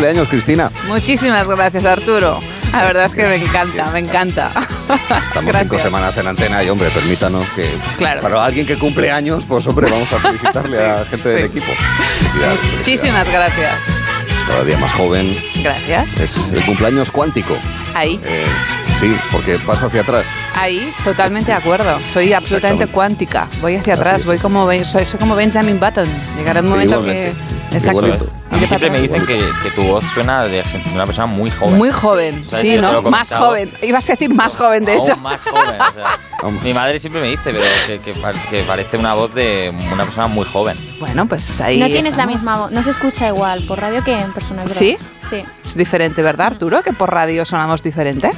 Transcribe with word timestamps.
Cumpleaños, 0.00 0.28
Cristina. 0.28 0.70
Muchísimas 0.88 1.46
gracias, 1.46 1.84
Arturo. 1.84 2.40
La 2.72 2.84
verdad 2.84 3.04
es 3.04 3.14
que 3.14 3.22
me 3.22 3.34
encanta, 3.34 3.90
me 3.92 3.98
encanta. 3.98 4.50
Estamos 5.28 5.54
cinco 5.54 5.78
semanas 5.78 6.16
en 6.16 6.26
antena 6.26 6.64
y, 6.64 6.70
hombre, 6.70 6.88
permítanos 6.88 7.46
que... 7.50 7.68
Claro. 7.98 8.22
Para 8.22 8.42
alguien 8.42 8.66
que 8.66 8.78
cumple 8.78 9.12
años, 9.12 9.44
pues, 9.46 9.66
hombre, 9.66 9.90
vamos 9.90 10.10
a 10.10 10.18
felicitarle 10.18 10.82
a 10.82 11.00
la 11.00 11.04
gente 11.04 11.28
del 11.28 11.44
equipo. 11.44 11.70
Muchísimas 12.78 13.28
gracias. 13.28 13.74
Cada 14.48 14.64
día 14.64 14.78
más 14.78 14.90
joven. 14.94 15.36
Gracias. 15.62 16.18
Es 16.18 16.50
el 16.50 16.64
cumpleaños 16.64 17.10
cuántico. 17.10 17.58
Ahí. 17.94 18.18
Eh, 18.24 18.46
sí, 19.00 19.14
porque 19.30 19.58
vas 19.58 19.82
hacia 19.82 20.00
atrás. 20.00 20.24
Ahí, 20.54 20.94
totalmente 21.04 21.50
de 21.50 21.58
acuerdo. 21.58 22.00
Soy 22.10 22.32
absolutamente 22.32 22.86
cuántica. 22.86 23.48
Voy 23.60 23.76
hacia 23.76 23.92
atrás, 23.92 24.24
voy 24.24 24.38
como, 24.38 24.64
soy, 24.64 25.04
soy 25.04 25.20
como 25.20 25.36
Benjamin 25.36 25.78
Button. 25.78 26.08
Llegará 26.38 26.62
un 26.62 26.70
momento 26.70 27.04
que... 27.04 27.34
Exacto. 27.72 28.32
A 28.50 28.56
mí 28.56 28.66
siempre 28.66 28.90
me 28.90 29.00
dicen 29.00 29.24
que, 29.26 29.38
que, 29.62 29.70
tu 29.70 29.82
voz 29.82 30.04
suena 30.12 30.44
de, 30.44 30.62
una 30.92 31.06
persona 31.06 31.26
muy 31.26 31.50
joven. 31.50 31.78
Muy 31.78 31.90
joven, 31.90 32.44
sí, 32.48 32.76
¿no? 32.76 33.00
Más 33.02 33.32
joven. 33.32 33.70
Ibas 33.82 34.08
a 34.10 34.12
decir 34.14 34.34
más 34.34 34.56
joven, 34.56 34.84
de 34.84 34.96
hecho. 34.96 35.16
más 35.16 35.42
joven. 35.44 35.80
O 35.80 36.50
sea, 36.50 36.60
mi 36.64 36.74
madre 36.74 36.98
siempre 36.98 37.22
me 37.22 37.28
dice 37.28 37.52
pero 37.52 37.64
que, 37.86 38.12
que, 38.12 38.62
parece 38.64 38.96
una 38.96 39.14
voz 39.14 39.34
de 39.34 39.72
una 39.92 40.04
persona 40.04 40.26
muy 40.26 40.44
joven. 40.44 40.76
Bueno, 40.98 41.26
pues 41.26 41.60
ahí. 41.60 41.78
No 41.78 41.88
tienes 41.88 42.16
la 42.16 42.26
misma 42.26 42.58
voz, 42.58 42.72
no 42.72 42.82
se 42.82 42.90
escucha 42.90 43.28
igual 43.28 43.62
por 43.66 43.80
radio 43.80 44.02
que 44.02 44.18
en 44.18 44.32
persona. 44.32 44.66
¿Sí? 44.66 44.96
Sí. 45.30 45.44
Es 45.64 45.76
diferente, 45.76 46.20
¿verdad, 46.22 46.48
Arturo? 46.48 46.82
Que 46.82 46.92
por 46.92 47.12
radio 47.12 47.44
sonamos 47.44 47.82
diferente. 47.84 48.30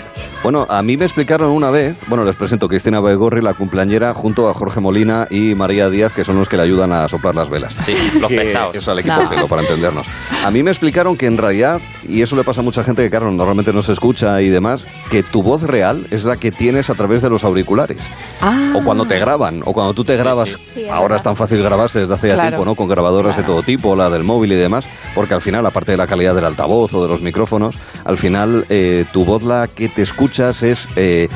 Bueno, 0.42 0.66
a 0.68 0.82
mí 0.82 0.96
me 0.96 1.04
explicaron 1.04 1.50
una 1.50 1.70
vez, 1.70 2.00
bueno, 2.08 2.24
les 2.24 2.36
presento 2.36 2.68
Cristina 2.68 3.00
Baigorri, 3.00 3.40
la 3.40 3.54
cumpleañera, 3.54 4.12
junto 4.12 4.50
a 4.50 4.54
Jorge 4.54 4.80
Molina 4.80 5.28
y 5.30 5.54
María 5.54 5.88
Díaz, 5.88 6.12
que 6.12 6.24
son 6.24 6.36
los 6.36 6.48
que 6.48 6.56
le 6.56 6.64
ayudan 6.64 6.92
a 6.92 7.08
soplar 7.08 7.36
las 7.36 7.48
velas. 7.48 7.74
Sí, 7.86 7.94
los 8.20 8.28
pesados. 8.28 8.74
Eso 8.74 8.90
al 8.90 8.98
equipo 8.98 9.26
celo, 9.28 9.46
para 9.48 9.62
entendernos. 9.62 10.06
A 10.44 10.50
mí 10.50 10.62
me 10.62 10.70
explicaron 10.70 11.16
que 11.16 11.26
en 11.26 11.38
realidad, 11.38 11.80
y 12.06 12.22
eso 12.22 12.36
le 12.36 12.42
pasa 12.44 12.60
a 12.60 12.64
mucha 12.64 12.82
gente 12.82 13.04
que, 13.04 13.10
claro, 13.10 13.30
normalmente 13.30 13.72
no 13.72 13.82
se 13.82 13.92
escucha 13.92 14.42
y 14.42 14.48
demás, 14.48 14.86
que 15.10 15.22
tu 15.22 15.42
voz 15.42 15.62
real 15.62 16.06
es 16.10 16.24
la 16.24 16.36
que 16.36 16.50
tienes 16.50 16.90
a 16.90 16.94
través 16.94 17.22
de 17.22 17.30
los 17.30 17.44
auriculares. 17.44 18.02
Ah. 18.40 18.72
O 18.74 18.84
cuando 18.84 19.06
te 19.06 19.18
graban, 19.20 19.62
o 19.64 19.72
cuando 19.72 19.94
tú 19.94 20.04
te 20.04 20.16
grabas. 20.16 20.58
ahora 20.90 21.16
es 21.16 21.22
tan 21.22 21.36
fácil 21.36 21.62
grabarse 21.62 22.00
desde 22.00 22.14
hace 22.14 22.28
ya 22.28 22.40
tiempo, 22.40 22.64
¿no? 22.64 22.74
Con 22.74 22.88
grabadoras 22.88 23.36
de 23.36 23.44
todo 23.44 23.62
tipo, 23.62 23.94
la 23.94 24.10
del 24.10 24.24
móvil 24.24 24.52
y 24.52 24.56
demás, 24.56 24.88
porque 25.14 25.34
al 25.34 25.40
final, 25.40 25.64
aparte 25.64 25.92
de 25.92 25.98
la 25.98 26.08
calidad 26.08 26.34
del 26.34 26.44
altavoz 26.44 26.81
o 26.92 27.02
de 27.02 27.08
los 27.08 27.22
micrófonos, 27.22 27.78
al 28.04 28.18
final 28.18 28.64
eh, 28.68 29.04
tu 29.12 29.24
voz 29.24 29.42
la 29.42 29.68
que 29.68 29.88
te 29.88 30.02
escuchas 30.02 30.62
es... 30.62 30.88
Eh, 30.96 31.28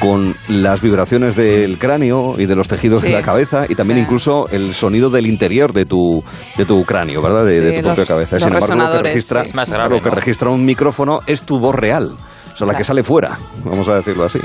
con 0.00 0.34
las 0.48 0.80
vibraciones 0.80 1.36
del 1.36 1.78
cráneo 1.78 2.34
y 2.36 2.46
de 2.46 2.56
los 2.56 2.66
tejidos 2.66 3.02
de 3.02 3.10
la 3.10 3.22
cabeza 3.22 3.66
y 3.68 3.76
también 3.76 4.00
incluso 4.00 4.48
el 4.50 4.74
sonido 4.74 5.10
del 5.10 5.26
interior 5.26 5.72
de 5.72 5.86
tu, 5.86 6.24
de 6.56 6.64
tu 6.64 6.84
cráneo, 6.84 7.22
¿verdad? 7.22 7.44
De, 7.44 7.72
tu 7.72 7.82
propia 7.82 8.04
cabeza. 8.06 8.40
Sin 8.40 8.52
embargo, 8.52 8.74
lo 8.74 8.90
que 8.90 9.02
registra, 9.02 9.44
lo 9.88 10.02
que 10.02 10.10
registra 10.10 10.50
un 10.50 10.64
micrófono 10.64 11.20
es 11.26 11.44
tu 11.44 11.60
voz 11.60 11.76
real, 11.76 12.16
o 12.52 12.56
sea, 12.56 12.66
la 12.66 12.76
que 12.76 12.82
sale 12.82 13.04
fuera, 13.04 13.38
vamos 13.64 13.88
a 13.88 13.94
decirlo 13.94 14.24
así. 14.24 14.40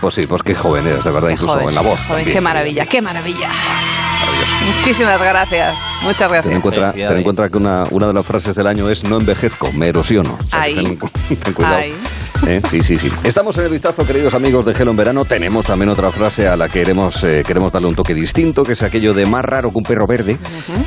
Pues 0.00 0.14
sí, 0.14 0.26
pues 0.26 0.42
qué 0.42 0.54
joven 0.54 0.86
eres, 0.86 1.04
de 1.04 1.10
verdad, 1.10 1.30
incluso 1.30 1.60
en 1.60 1.74
la 1.74 1.80
voz. 1.80 2.00
qué 2.24 2.40
maravilla, 2.40 2.86
qué 2.86 3.00
maravilla. 3.00 3.50
Muchísimas 4.66 5.20
gracias. 5.20 5.76
Muchas 6.02 6.30
gracias. 6.30 6.44
Ten 6.44 6.56
en 6.56 6.60
cuenta, 6.60 6.92
ten 6.92 7.16
en 7.16 7.22
cuenta 7.22 7.48
que 7.48 7.56
una, 7.56 7.84
una, 7.90 8.06
de 8.06 8.12
las 8.12 8.26
frases 8.26 8.54
del 8.54 8.66
año 8.66 8.88
es 8.88 9.04
no 9.04 9.18
envejezco, 9.18 9.72
me 9.72 9.88
erosiono. 9.88 10.38
Ahí. 10.52 10.98
ten, 11.28 11.52
cuidado. 11.54 11.82
¿Eh? 12.46 12.62
Sí, 12.70 12.80
sí, 12.80 12.96
sí. 12.96 13.10
Estamos 13.24 13.58
en 13.58 13.64
el 13.64 13.70
vistazo, 13.70 14.06
queridos 14.06 14.34
amigos 14.34 14.64
de 14.64 14.74
Gelo 14.74 14.92
en 14.92 14.96
verano. 14.96 15.24
Tenemos 15.24 15.66
también 15.66 15.90
otra 15.90 16.12
frase 16.12 16.46
a 16.46 16.56
la 16.56 16.68
que 16.68 16.78
queremos, 16.80 17.24
eh, 17.24 17.42
queremos 17.44 17.72
darle 17.72 17.88
un 17.88 17.96
toque 17.96 18.14
distinto, 18.14 18.62
que 18.62 18.72
es 18.72 18.82
aquello 18.82 19.12
de 19.12 19.26
más 19.26 19.44
raro 19.44 19.70
que 19.70 19.78
un 19.78 19.82
perro 19.82 20.06
verde, 20.06 20.38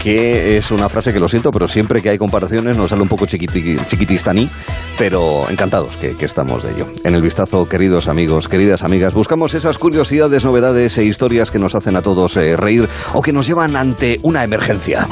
que 0.02 0.58
es 0.58 0.72
una 0.72 0.88
frase 0.88 1.12
que 1.12 1.20
lo 1.20 1.28
siento, 1.28 1.52
pero 1.52 1.68
siempre 1.68 2.02
que 2.02 2.10
hay 2.10 2.18
comparaciones 2.18 2.78
nos 2.78 2.90
sale 2.90 3.02
un 3.02 3.10
poco 3.10 3.26
chiquiti, 3.26 3.76
chiquitistaní, 3.86 4.50
pero 4.98 5.50
encantados 5.50 5.98
que, 5.98 6.16
que 6.16 6.26
estamos 6.26 6.64
de 6.64 6.72
ello. 6.72 6.88
En 7.04 7.16
el 7.16 7.22
vistazo, 7.22 7.66
queridos 7.66 8.08
amigos, 8.08 8.48
queridas 8.48 8.84
amigas, 8.84 9.14
buscamos 9.14 9.54
esas 9.54 9.78
curiosidades, 9.78 10.46
novedades 10.46 10.98
e 10.98 11.04
historias 11.04 11.52
que 11.52 11.60
nos 11.60 11.76
hacen 11.76 11.98
a 11.98 12.02
todos 12.02 12.38
eh, 12.38 12.56
reír 12.56 12.88
o 13.14 13.22
que 13.22 13.34
nos 13.34 13.50
llevan 13.52 13.76
ante 13.76 14.18
una 14.24 14.46
emergencia. 14.46 15.06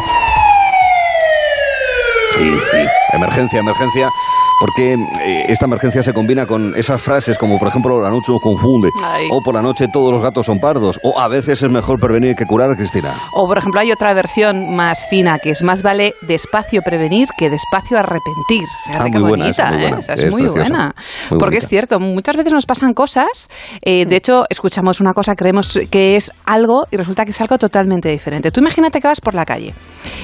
Sí, 2.38 2.58
sí, 2.72 2.88
emergencia, 3.12 3.60
emergencia 3.60 4.10
porque 4.60 4.94
eh, 4.94 5.46
esta 5.48 5.66
emergencia 5.66 6.04
se 6.04 6.14
combina 6.14 6.46
con 6.46 6.76
esas 6.76 7.02
frases 7.02 7.38
como 7.38 7.58
por 7.58 7.68
ejemplo 7.70 8.02
la 8.02 8.10
noche 8.10 8.32
nos 8.32 8.42
confunde 8.42 8.90
o 9.32 9.42
por 9.42 9.54
la 9.54 9.62
noche 9.62 9.88
todos 9.92 10.12
los 10.12 10.22
gatos 10.22 10.46
son 10.46 10.60
pardos 10.60 11.00
o 11.04 11.20
a 11.20 11.28
veces 11.28 11.64
es 11.64 11.72
mejor 11.72 12.00
prevenir 12.00 12.36
que 12.36 12.46
curar, 12.46 12.76
Cristina. 12.76 13.16
O 13.34 13.48
por 13.48 13.58
ejemplo 13.58 13.80
hay 13.80 13.92
otra 13.92 14.14
versión 14.14 14.76
más 14.76 15.08
fina 15.10 15.40
que 15.40 15.52
es 15.52 15.64
más 15.64 15.82
vale 15.84 16.14
despacio 16.22 16.82
prevenir 16.82 17.28
que 17.38 17.50
despacio 17.50 17.98
arrepentir. 17.98 18.66
Ah, 18.88 19.08
muy 19.08 19.22
buena, 19.22 19.50
es 19.50 19.58
muy 19.60 19.78
buena. 19.78 20.00
¿eh? 20.00 20.04
es, 20.08 20.32
muy 20.32 20.48
buena. 20.48 20.96
porque 21.38 21.58
es 21.58 21.68
cierto, 21.68 22.00
muchas 22.00 22.36
veces 22.36 22.54
nos 22.54 22.66
pasan 22.66 22.94
cosas, 22.94 23.50
eh, 23.82 24.06
de 24.06 24.16
hecho 24.16 24.44
escuchamos 24.50 25.00
una 25.00 25.14
cosa, 25.14 25.36
creemos 25.36 25.80
que 25.92 26.16
es 26.16 26.32
algo 26.46 26.86
y 26.92 26.98
resulta 26.98 27.26
que 27.26 27.32
es 27.32 27.42
algo 27.42 27.58
totalmente 27.58 28.10
diferente. 28.10 28.52
Tú 28.52 28.60
imagínate 28.60 29.00
que 29.00 29.08
vas 29.08 29.22
por 29.22 29.36
la 29.36 29.46
calle 29.46 29.74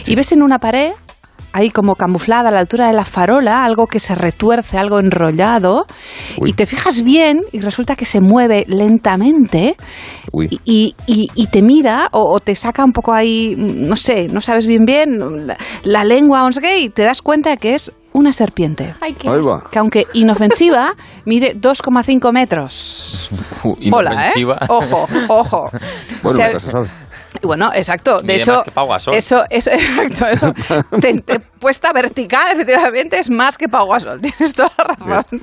y 0.06 0.16
ves 0.16 0.31
en 0.31 0.44
una 0.44 0.59
pared 0.59 0.91
ahí 1.55 1.69
como 1.69 1.95
camuflada 1.95 2.49
a 2.49 2.51
la 2.51 2.59
altura 2.59 2.88
de 2.88 2.93
la 2.93 3.05
farola, 3.05 3.63
algo 3.63 3.88
que 3.88 4.01
se 4.01 4.13
retuerce, 4.13 4.77
algo 4.77 4.99
enrollado, 4.99 5.85
y 6.43 6.51
te 6.51 6.66
fijas 6.66 7.01
bien 7.01 7.39
y 7.53 7.59
resulta 7.59 7.95
que 7.95 8.03
se 8.03 8.19
mueve 8.19 8.66
lentamente 8.67 9.77
y, 10.66 10.95
te 11.49 11.61
mira 11.61 12.09
o, 12.11 12.41
te 12.41 12.55
saca 12.55 12.83
un 12.83 12.91
poco 12.91 13.13
ahí, 13.13 13.55
no 13.57 13.95
sé, 13.95 14.27
no 14.27 14.41
sabes 14.41 14.67
bien 14.67 14.83
bien, 14.83 15.17
la, 15.83 16.03
lengua 16.03 16.43
o 16.43 16.47
no 16.47 16.51
sé 16.51 16.59
qué, 16.59 16.79
y 16.81 16.89
te 16.89 17.03
das 17.03 17.21
cuenta 17.21 17.51
de 17.51 17.57
que 17.57 17.73
es 17.75 17.89
una 18.11 18.33
serpiente. 18.33 18.93
que 19.72 19.79
aunque 19.79 20.07
inofensiva, 20.13 20.93
mide 21.25 21.55
2,5 21.55 22.33
metros. 22.33 23.29
Hola, 23.91 24.27
¿eh? 24.27 24.45
Ojo, 24.67 25.07
ojo. 25.29 25.69
Bueno, 26.22 26.59
bueno, 27.41 27.72
exacto. 27.73 28.22
De 28.22 28.35
hecho, 28.35 28.63
eso, 29.13 29.44
eso, 29.50 29.72
exacto, 29.72 30.25
eso, 30.28 30.53
puesta 31.59 31.91
vertical, 31.94 32.53
efectivamente, 32.53 33.19
es 33.19 33.29
más 33.29 33.57
que 33.57 33.68
Paguasol. 33.68 34.22
Tienes 34.22 34.53
toda 34.53 34.72
la 34.78 34.96
razón. 35.06 35.41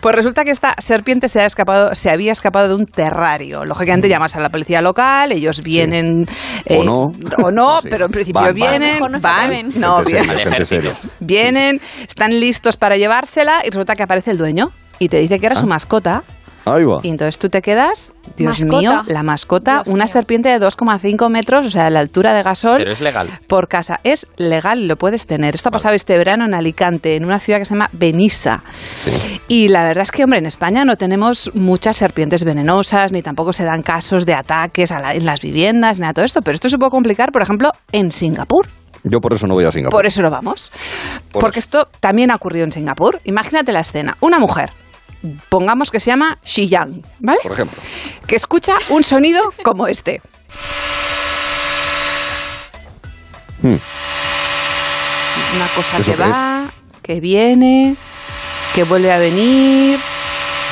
Pues 0.00 0.14
resulta 0.14 0.44
que 0.44 0.50
esta 0.50 0.74
serpiente 0.78 1.28
se, 1.28 1.40
ha 1.40 1.46
escapado, 1.46 1.94
se 1.94 2.10
había 2.10 2.32
escapado 2.32 2.68
de 2.68 2.74
un 2.74 2.86
terrario. 2.86 3.64
Lógicamente 3.64 4.08
mm. 4.08 4.10
llamas 4.10 4.36
a 4.36 4.40
la 4.40 4.48
policía 4.48 4.82
local, 4.82 5.32
ellos 5.32 5.60
vienen... 5.62 6.24
o 6.68 6.72
eh, 6.72 6.84
no. 6.84 7.06
O 7.42 7.50
no, 7.50 7.78
pero 7.90 8.06
en 8.06 8.12
principio 8.12 8.52
vienen, 8.52 9.00
van, 9.22 9.70
no, 9.74 10.02
vienen, 10.02 10.38
vienen, 11.20 11.80
están 12.06 12.30
listos 12.30 12.76
para 12.76 12.96
llevársela 12.96 13.62
y 13.64 13.70
resulta 13.70 13.94
que 13.94 14.02
aparece 14.02 14.32
el 14.32 14.38
dueño 14.38 14.72
y 14.98 15.08
te 15.08 15.18
dice 15.18 15.38
que 15.40 15.46
era 15.46 15.54
su 15.54 15.66
ah. 16.64 16.78
mascota 16.78 17.00
y 17.02 17.08
entonces 17.08 17.38
tú 17.38 17.48
te 17.48 17.62
quedas, 17.62 18.12
Dios 18.36 18.64
mío, 18.64 19.02
la 19.06 19.22
mascota, 19.22 19.82
una 19.86 20.06
serpiente 20.06 20.48
de 20.48 20.58
2,5 20.58 21.28
metros, 21.30 21.66
o 21.66 21.70
sea, 21.70 21.86
a 21.86 21.90
la 21.90 22.00
altura 22.00 22.34
de 22.34 22.42
gasol. 22.42 22.78
Pero 22.78 22.92
es 22.92 23.00
legal. 23.00 23.30
Por 23.46 23.68
casa. 23.68 23.98
Es 24.04 24.26
legal, 24.36 24.86
lo 24.86 24.96
puedes 24.96 25.26
tener. 25.26 25.54
Esto 25.54 25.68
ha 25.70 25.72
pasado 25.72 25.94
este 25.94 26.16
verano 26.16 26.44
en 26.44 26.54
Alicante, 26.54 27.16
en 27.16 27.24
una 27.24 27.40
ciudad 27.40 27.58
que 27.58 27.64
se 27.64 27.74
llama 27.74 27.90
Benissa. 27.92 28.58
Y 29.48 29.68
la 29.68 29.84
verdad 29.84 30.02
es 30.02 30.10
que, 30.10 30.24
hombre, 30.24 30.38
en 30.38 30.46
España 30.46 30.84
no 30.84 30.96
tenemos 30.96 31.50
muchas 31.54 31.96
serpientes 31.96 32.44
venenosas, 32.44 33.12
ni 33.12 33.22
tampoco 33.22 33.52
se 33.52 33.64
dan 33.64 33.82
casos 33.82 34.26
de 34.26 34.34
ataques 34.34 34.90
en 34.90 35.24
las 35.24 35.40
viviendas, 35.40 36.00
ni 36.00 36.06
de 36.06 36.12
todo 36.12 36.24
esto. 36.24 36.42
Pero 36.42 36.54
esto 36.54 36.68
se 36.68 36.78
puede 36.78 36.90
complicar, 36.90 37.32
por 37.32 37.42
ejemplo, 37.42 37.72
en 37.92 38.12
Singapur. 38.12 38.68
Yo 39.02 39.20
por 39.20 39.32
eso 39.32 39.46
no 39.46 39.54
voy 39.54 39.64
a 39.64 39.72
Singapur. 39.72 39.96
Por 39.96 40.06
eso 40.06 40.20
lo 40.22 40.30
vamos. 40.30 40.70
Porque 41.32 41.58
esto 41.58 41.88
también 42.00 42.30
ha 42.30 42.36
ocurrido 42.36 42.64
en 42.64 42.72
Singapur. 42.72 43.20
Imagínate 43.24 43.72
la 43.72 43.80
escena. 43.80 44.16
Una 44.20 44.38
mujer 44.38 44.72
pongamos 45.48 45.90
que 45.90 46.00
se 46.00 46.10
llama 46.10 46.38
Xiyang, 46.44 47.02
¿vale? 47.18 47.40
Por 47.42 47.52
ejemplo. 47.52 47.80
Que 48.26 48.36
escucha 48.36 48.76
un 48.88 49.02
sonido 49.02 49.42
como 49.62 49.86
este. 49.86 50.20
Hmm. 53.62 53.76
Una 55.56 55.66
cosa 55.74 56.02
que 56.02 56.16
va, 56.16 56.66
que 57.02 57.20
viene, 57.20 57.96
que 58.74 58.84
vuelve 58.84 59.12
a 59.12 59.18
venir, 59.18 59.98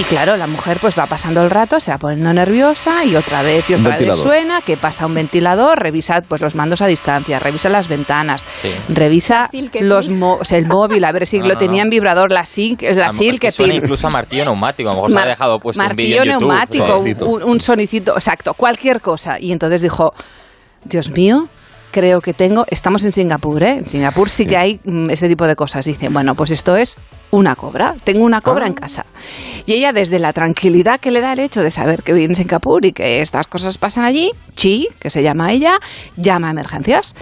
y 0.01 0.05
claro, 0.05 0.37
la 0.37 0.47
mujer 0.47 0.79
pues 0.81 0.97
va 0.97 1.07
pasando 1.07 1.43
el 1.43 1.51
rato, 1.51 1.81
se 1.81 1.91
va 1.91 1.99
poniendo 1.99 2.33
nerviosa 2.33 3.05
y 3.05 3.17
otra 3.17 3.43
vez 3.43 3.69
y 3.69 3.75
otra 3.75 3.99
vez 3.99 4.17
suena, 4.17 4.61
que 4.61 4.77
pasa 4.77 5.07
un 5.07 5.15
ventilador, 5.15 5.81
revisa 5.81 6.23
pues 6.27 6.41
los 6.41 6.55
mandos 6.55 6.83
a 6.83 6.87
distancia, 6.87 7.41
revisa 7.41 7.69
las 7.69 7.89
ventanas, 7.89 8.45
revisa 8.89 9.49
los 9.81 10.09
el 10.53 10.67
móvil, 10.67 11.05
a 11.05 11.13
ver 11.13 11.27
si 11.27 11.41
lo 11.41 11.57
tenía 11.57 11.83
en 11.83 11.91
vibrador, 11.91 12.31
la 12.31 12.45
SIL, 12.45 12.79
la 12.81 13.11
SIL 13.11 13.41
que, 13.41 13.51
suena 13.51 13.75
incluso 13.75 14.07
a 14.07 14.11
martillo 14.11 14.45
neumático, 14.45 14.89
a 14.89 14.93
lo 14.93 14.99
mejor 14.99 15.13
se 15.13 15.19
ha 15.19 15.27
dejado 15.27 15.59
puesto 15.59 15.83
un 15.83 15.97
vídeo 15.97 16.25
neumático, 16.25 17.01
un, 17.27 17.43
un 17.43 17.61
sonicito, 17.61 18.15
exacto, 18.15 18.55
cualquier 18.55 19.01
cosa. 19.01 19.39
Y 19.41 19.51
entonces 19.51 19.83
dijo, 19.83 20.13
Dios 20.85 21.11
mío, 21.11 21.49
creo 21.91 22.21
que 22.21 22.35
tengo, 22.35 22.65
estamos 22.71 23.05
en 23.05 23.13
Singapur, 23.13 23.63
¿eh? 23.63 23.79
En 23.79 23.89
Singapur 23.89 24.31
sí 24.31 24.47
que 24.47 24.57
hay 24.57 24.81
mm, 24.85 25.11
este 25.11 25.29
tipo 25.29 25.47
de 25.47 25.57
cosas. 25.57 25.85
Dice, 25.85 26.09
bueno, 26.09 26.35
pues 26.35 26.51
esto 26.51 26.77
es 26.77 26.97
una 27.31 27.55
cobra, 27.57 27.95
tengo 28.05 28.25
una 28.25 28.41
cobra 28.41 28.67
en 28.67 28.73
ah. 28.73 28.81
casa. 28.81 29.07
Y 29.67 29.75
ella, 29.75 29.93
desde 29.93 30.19
la 30.19 30.33
tranquilidad 30.33 31.01
que 31.01 31.11
le 31.11 31.21
da 31.21 31.33
el 31.33 31.41
hecho 31.41 31.63
de 31.63 31.71
saber 31.71 32.03
que 32.03 32.13
vive 32.13 32.27
en 32.27 32.35
Singapur 32.35 32.85
y 32.85 32.93
que 32.93 33.21
estas 33.23 33.47
cosas 33.47 33.79
pasan 33.79 34.05
allí, 34.05 34.31
Chi, 34.55 34.89
que 34.99 35.11
se 35.11 35.23
llama 35.23 35.53
ella, 35.53 35.79
llama 36.17 36.49
a 36.49 36.51
emergencias 36.51 37.15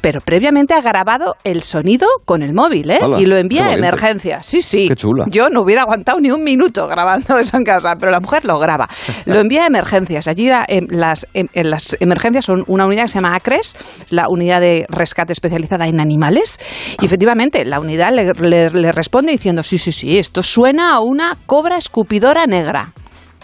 pero 0.00 0.20
previamente 0.20 0.74
ha 0.74 0.80
grabado 0.80 1.34
el 1.44 1.62
sonido 1.62 2.06
con 2.24 2.42
el 2.42 2.54
móvil, 2.54 2.90
¿eh? 2.90 3.00
y 3.18 3.26
lo 3.26 3.36
envía 3.36 3.66
a 3.66 3.72
emergencia. 3.72 4.42
Sí, 4.42 4.62
sí. 4.62 4.88
Qué 4.88 4.96
chula. 4.96 5.24
Yo 5.28 5.48
no 5.48 5.62
hubiera 5.62 5.82
aguantado 5.82 6.20
ni 6.20 6.30
un 6.30 6.42
minuto 6.42 6.86
grabando 6.86 7.38
eso 7.38 7.56
en 7.56 7.64
casa, 7.64 7.96
pero 7.98 8.10
la 8.10 8.20
mujer 8.20 8.44
lo 8.44 8.58
graba. 8.58 8.88
Lo 9.26 9.40
envía 9.40 9.64
a 9.64 9.66
emergencias. 9.66 10.28
Allí 10.28 10.48
en 10.68 10.86
las, 10.90 11.26
en, 11.34 11.48
las 11.68 11.96
emergencias 12.00 12.44
son 12.44 12.64
una 12.68 12.86
unidad 12.86 13.02
que 13.04 13.08
se 13.08 13.14
llama 13.16 13.34
ACRES, 13.34 13.76
la 14.10 14.28
unidad 14.28 14.60
de 14.60 14.86
rescate 14.88 15.32
especializada 15.32 15.86
en 15.88 16.00
animales, 16.00 16.58
y 17.00 17.04
efectivamente 17.04 17.64
la 17.64 17.80
unidad 17.80 18.12
le, 18.12 18.70
le 18.70 18.92
responde 18.92 19.32
diciendo, 19.32 19.62
sí, 19.62 19.78
sí, 19.78 19.92
sí, 19.92 20.18
esto 20.18 20.42
suena 20.42 20.94
a 20.94 21.00
una 21.00 21.36
cobra 21.46 21.76
escupidora 21.76 22.46
negra. 22.46 22.92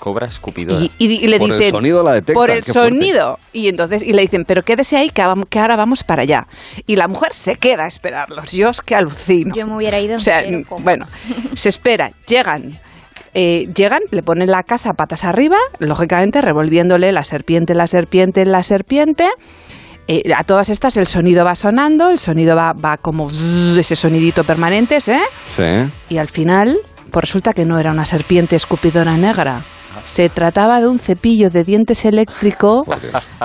Cobra 0.03 0.27
escupidora. 0.27 0.85
Y, 0.99 1.29
le 1.29 1.39
por 1.39 1.53
el 1.53 1.71
sonido 1.71 2.03
la 2.03 2.15
detecta. 2.15 2.35
Por 2.35 2.51
el 2.51 2.65
sonido. 2.65 3.39
Y 3.53 3.69
entonces 3.69 4.03
y 4.03 4.13
le 4.13 4.23
dicen, 4.23 4.45
pero 4.45 4.65
quédese 4.65 4.97
ahí 4.97 5.11
que, 5.11 5.23
ahora 5.23 5.77
vamos 5.77 6.03
para 6.03 6.23
allá. 6.23 6.49
Y 6.89 6.97
la 6.97 7.07
mujer 7.07 7.33
se 7.35 7.55
queda 7.55 7.85
a 7.85 7.87
esperarlos. 7.87 8.51
Yo 8.51 8.71
es 8.71 8.81
que 8.81 8.97
alucino. 8.97 9.55
Yo 9.55 9.65
me 9.65 9.77
hubiera 9.77 10.01
ido. 10.01 10.17
O 10.17 10.19
sea, 10.19 10.43
bueno, 10.81 11.07
se 11.55 11.69
esperan, 11.69 12.15
llegan. 12.27 12.81
Eh, 13.33 13.69
llegan, 13.77 14.01
le 14.11 14.25
ponen 14.25 14.51
la 14.51 14.65
casa 14.65 14.91
patas 14.95 15.23
arriba, 15.23 15.59
lógicamente 15.79 16.41
revolviéndole 16.41 17.13
la 17.13 17.23
serpiente, 17.23 17.73
la 17.73 17.87
serpiente, 17.87 18.45
la 18.45 18.65
serpiente. 18.65 19.29
Eh, 20.09 20.23
a 20.35 20.43
todas 20.43 20.69
estas 20.69 20.97
el 20.97 21.07
sonido 21.07 21.45
va 21.45 21.55
sonando, 21.55 22.11
el 22.11 22.19
sonido 22.19 22.57
va, 22.57 22.73
va 22.73 22.97
como 22.97 23.31
ese 23.79 23.95
sonidito 23.95 24.43
permanente, 24.43 24.97
¿eh? 24.97 25.21
Sí. 25.57 25.93
Y 26.13 26.19
al 26.19 26.29
final, 26.29 26.81
pues 27.13 27.23
resulta 27.23 27.53
que 27.53 27.65
no 27.65 27.79
era 27.79 27.93
una 27.93 28.05
serpiente 28.05 28.57
escupidora 28.57 29.17
negra, 29.17 29.61
se 30.05 30.29
trataba 30.29 30.81
de 30.81 30.89
un 30.89 30.99
cepillo 30.99 31.51
de 31.51 31.65
dientes 31.65 32.05
eléctrico 32.05 32.85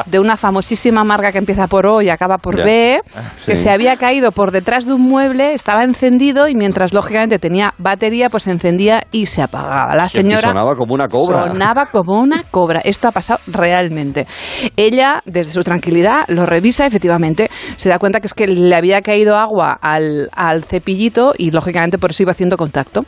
de 0.05 0.19
una 0.19 0.37
famosísima 0.37 1.03
marca 1.03 1.31
que 1.31 1.37
empieza 1.37 1.67
por 1.67 1.87
O 1.87 2.01
y 2.01 2.09
acaba 2.09 2.37
por 2.37 2.63
B, 2.63 3.01
que 3.45 3.55
se 3.55 3.69
había 3.69 3.97
caído 3.97 4.31
por 4.31 4.51
detrás 4.51 4.85
de 4.85 4.93
un 4.93 5.01
mueble, 5.01 5.53
estaba 5.53 5.83
encendido 5.83 6.47
y 6.47 6.55
mientras 6.55 6.93
lógicamente 6.93 7.39
tenía 7.39 7.73
batería, 7.77 8.29
pues 8.29 8.43
se 8.43 8.51
encendía 8.51 9.03
y 9.11 9.25
se 9.27 9.41
apagaba. 9.41 9.95
La 9.95 10.09
señora 10.09 10.49
sonaba 10.49 10.75
como 10.75 10.93
una 10.93 11.07
cobra. 11.07 11.47
Sonaba 11.47 11.85
como 11.87 12.19
una 12.19 12.43
cobra. 12.49 12.81
Esto 12.83 13.07
ha 13.07 13.11
pasado 13.11 13.39
realmente. 13.47 14.27
Ella, 14.75 15.21
desde 15.25 15.51
su 15.51 15.61
tranquilidad, 15.61 16.25
lo 16.27 16.45
revisa 16.45 16.85
efectivamente, 16.85 17.49
se 17.75 17.89
da 17.89 17.99
cuenta 17.99 18.19
que 18.19 18.27
es 18.27 18.33
que 18.33 18.47
le 18.47 18.75
había 18.75 19.01
caído 19.01 19.37
agua 19.37 19.77
al, 19.81 20.29
al 20.33 20.63
cepillito 20.63 21.33
y 21.37 21.51
lógicamente 21.51 21.97
por 21.97 22.11
eso 22.11 22.23
iba 22.23 22.31
haciendo 22.31 22.57
contacto 22.57 23.05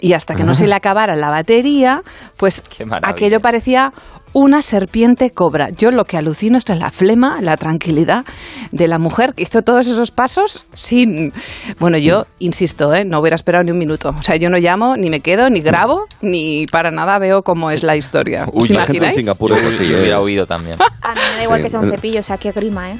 y 0.00 0.14
hasta 0.14 0.34
que 0.34 0.44
no 0.44 0.54
se 0.54 0.66
le 0.66 0.74
acabara 0.74 1.14
la 1.16 1.30
batería, 1.30 2.02
pues 2.36 2.62
aquello 3.02 3.40
parecía 3.40 3.92
una 4.32 4.62
serpiente 4.62 5.30
cobra. 5.30 5.68
Yo 5.70 5.90
lo 5.90 6.04
que 6.04 6.16
alucino 6.16 6.56
es 6.56 6.68
la 6.68 6.90
flema, 6.90 7.40
la 7.40 7.56
tranquilidad 7.56 8.24
de 8.70 8.88
la 8.88 8.98
mujer 8.98 9.34
que 9.34 9.42
hizo 9.42 9.62
todos 9.62 9.86
esos 9.86 10.10
pasos 10.10 10.66
sin... 10.72 11.32
Bueno, 11.78 11.98
yo 11.98 12.24
insisto, 12.38 12.94
¿eh? 12.94 13.04
no 13.04 13.20
hubiera 13.20 13.34
esperado 13.34 13.64
ni 13.64 13.72
un 13.72 13.78
minuto. 13.78 14.14
O 14.18 14.22
sea, 14.22 14.36
yo 14.36 14.48
no 14.48 14.58
llamo, 14.58 14.96
ni 14.96 15.10
me 15.10 15.20
quedo, 15.20 15.50
ni 15.50 15.60
grabo, 15.60 16.06
ni 16.22 16.66
para 16.66 16.90
nada 16.90 17.18
veo 17.18 17.42
cómo 17.42 17.70
es 17.70 17.82
la 17.82 17.96
historia. 17.96 18.46
¿Os 18.52 18.70
imagináis? 18.70 19.14
Singapur 19.14 19.56
sí, 19.72 19.88
yo 19.88 19.98
hubiera 19.98 20.20
oído 20.20 20.46
también. 20.46 20.76
A 21.02 21.14
mí 21.14 21.20
me 21.32 21.36
da 21.36 21.42
igual 21.42 21.62
que 21.62 21.68
sea 21.68 21.80
un 21.80 21.86
cepillo, 21.86 22.20
o 22.20 22.22
sea, 22.22 22.38
que 22.38 22.52
grima, 22.52 22.92
¿eh? 22.92 22.98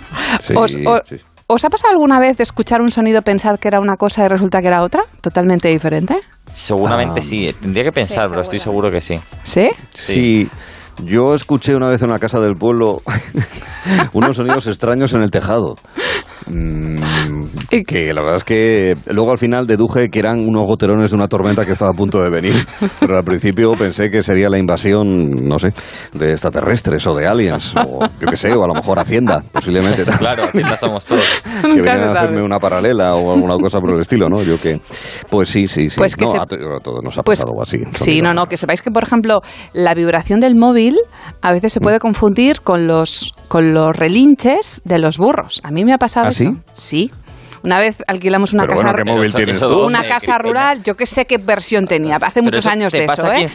¿Os 0.54 0.76
ha 1.64 1.68
pasado 1.68 1.92
alguna 1.92 2.18
vez 2.18 2.36
de 2.36 2.42
escuchar 2.42 2.80
un 2.80 2.90
sonido, 2.90 3.22
pensar 3.22 3.58
que 3.58 3.68
era 3.68 3.80
una 3.80 3.96
cosa 3.96 4.24
y 4.24 4.28
resulta 4.28 4.60
que 4.60 4.68
era 4.68 4.82
otra? 4.82 5.04
Totalmente 5.20 5.68
diferente. 5.68 6.16
Seguramente 6.52 7.20
ah. 7.20 7.22
sí. 7.22 7.54
Tendría 7.60 7.84
que 7.84 7.92
pensar, 7.92 8.28
pero 8.28 8.40
estoy 8.40 8.58
seguro 8.58 8.90
que 8.90 9.00
sí. 9.00 9.16
¿Sí? 9.44 9.68
Sí. 9.90 10.48
Yo 11.04 11.34
escuché 11.34 11.74
una 11.74 11.88
vez 11.88 12.02
en 12.02 12.10
una 12.10 12.18
casa 12.18 12.40
del 12.40 12.54
pueblo 12.54 13.02
unos 14.12 14.36
sonidos 14.36 14.66
extraños 14.66 15.12
en 15.14 15.22
el 15.22 15.30
tejado. 15.30 15.76
Mm, 16.46 17.84
que 17.86 18.12
la 18.12 18.20
verdad 18.22 18.36
es 18.36 18.44
que 18.44 18.96
luego 19.10 19.30
al 19.30 19.38
final 19.38 19.66
deduje 19.66 20.08
que 20.08 20.18
eran 20.18 20.40
unos 20.40 20.66
goterones 20.66 21.10
de 21.10 21.16
una 21.16 21.28
tormenta 21.28 21.64
que 21.64 21.72
estaba 21.72 21.92
a 21.92 21.94
punto 21.94 22.22
de 22.22 22.30
venir. 22.30 22.54
Pero 23.00 23.16
al 23.16 23.24
principio 23.24 23.72
pensé 23.72 24.10
que 24.10 24.22
sería 24.22 24.48
la 24.48 24.58
invasión, 24.58 25.30
no 25.30 25.58
sé, 25.58 25.72
de 26.12 26.32
extraterrestres 26.32 27.06
o 27.06 27.14
de 27.14 27.26
aliens, 27.26 27.74
o 27.76 28.00
yo 28.20 28.26
qué 28.28 28.36
sé, 28.36 28.52
o 28.52 28.64
a 28.64 28.66
lo 28.66 28.74
mejor 28.74 28.98
Hacienda, 28.98 29.42
posiblemente. 29.52 30.04
Claro, 30.04 30.44
Hacienda 30.44 30.76
somos 30.76 31.04
todos. 31.04 31.24
Que 31.62 31.80
venían 31.80 32.08
a 32.08 32.12
hacerme 32.12 32.42
una 32.42 32.58
paralela 32.58 33.14
o 33.14 33.32
alguna 33.32 33.56
cosa 33.56 33.80
por 33.80 33.94
el 33.94 34.00
estilo, 34.00 34.28
¿no? 34.28 34.42
Yo 34.42 34.60
que. 34.60 34.80
Pues 35.30 35.48
sí, 35.48 35.66
sí, 35.66 35.88
sí. 35.88 35.96
Pues 35.96 36.16
que 36.16 36.24
a, 36.24 36.46
todos 36.46 37.02
nos 37.02 37.18
ha 37.18 37.22
pues 37.22 37.40
pasado 37.40 37.60
así. 37.60 37.78
Sí, 37.94 38.20
no, 38.20 38.34
no, 38.34 38.46
que 38.46 38.56
sepáis 38.56 38.82
que, 38.82 38.90
por 38.90 39.02
ejemplo, 39.02 39.40
la 39.72 39.94
vibración 39.94 40.40
del 40.40 40.54
móvil 40.54 40.96
a 41.40 41.52
veces 41.52 41.72
se 41.72 41.80
puede 41.80 41.98
confundir 41.98 42.60
con 42.60 42.86
los, 42.86 43.34
con 43.52 43.74
los 43.74 43.94
relinches 43.94 44.80
de 44.82 44.98
los 44.98 45.18
burros. 45.18 45.60
A 45.62 45.70
mí 45.70 45.84
me 45.84 45.92
ha 45.92 45.98
pasado 45.98 46.28
¿Ah, 46.28 46.30
eso. 46.30 46.56
Sí. 46.72 47.10
Una 47.62 47.78
vez 47.78 47.96
alquilamos 48.06 48.52
una 48.52 48.66
casa, 48.66 48.92
una 49.84 50.04
casa 50.06 50.38
rural, 50.38 50.82
yo 50.82 50.96
qué 50.96 51.06
sé 51.06 51.26
qué 51.26 51.38
versión 51.38 51.86
tenía, 51.86 52.16
hace 52.16 52.42
muchos 52.42 52.66
años 52.66 52.92
de 52.92 53.04
eso, 53.04 53.32
¿eh? 53.32 53.46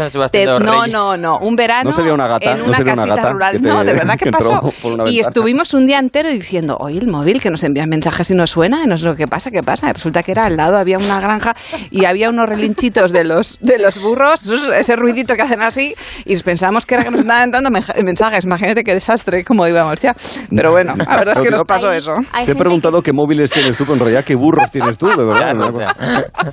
no, 0.59 0.87
no, 0.87 1.17
no, 1.17 1.39
un 1.39 1.55
verano 1.55 1.91
no 1.91 2.13
una 2.13 2.27
gata, 2.27 2.53
en 2.53 2.61
una 2.61 2.83
casita 2.83 3.31
rural, 3.31 3.61
no, 3.61 3.83
de 3.83 3.93
verdad 3.93 4.17
que 4.17 4.31
pasó. 4.31 4.73
Y 5.07 5.19
estuvimos 5.19 5.73
un 5.73 5.85
día 5.85 5.99
entero 5.99 6.29
diciendo, 6.29 6.77
oye, 6.79 6.99
el 6.99 7.07
móvil 7.07 7.41
que 7.41 7.49
nos 7.49 7.63
envía 7.63 7.85
mensajes 7.85 8.31
y 8.31 8.35
no 8.35 8.47
suena, 8.47 8.83
y 8.83 8.87
no 8.87 8.97
sé 8.97 9.05
lo 9.05 9.15
que 9.15 9.27
pasa, 9.27 9.51
qué 9.51 9.63
pasa. 9.63 9.91
resulta 9.91 10.23
que 10.23 10.31
era 10.31 10.45
al 10.45 10.57
lado 10.57 10.77
había 10.77 10.97
una 10.97 11.19
granja 11.19 11.55
y 11.91 12.05
había 12.05 12.29
unos 12.29 12.47
relinchitos 12.47 13.11
de 13.11 13.23
los 13.23 13.59
de 13.61 13.77
los 13.77 14.01
burros, 14.01 14.49
ese 14.49 14.95
ruidito 14.95 15.35
que 15.35 15.41
hacen 15.41 15.61
así, 15.61 15.95
y 16.25 16.37
pensamos 16.37 16.85
que 16.85 16.95
era 16.95 17.03
que 17.03 17.11
nos 17.11 17.21
estaban 17.21 17.51
dando 17.51 17.69
mensajes. 17.69 18.45
Imagínate 18.45 18.83
qué 18.83 18.93
desastre, 18.93 19.43
cómo 19.43 19.67
íbamos 19.67 19.99
ya. 19.99 20.15
Pero 20.49 20.71
bueno, 20.71 20.95
la 20.95 21.17
verdad 21.17 21.33
es 21.37 21.41
que 21.41 21.51
nos 21.51 21.63
pasó 21.63 21.91
eso. 21.91 22.13
Te 22.45 22.51
he 22.51 22.55
preguntado 22.55 23.01
qué 23.01 23.11
móviles 23.11 23.51
tienes 23.51 23.75
tú 23.75 23.85
en 23.97 23.99
realidad 23.99 24.23
qué 24.23 24.35
burros 24.35 24.69
tienes 24.71 24.97
tú, 24.97 25.07
de 25.07 25.25
verdad. 25.25 25.55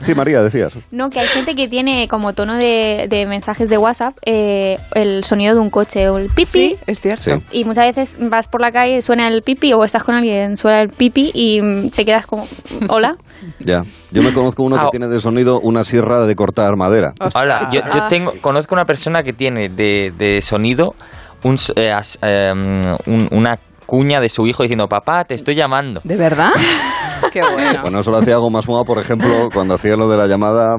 Sí, 0.02 0.14
María, 0.14 0.42
decías. 0.42 0.74
No, 0.90 1.10
que 1.10 1.20
hay 1.20 1.28
gente 1.28 1.54
que 1.54 1.68
tiene 1.68 2.08
como 2.08 2.32
tono 2.32 2.56
de, 2.56 3.26
mensajes 3.28 3.68
de 3.68 3.78
WhatsApp 3.78 4.16
eh, 4.26 4.78
el 4.94 5.24
sonido 5.24 5.54
de 5.54 5.60
un 5.60 5.70
coche 5.70 6.08
o 6.08 6.18
el 6.18 6.28
pipi. 6.28 6.46
Sí, 6.46 6.76
es 6.86 7.00
cierto. 7.00 7.42
Y 7.50 7.64
muchas 7.64 7.86
veces 7.86 8.16
vas 8.28 8.48
por 8.48 8.60
la 8.60 8.72
calle, 8.72 9.02
suena 9.02 9.28
el 9.28 9.42
pipi 9.42 9.72
o 9.72 9.84
estás 9.84 10.02
con 10.02 10.14
alguien, 10.14 10.56
suena 10.56 10.80
el 10.80 10.88
pipi 10.88 11.30
y 11.34 11.88
te 11.90 12.04
quedas 12.04 12.26
como, 12.26 12.46
hola. 12.88 13.16
Ya, 13.58 13.82
yo 14.10 14.22
me 14.22 14.32
conozco 14.32 14.62
uno 14.62 14.82
que 14.82 14.90
tiene 14.90 15.06
de 15.06 15.20
sonido 15.20 15.60
una 15.60 15.84
sierra 15.84 16.24
de 16.24 16.34
cortar 16.34 16.76
madera. 16.76 17.12
Hola, 17.34 17.68
yo, 17.70 17.82
yo 17.92 18.08
tengo, 18.08 18.32
conozco 18.40 18.74
una 18.74 18.86
persona 18.86 19.22
que 19.22 19.34
tiene 19.34 19.68
de, 19.68 20.14
de 20.16 20.40
sonido 20.40 20.94
un, 21.42 21.56
eh, 21.76 21.94
em, 22.22 22.80
un, 23.06 23.28
una 23.32 23.58
cuña 23.86 24.20
de 24.20 24.28
su 24.28 24.46
hijo 24.46 24.62
diciendo, 24.62 24.88
papá, 24.88 25.24
te 25.24 25.34
estoy 25.34 25.54
llamando. 25.54 26.00
¿De 26.04 26.16
verdad? 26.16 26.50
Qué 27.34 27.40
bueno. 27.52 27.82
Bueno, 27.82 27.98
eso 27.98 28.12
lo 28.12 28.18
hacía 28.18 28.36
algo 28.36 28.48
más 28.48 28.68
moda, 28.68 28.84
por 28.84 28.98
ejemplo, 29.00 29.48
cuando 29.52 29.74
hacía 29.74 29.96
lo 29.96 30.08
de 30.08 30.16
la 30.16 30.26
llamada 30.28 30.76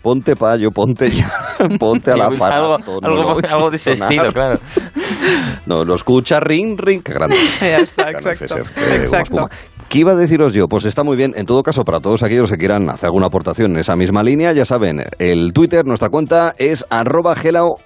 ponte 0.00 0.36
payo, 0.36 0.70
ponte 0.70 1.10
ya, 1.10 1.30
ponte 1.78 2.12
a 2.12 2.16
la 2.16 2.28
pues 2.28 2.40
algo, 2.40 2.78
algo, 3.02 3.70
de 3.70 3.76
ese 3.76 3.92
estilo, 3.92 4.32
claro. 4.32 4.58
No, 5.66 5.84
lo 5.84 5.94
escucha 5.94 6.40
ring, 6.40 6.78
ring, 6.80 7.02
qué 7.02 7.12
grande. 7.12 7.36
Ya 7.60 7.78
está, 7.78 8.10
exacto. 8.10 8.44
exacto. 8.44 9.48
¿Qué 9.88 10.00
iba 10.00 10.12
a 10.12 10.16
deciros 10.16 10.52
yo? 10.52 10.68
Pues 10.68 10.84
está 10.84 11.02
muy 11.02 11.16
bien. 11.16 11.32
En 11.34 11.46
todo 11.46 11.62
caso, 11.62 11.82
para 11.82 11.98
todos 12.00 12.22
aquellos 12.22 12.50
que 12.50 12.58
quieran 12.58 12.90
hacer 12.90 13.06
alguna 13.06 13.28
aportación 13.28 13.70
en 13.70 13.78
esa 13.78 13.96
misma 13.96 14.22
línea, 14.22 14.52
ya 14.52 14.66
saben, 14.66 15.02
el 15.18 15.54
Twitter, 15.54 15.86
nuestra 15.86 16.10
cuenta 16.10 16.54
es 16.58 16.84
arroba 16.90 17.34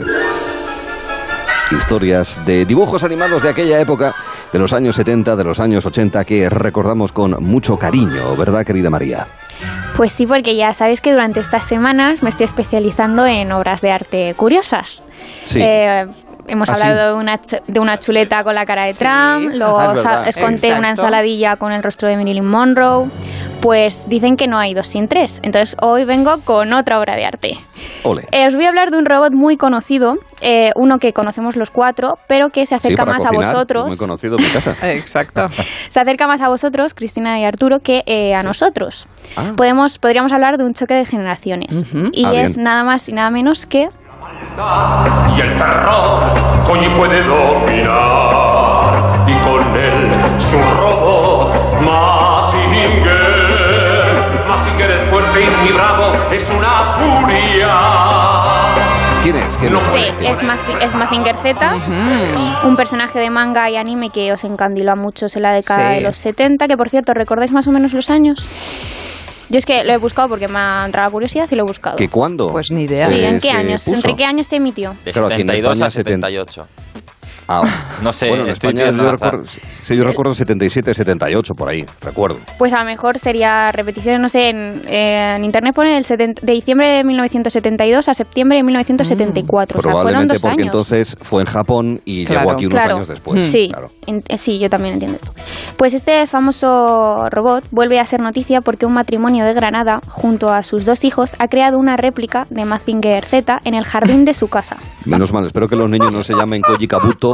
historias 1.73 2.39
de 2.45 2.65
dibujos 2.65 3.03
animados 3.03 3.43
de 3.43 3.49
aquella 3.49 3.79
época, 3.79 4.15
de 4.51 4.59
los 4.59 4.73
años 4.73 4.95
70, 4.95 5.35
de 5.35 5.43
los 5.43 5.59
años 5.59 5.85
80, 5.85 6.23
que 6.25 6.49
recordamos 6.49 7.11
con 7.11 7.31
mucho 7.43 7.77
cariño, 7.77 8.35
¿verdad, 8.37 8.65
querida 8.65 8.89
María? 8.89 9.27
Pues 9.95 10.11
sí, 10.11 10.25
porque 10.25 10.55
ya 10.55 10.73
sabéis 10.73 11.01
que 11.01 11.11
durante 11.11 11.39
estas 11.39 11.65
semanas 11.65 12.23
me 12.23 12.29
estoy 12.29 12.45
especializando 12.45 13.25
en 13.25 13.51
obras 13.51 13.81
de 13.81 13.91
arte 13.91 14.33
curiosas. 14.35 15.07
Sí. 15.43 15.59
Eh, 15.61 16.07
hemos 16.47 16.69
¿Ah, 16.69 16.73
hablado 16.73 17.13
de, 17.15 17.19
una, 17.21 17.39
de 17.67 17.79
una 17.79 17.97
chuleta 17.97 18.43
con 18.43 18.55
la 18.55 18.65
cara 18.65 18.85
de 18.85 18.93
Trump, 18.93 19.53
luego 19.55 19.79
Ah, 19.79 19.85
es 19.85 19.89
os, 19.99 20.03
verdad. 20.03 20.27
os 20.27 20.35
conté 20.37 20.55
Exacto. 20.67 20.79
una 20.79 20.89
ensaladilla 20.89 21.55
con 21.57 21.71
el 21.71 21.83
rostro 21.83 22.07
de 22.07 22.17
Marilyn 22.17 22.45
Monroe. 22.45 23.09
Pues 23.61 24.09
dicen 24.09 24.35
que 24.35 24.45
no 24.45 24.57
hay 24.57 24.73
dos 24.73 24.87
sin 24.87 25.07
tres. 25.07 25.39
Entonces 25.41 25.77
hoy 25.81 26.03
vengo 26.03 26.39
con 26.41 26.73
otra 26.73 26.99
obra 26.99 27.15
de 27.15 27.23
arte. 27.25 27.57
Ole. 28.03 28.27
Eh, 28.31 28.45
os 28.45 28.55
voy 28.55 28.65
a 28.65 28.69
hablar 28.69 28.91
de 28.91 28.97
un 28.97 29.05
robot 29.05 29.31
muy 29.31 29.55
conocido, 29.55 30.17
eh, 30.41 30.71
uno 30.75 30.99
que 30.99 31.13
conocemos 31.13 31.55
los 31.55 31.71
cuatro, 31.71 32.19
pero 32.27 32.49
que 32.49 32.65
se 32.65 32.75
acerca 32.75 33.05
más 33.05 33.23
cocinar, 33.23 33.45
a 33.45 33.51
vosotros. 33.53 33.85
Muy 33.87 33.95
conocido 33.97 34.37
en 34.37 34.43
mi 34.43 34.49
casa. 34.49 34.75
Exacto. 34.91 35.47
Se 35.87 35.99
acerca 35.99 36.27
más 36.27 36.41
a 36.41 36.49
vosotros, 36.49 36.93
Cristina 36.93 37.39
y 37.39 37.45
Arturo, 37.45 37.79
que 37.79 38.03
eh, 38.05 38.35
a 38.35 38.43
nosotros. 38.43 39.07
Ah. 39.37 39.53
Podemos, 39.55 39.97
podríamos 39.97 40.33
hablar 40.33 40.57
de 40.57 40.65
un 40.65 40.73
choque 40.73 40.95
de 40.95 41.05
generaciones. 41.05 41.85
Y 42.11 42.25
Ah, 42.25 42.33
es 42.33 42.55
bien. 42.55 42.65
nada 42.65 42.83
más 42.83 43.07
y 43.07 43.13
nada 43.13 43.29
menos 43.29 43.65
que 43.65 43.87
y 45.35 45.41
el 45.41 45.57
terror 45.57 46.33
hoy 46.69 46.87
puede 46.97 47.21
dominar 47.23 48.93
y 49.27 49.33
con 49.39 49.75
él 49.75 50.11
su 50.37 50.57
robot 50.61 51.81
Mazinger 51.81 53.17
Mazinger 54.47 54.91
es 54.91 55.03
fuerte 55.09 55.41
y 55.67 55.71
bravo 55.73 56.13
es 56.31 56.49
una 56.49 56.95
furia 56.97 57.79
¿Quién 59.23 59.35
es? 59.37 59.57
¿Quién 59.57 59.73
No 59.73 59.79
es? 59.79 59.85
Sí, 59.85 60.05
es, 60.21 60.43
Mazi- 60.43 60.77
es 60.81 60.93
Mazinger 60.93 61.35
Z, 61.37 61.73
un 62.65 62.75
personaje 62.75 63.19
de 63.19 63.29
manga 63.29 63.69
y 63.69 63.77
anime 63.77 64.09
que 64.09 64.33
os 64.33 64.43
encandiló 64.43 64.91
a 64.91 64.95
muchos 64.95 65.33
en 65.37 65.43
la 65.43 65.53
década 65.53 65.91
Sí. 65.91 65.95
de 65.95 66.01
los 66.01 66.17
70, 66.17 66.67
que 66.67 66.75
por 66.75 66.89
cierto, 66.89 67.13
¿recordáis 67.13 67.53
más 67.53 67.65
o 67.67 67.71
menos 67.71 67.93
los 67.93 68.09
años? 68.09 68.45
Yo 69.53 69.59
es 69.59 69.67
que 69.67 69.83
lo 69.83 69.93
he 69.93 69.97
buscado 69.97 70.29
porque 70.29 70.47
me 70.47 70.57
ha 70.57 70.83
entrado 70.83 71.07
la 71.07 71.11
curiosidad 71.11 71.47
y 71.51 71.55
lo 71.55 71.61
he 71.61 71.67
buscado. 71.67 71.95
¿Que 71.95 72.09
cuándo? 72.09 72.49
Pues 72.49 72.71
ni 72.71 72.85
idea. 72.85 73.07
Sí, 73.07 73.23
¿en 73.23 73.39
qué 73.39 73.51
años? 73.51 73.83
puso? 73.83 73.97
¿Entre 73.97 74.15
qué 74.15 74.25
años 74.25 74.47
se 74.47 74.55
emitió? 74.55 74.95
De 75.05 75.11
Claro, 75.11 75.27
aquí 75.27 75.41
en 75.41 75.47
72 75.47 75.73
España 75.73 75.85
a 75.85 75.89
78. 75.91 76.67
Ah, 77.47 77.61
No 78.01 78.11
sé, 78.11 78.27
bueno, 78.29 78.45
en 78.45 78.51
estoy 78.51 78.71
España 78.71 78.91
yo 78.97 79.11
recuerdo, 79.11 79.43
sí, 79.83 79.95
yo 79.95 80.03
recuerdo 80.03 80.33
77, 80.33 80.93
78, 80.93 81.53
por 81.53 81.69
ahí, 81.69 81.85
recuerdo. 82.01 82.39
Pues 82.57 82.73
a 82.73 82.79
lo 82.79 82.85
mejor 82.85 83.17
sería 83.19 83.71
repetición, 83.71 84.21
no 84.21 84.29
sé, 84.29 84.49
en, 84.49 84.81
eh, 84.87 85.35
en 85.35 85.43
internet 85.43 85.73
pone 85.75 85.97
el 85.97 86.05
70 86.05 86.41
de 86.45 86.53
diciembre 86.53 86.87
de 86.89 87.03
1972 87.03 88.09
a 88.09 88.13
septiembre 88.13 88.57
de 88.57 88.63
1974. 88.63 89.79
o 89.79 89.81
sea, 89.81 89.91
fueron 89.91 90.01
Probablemente 90.01 90.33
dos 90.35 90.41
porque 90.41 90.53
años. 90.61 90.65
entonces 90.67 91.17
fue 91.21 91.41
en 91.41 91.47
Japón 91.47 92.01
y 92.05 92.25
Claro. 92.25 92.41
llegó 92.41 92.51
aquí 92.53 92.65
unos 92.65 92.73
Claro. 92.79 92.95
años 92.95 93.07
después. 93.07 93.43
Sí, 93.43 93.69
Claro. 93.71 93.87
en- 94.07 94.23
eh, 94.27 94.37
sí, 94.37 94.59
yo 94.59 94.69
también 94.69 94.93
entiendo 94.95 95.17
esto. 95.17 95.31
Pues 95.77 95.93
este 95.93 96.25
famoso 96.27 97.27
robot 97.29 97.65
vuelve 97.71 97.99
a 97.99 98.05
ser 98.05 98.19
noticia 98.21 98.61
porque 98.61 98.85
un 98.85 98.93
matrimonio 98.93 99.45
de 99.45 99.53
Granada, 99.53 99.99
junto 100.09 100.49
a 100.49 100.63
sus 100.63 100.85
dos 100.85 101.03
hijos, 101.03 101.35
ha 101.39 101.47
creado 101.47 101.77
una 101.77 101.97
réplica 101.97 102.45
de 102.49 102.65
Mazinger 102.65 103.23
Z 103.25 103.61
en 103.65 103.73
el 103.73 103.83
jardín 103.85 104.25
de 104.25 104.33
su 104.33 104.47
casa. 104.49 104.77
Menos 105.05 105.33
mal, 105.33 105.45
espero 105.45 105.67
que 105.67 105.75
los 105.75 105.89
niños 105.89 106.11
no 106.11 106.21
se 106.21 106.33
llamen 106.35 106.61
Koji 106.61 106.87
Kabuto 106.87 107.32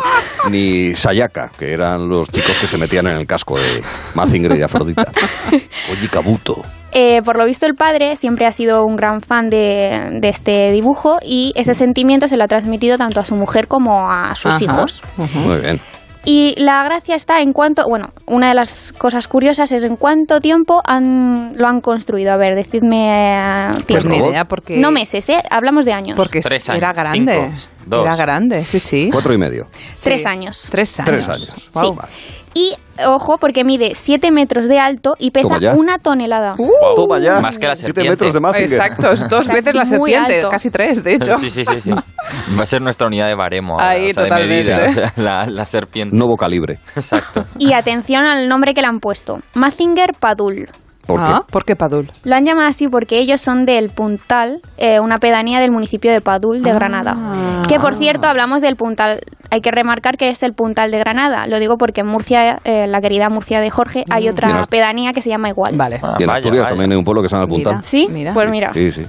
ni 0.49 0.95
Sayaka, 0.95 1.51
que 1.57 1.71
eran 1.71 2.07
los 2.07 2.29
chicos 2.29 2.57
que 2.57 2.67
se 2.67 2.77
metían 2.77 3.07
en 3.07 3.17
el 3.17 3.25
casco 3.27 3.57
de 3.59 3.81
Mazinger 4.15 4.57
y 4.57 4.61
Afrodita. 4.63 5.05
Koji 5.89 6.07
Kabuto. 6.09 6.61
Eh, 6.91 7.21
por 7.23 7.37
lo 7.37 7.45
visto 7.45 7.67
el 7.67 7.75
padre 7.75 8.15
siempre 8.15 8.47
ha 8.47 8.51
sido 8.51 8.83
un 8.83 8.95
gran 8.95 9.21
fan 9.21 9.49
de, 9.49 10.19
de 10.19 10.29
este 10.29 10.71
dibujo 10.71 11.17
y 11.23 11.53
ese 11.55 11.75
sentimiento 11.75 12.27
se 12.27 12.35
lo 12.35 12.45
ha 12.45 12.47
transmitido 12.47 12.97
tanto 12.97 13.19
a 13.19 13.23
su 13.23 13.35
mujer 13.35 13.67
como 13.67 14.09
a 14.09 14.33
sus 14.33 14.55
Ajá. 14.55 14.63
hijos. 14.63 15.03
Muy 15.35 15.57
bien. 15.61 15.79
Y 16.25 16.53
la 16.61 16.83
gracia 16.83 17.15
está 17.15 17.41
en 17.41 17.53
cuánto, 17.53 17.87
bueno, 17.87 18.09
una 18.27 18.49
de 18.49 18.53
las 18.53 18.91
cosas 18.91 19.27
curiosas 19.27 19.71
es 19.71 19.83
en 19.85 19.95
cuánto 19.95 20.41
tiempo 20.41 20.81
han, 20.83 21.57
lo 21.57 21.67
han 21.67 21.79
construido. 21.81 22.33
A 22.33 22.37
ver, 22.37 22.55
decidme 22.55 23.37
eh, 23.39 23.67
Pues 23.73 23.85
tiempo. 23.85 24.09
ni 24.09 24.17
robot? 24.19 24.31
idea 24.31 24.45
porque... 24.45 24.77
No 24.77 24.91
meses, 24.91 25.27
¿eh? 25.29 25.41
Hablamos 25.49 25.85
de 25.85 25.93
años. 25.93 26.17
Porque 26.17 26.41
Tres 26.41 26.67
era 26.69 26.91
grande. 26.91 27.33
cinco, 27.47 27.53
dos. 27.85 28.05
Era 28.05 28.15
grande, 28.17 28.65
sí, 28.65 28.79
sí. 28.79 29.09
Cuatro 29.11 29.33
y 29.33 29.37
medio. 29.37 29.67
Tres 30.03 30.21
Sí. 30.23 30.27
años. 30.27 30.67
Tres 30.69 30.99
años. 30.99 31.09
Tres 31.09 31.29
años. 31.29 31.69
Vale. 31.73 31.91
Y, 32.53 32.73
ojo, 33.05 33.37
porque 33.37 33.63
mide 33.63 33.91
7 33.95 34.31
metros 34.31 34.67
de 34.67 34.79
alto 34.79 35.15
y 35.19 35.31
pesa 35.31 35.57
una 35.77 35.99
tonelada. 35.99 36.55
Wow. 36.57 36.95
Toma 36.95 37.19
ya. 37.19 37.39
Más 37.39 37.57
que 37.57 37.67
la 37.67 37.75
serpiente. 37.75 38.09
metros 38.11 38.33
de 38.33 38.39
Mazinger. 38.39 38.71
Exacto, 38.73 39.11
es 39.11 39.29
dos 39.29 39.39
O 39.41 39.43
sea, 39.43 39.55
veces 39.55 39.75
la 39.75 39.85
serpiente, 39.85 40.35
alto. 40.37 40.49
casi 40.49 40.69
tres, 40.69 41.03
de 41.03 41.13
hecho. 41.15 41.37
Sí, 41.37 41.49
sí, 41.49 41.63
sí, 41.65 41.81
sí. 41.81 41.91
Va 42.57 42.61
a 42.61 42.65
ser 42.65 42.81
nuestra 42.81 43.07
unidad 43.07 43.27
de 43.27 43.35
baremo. 43.35 43.73
ahora, 43.73 43.89
Ahí, 43.89 44.09
o 44.09 44.13
sea, 44.13 44.23
de 44.23 44.29
totalmente. 44.29 44.71
medida, 44.75 44.85
o 44.89 44.93
sea, 44.93 45.13
la, 45.23 45.45
la 45.47 45.65
serpiente. 45.65 46.15
Nuevo 46.15 46.35
calibre. 46.37 46.79
Exacto. 46.95 47.43
Y 47.57 47.73
atención 47.73 48.25
al 48.25 48.47
nombre 48.49 48.73
que 48.73 48.81
le 48.81 48.87
han 48.87 48.99
puesto. 48.99 49.39
Mazinger 49.53 50.13
Padul. 50.19 50.67
¿Por 51.13 51.21
ah, 51.21 51.43
qué? 51.45 51.51
¿por 51.51 51.65
qué 51.65 51.75
Padul? 51.75 52.09
Lo 52.23 52.35
han 52.35 52.45
llamado 52.45 52.67
así 52.69 52.87
porque 52.87 53.19
ellos 53.19 53.41
son 53.41 53.65
del 53.65 53.89
Puntal, 53.89 54.61
eh, 54.77 54.99
una 54.99 55.17
pedanía 55.19 55.59
del 55.59 55.71
municipio 55.71 56.11
de 56.11 56.21
Padul 56.21 56.61
de 56.61 56.71
Ah. 56.71 56.73
Granada. 56.75 57.15
Que 57.67 57.79
por 57.79 57.95
cierto, 57.95 58.27
hablamos 58.27 58.61
del 58.61 58.75
Puntal. 58.75 59.19
Hay 59.51 59.61
que 59.61 59.71
remarcar 59.71 60.17
que 60.17 60.29
es 60.29 60.43
el 60.43 60.53
Puntal 60.53 60.91
de 60.91 60.99
Granada. 60.99 61.47
Lo 61.47 61.59
digo 61.59 61.77
porque 61.77 62.01
en 62.01 62.07
Murcia, 62.07 62.59
eh, 62.63 62.85
la 62.87 63.01
querida 63.01 63.29
Murcia 63.29 63.59
de 63.59 63.69
Jorge, 63.71 64.05
hay 64.09 64.21
Bien, 64.23 64.33
otra 64.33 64.63
pedanía 64.69 65.11
que 65.13 65.21
se 65.23 65.29
llama 65.29 65.49
igual. 65.49 65.75
Vale. 65.75 65.99
Ah, 66.03 66.15
Y 66.19 66.23
en 66.23 66.27
vaya, 66.27 66.37
Asturias 66.37 66.61
vaya. 66.63 66.69
también 66.69 66.91
hay 66.91 66.97
un 66.97 67.03
pueblo 67.03 67.21
que 67.23 67.29
se 67.29 67.35
llama 67.35 67.45
El 67.45 67.49
Puntal. 67.49 67.73
Mira. 67.73 67.83
¿Sí? 67.83 68.07
Mira. 68.11 68.33
Pues 68.33 68.49
mira. 68.49 68.71
Sí, 68.73 68.91
sí. 68.91 69.03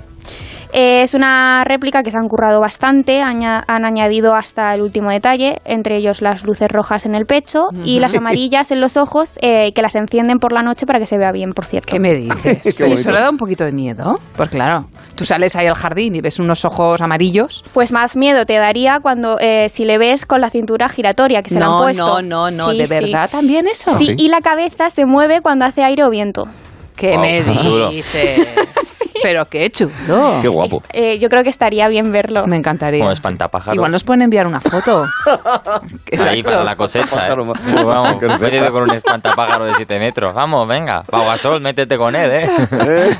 Eh, 0.72 1.02
es 1.02 1.14
una 1.14 1.64
réplica 1.64 2.02
que 2.02 2.10
se 2.10 2.18
han 2.18 2.28
currado 2.28 2.60
bastante, 2.60 3.20
aña- 3.22 3.64
han 3.66 3.84
añadido 3.84 4.34
hasta 4.34 4.74
el 4.74 4.82
último 4.82 5.10
detalle, 5.10 5.60
entre 5.64 5.96
ellos 5.96 6.22
las 6.22 6.44
luces 6.44 6.70
rojas 6.70 7.06
en 7.06 7.14
el 7.14 7.26
pecho 7.26 7.68
y 7.84 7.98
las 8.00 8.14
amarillas 8.14 8.70
en 8.70 8.80
los 8.80 8.96
ojos, 8.96 9.32
eh, 9.42 9.72
que 9.74 9.82
las 9.82 9.94
encienden 9.96 10.38
por 10.38 10.52
la 10.52 10.62
noche 10.62 10.86
para 10.86 10.98
que 10.98 11.06
se 11.06 11.18
vea 11.18 11.32
bien, 11.32 11.52
por 11.52 11.64
cierto. 11.64 11.92
¿Qué 11.92 11.98
me 12.00 12.14
dices? 12.14 12.60
Qué 12.62 12.72
Sí, 12.72 12.82
bonito. 12.84 13.00
¿Eso 13.00 13.12
le 13.12 13.20
da 13.20 13.30
un 13.30 13.36
poquito 13.36 13.64
de 13.64 13.72
miedo? 13.72 14.18
Pues 14.36 14.50
claro, 14.50 14.86
tú 15.16 15.24
sales 15.24 15.56
ahí 15.56 15.66
al 15.66 15.74
jardín 15.74 16.14
y 16.14 16.20
ves 16.20 16.38
unos 16.38 16.64
ojos 16.64 17.00
amarillos. 17.00 17.64
Pues 17.72 17.90
más 17.92 18.16
miedo 18.16 18.46
te 18.46 18.54
daría 18.54 19.00
cuando 19.00 19.38
eh, 19.40 19.68
si 19.68 19.84
le 19.84 19.98
ves 19.98 20.24
con 20.24 20.40
la 20.40 20.50
cintura 20.50 20.88
giratoria 20.88 21.42
que 21.42 21.50
se 21.50 21.58
le 21.58 21.64
han 21.64 21.70
no, 21.70 21.78
puesto. 21.82 22.22
no, 22.22 22.22
no, 22.22 22.50
no, 22.50 22.70
Sí, 22.70 22.78
¿de 22.78 22.86
sí. 22.86 22.94
verdad 23.04 23.28
también 23.30 23.66
eso? 23.66 23.96
Sí, 23.98 24.14
y 24.18 24.28
la 24.28 24.40
cabeza 24.40 24.90
se 24.90 25.04
mueve 25.04 25.40
cuando 25.40 25.64
hace 25.64 25.82
aire 25.82 26.04
o 26.04 26.10
viento. 26.10 26.46
¿Qué 26.96 27.12
Wow, 27.12 27.20
me 27.22 27.42
dices? 27.90 28.48
Pero 29.22 29.44
qué 29.46 29.70
chulo. 29.70 30.38
Qué 30.42 30.48
guapo. 30.48 30.82
Eh, 30.92 31.18
yo 31.18 31.28
creo 31.28 31.42
que 31.42 31.50
estaría 31.50 31.88
bien 31.88 32.10
verlo. 32.12 32.46
Me 32.46 32.56
encantaría. 32.56 33.00
Como 33.00 33.12
espantapájaros. 33.12 33.74
Igual 33.74 33.92
nos 33.92 34.04
pueden 34.04 34.22
enviar 34.22 34.46
una 34.46 34.60
foto. 34.60 35.04
Ahí 36.28 36.42
para 36.42 36.64
la 36.64 36.76
cosecha, 36.76 37.28
¿eh? 37.28 37.34
Pues 37.36 37.84
vamos, 37.84 38.20
métete 38.40 38.70
con 38.70 38.82
un 38.84 38.94
espantapájaro 38.94 39.66
de 39.66 39.74
7 39.74 39.98
metros. 39.98 40.34
Vamos, 40.34 40.66
venga. 40.68 41.02
Paugasol, 41.04 41.60
métete 41.60 41.96
con 41.96 42.14
él, 42.14 42.30
¿eh? 42.32 42.50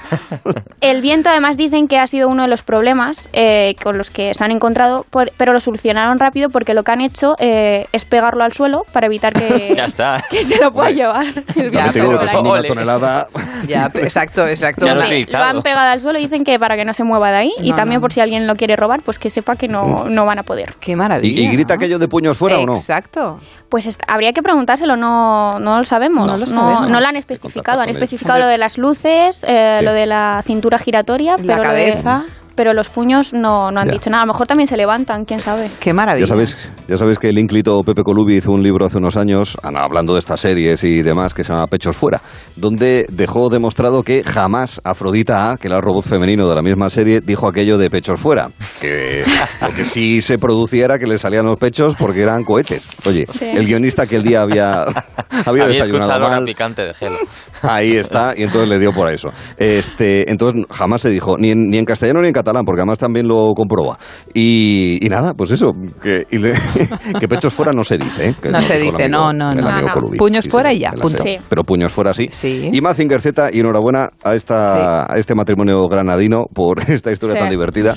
El 0.81 1.03
viento 1.03 1.29
además 1.29 1.57
dicen 1.57 1.89
que 1.89 1.99
ha 1.99 2.07
sido 2.07 2.29
uno 2.29 2.43
de 2.43 2.49
los 2.49 2.63
problemas 2.63 3.29
eh, 3.33 3.75
con 3.83 3.99
los 3.99 4.11
que 4.11 4.33
se 4.35 4.43
han 4.45 4.51
encontrado, 4.51 5.05
por- 5.11 5.31
pero 5.37 5.53
lo 5.53 5.61
solucionaron 5.61 6.19
rápido 6.19 6.49
porque 6.49 6.73
lo 6.75 6.83
que 6.85 6.93
han 6.93 7.01
hecho 7.03 7.35
eh, 7.39 7.87
es 7.93 8.05
pegarlo 8.05 8.45
al 8.45 8.53
suelo 8.53 8.85
para 8.93 9.07
evitar 9.07 9.33
que, 9.35 9.75
Ya 9.77 9.85
está. 9.85 10.25
que 10.31 10.43
se 10.45 10.59
lo 10.63 10.73
pueda 10.73 10.91
llevar. 10.91 11.27
el 11.57 11.71
Ya, 11.71 11.91
pero 11.93 12.19
que 12.19 12.29
son 12.29 12.47
una 12.47 12.63
tonelada. 12.63 13.27
Ya, 13.67 13.91
exacto, 13.95 14.47
exacto. 14.47 14.87
Ya 14.87 14.95
lo 14.95 15.03
Sí, 15.11 15.27
lo 15.31 15.39
han 15.45 15.63
pegado 15.63 15.90
al 15.93 16.01
suelo 16.01 16.19
y 16.19 16.23
dicen 16.23 16.45
que 16.45 16.59
para 16.59 16.77
que 16.77 16.85
no 16.85 16.93
se 16.95 17.05
mueva 17.05 17.31
de 17.31 17.37
ahí 17.39 17.53
y 17.63 17.71
No, 17.71 17.77
también 17.77 17.97
no. 17.99 18.03
por 18.03 18.13
si 18.13 18.21
alguien 18.21 18.47
lo 18.47 18.57
quiere 18.57 18.77
robar, 18.77 19.03
pues 19.03 19.19
que 19.19 19.31
sepa 19.31 19.57
que 19.57 19.69
no, 19.69 20.05
no 20.09 20.25
van 20.27 20.39
a 20.39 20.43
poder. 20.43 20.75
Qué 20.81 20.93
¿Y, 20.93 20.97
maravilla. 20.97 21.41
y 21.43 21.49
grita 21.53 21.75
¿no? 21.75 21.79
aquello 21.79 21.99
de 21.99 22.09
puños 22.09 22.37
fuera 22.39 22.59
o 22.59 22.67
no? 22.67 22.75
Exacto. 22.77 23.41
Pues 23.69 23.97
habría 24.09 24.33
que 24.33 24.43
preguntárselo, 24.43 24.97
no, 24.97 25.59
no 25.61 25.79
lo 25.79 25.85
sabemos. 25.85 26.27
No 26.27 26.33
No, 26.33 26.39
lo 26.39 26.47
sabemos. 26.47 26.89
no 26.89 27.01
lo 27.01 27.07
han 27.07 27.17
especificado. 27.17 27.83
Han 27.83 27.89
especificado 27.89 28.39
lo 28.41 28.47
de 28.47 28.59
las 28.59 28.79
luces, 28.79 29.45
eh, 29.47 29.77
Sí. 29.79 29.85
lo 29.85 29.93
de 29.93 30.07
la 30.07 30.43
cintura 30.45 30.79
giratoria, 30.79 31.33
La 31.39 31.57
pero, 31.57 31.65
lo 31.65 31.73
de- 31.75 31.91
cabeza. 31.91 32.25
Pero 32.61 32.75
los 32.75 32.91
puños 32.91 33.33
no, 33.33 33.71
no 33.71 33.81
han 33.81 33.87
Ya. 33.89 33.93
dicho 33.95 34.11
nada. 34.11 34.25
A 34.25 34.27
lo 34.27 34.35
mejor 34.35 34.47
también 34.47 34.67
se 34.67 34.77
levantan, 34.77 35.25
quién 35.25 35.41
sabe. 35.41 35.71
Qué 35.81 35.95
maravilla. 35.95 36.27
Ya 36.27 36.29
sabéis, 36.29 36.59
ya 36.87 36.99
sabéis 36.99 37.19
que 37.19 37.31
el 37.31 37.39
ínclito 37.39 37.83
Pepe 37.83 38.03
Colubi 38.03 38.37
hizo 38.37 38.53
un 38.53 38.63
libro 38.63 38.85
hace 38.85 38.99
unos 38.99 39.17
años, 39.17 39.57
ana- 39.63 39.81
hablando 39.81 40.13
de 40.13 40.19
estas 40.19 40.43
series 40.43 40.85
y 40.85 41.01
demás, 41.01 41.33
que 41.33 41.43
se 41.43 41.55
llama 41.55 41.67
Pechos 41.69 41.97
Fuera, 41.97 42.21
donde 42.57 43.07
dejó 43.11 43.49
demostrado 43.49 44.03
que 44.03 44.25
jamás 44.25 44.79
Afrodita 44.85 45.53
A, 45.53 45.57
que 45.57 45.69
era 45.69 45.79
el 45.79 45.83
robot 45.83 46.05
femenino 46.05 46.47
de 46.47 46.55
la 46.55 46.61
misma 46.61 46.91
serie, 46.91 47.23
dijo 47.25 47.49
aquello 47.49 47.79
de 47.79 47.89
pechos 47.89 48.21
fuera. 48.21 48.51
Que 48.79 49.25
lo 49.63 49.69
que 49.75 49.87
sí 49.87 50.21
se 50.21 50.37
producía 50.37 50.85
era 50.85 50.99
que 50.99 51.07
le 51.07 51.17
salían 51.17 51.47
los 51.47 51.57
pechos 51.57 51.95
porque 51.99 52.21
eran 52.21 52.45
cohetes. 52.45 52.87
Oye, 53.07 53.25
Sí. 53.33 53.47
el 53.47 53.65
guionista 53.65 54.07
que 54.07 54.17
el 54.17 54.23
día 54.23 54.43
había, 54.43 54.83
había 55.47 55.47
Había 55.47 55.67
desayunado 55.69 56.29
mal, 56.29 56.45
picante 56.45 56.83
de 56.83 56.93
gelo. 56.93 57.17
Ahí 57.63 57.97
está, 57.97 58.35
y 58.37 58.43
entonces 58.43 58.69
le 58.69 58.79
dio 58.79 58.93
por 58.93 59.09
eso. 59.11 59.29
Este, 59.57 60.31
entonces 60.31 60.67
jamás 60.71 61.01
se 61.01 61.09
dijo, 61.09 61.39
ni 61.39 61.53
en, 61.53 61.69
ni 61.71 61.79
en 61.79 61.87
castellano 61.87 62.21
ni 62.21 62.27
en 62.29 62.35
catalán, 62.35 62.50
porque 62.65 62.81
además 62.83 62.99
también 62.99 63.27
lo 63.27 63.53
comproba. 63.55 63.99
Y, 64.35 64.99
y 65.05 65.09
nada, 65.09 65.35
pues 65.35 65.51
eso, 65.53 65.73
que, 66.03 66.27
y 66.31 66.39
le- 66.39 66.55
que 67.21 67.29
pechos 67.29 67.53
fuera 67.55 67.73
no 67.73 67.83
se 67.83 67.97
dice. 67.99 68.31
¿eh? 68.31 68.35
Que 68.43 68.51
No 68.51 68.61
se 68.63 68.79
dice, 68.79 69.09
no, 69.09 69.33
no, 69.33 69.53
no. 69.53 69.61
amigo 69.69 69.69
No, 69.71 69.81
no. 69.83 69.95
Colubi. 69.95 70.19
Puños 70.19 70.45
Sí, 70.45 70.51
fuera 70.51 70.71
sí, 70.71 70.77
y 70.77 70.81
ya, 70.81 70.91
punto. 70.91 71.23
Sí. 71.23 71.37
Pero 71.49 71.65
puños 71.65 71.93
fuera 71.93 72.13
sí. 72.15 72.29
Sí. 72.31 72.71
Y 72.73 72.81
Mazinger 72.81 73.21
Z, 73.21 73.51
y 73.53 73.61
enhorabuena 73.61 74.11
a, 74.23 74.35
esta, 74.35 75.05
a 75.13 75.17
este 75.19 75.35
matrimonio 75.35 75.87
granadino 75.89 76.45
por 76.53 76.81
esta 76.91 77.13
historia 77.13 77.35
Sí. 77.37 77.41
tan 77.41 77.51
divertida 77.51 77.95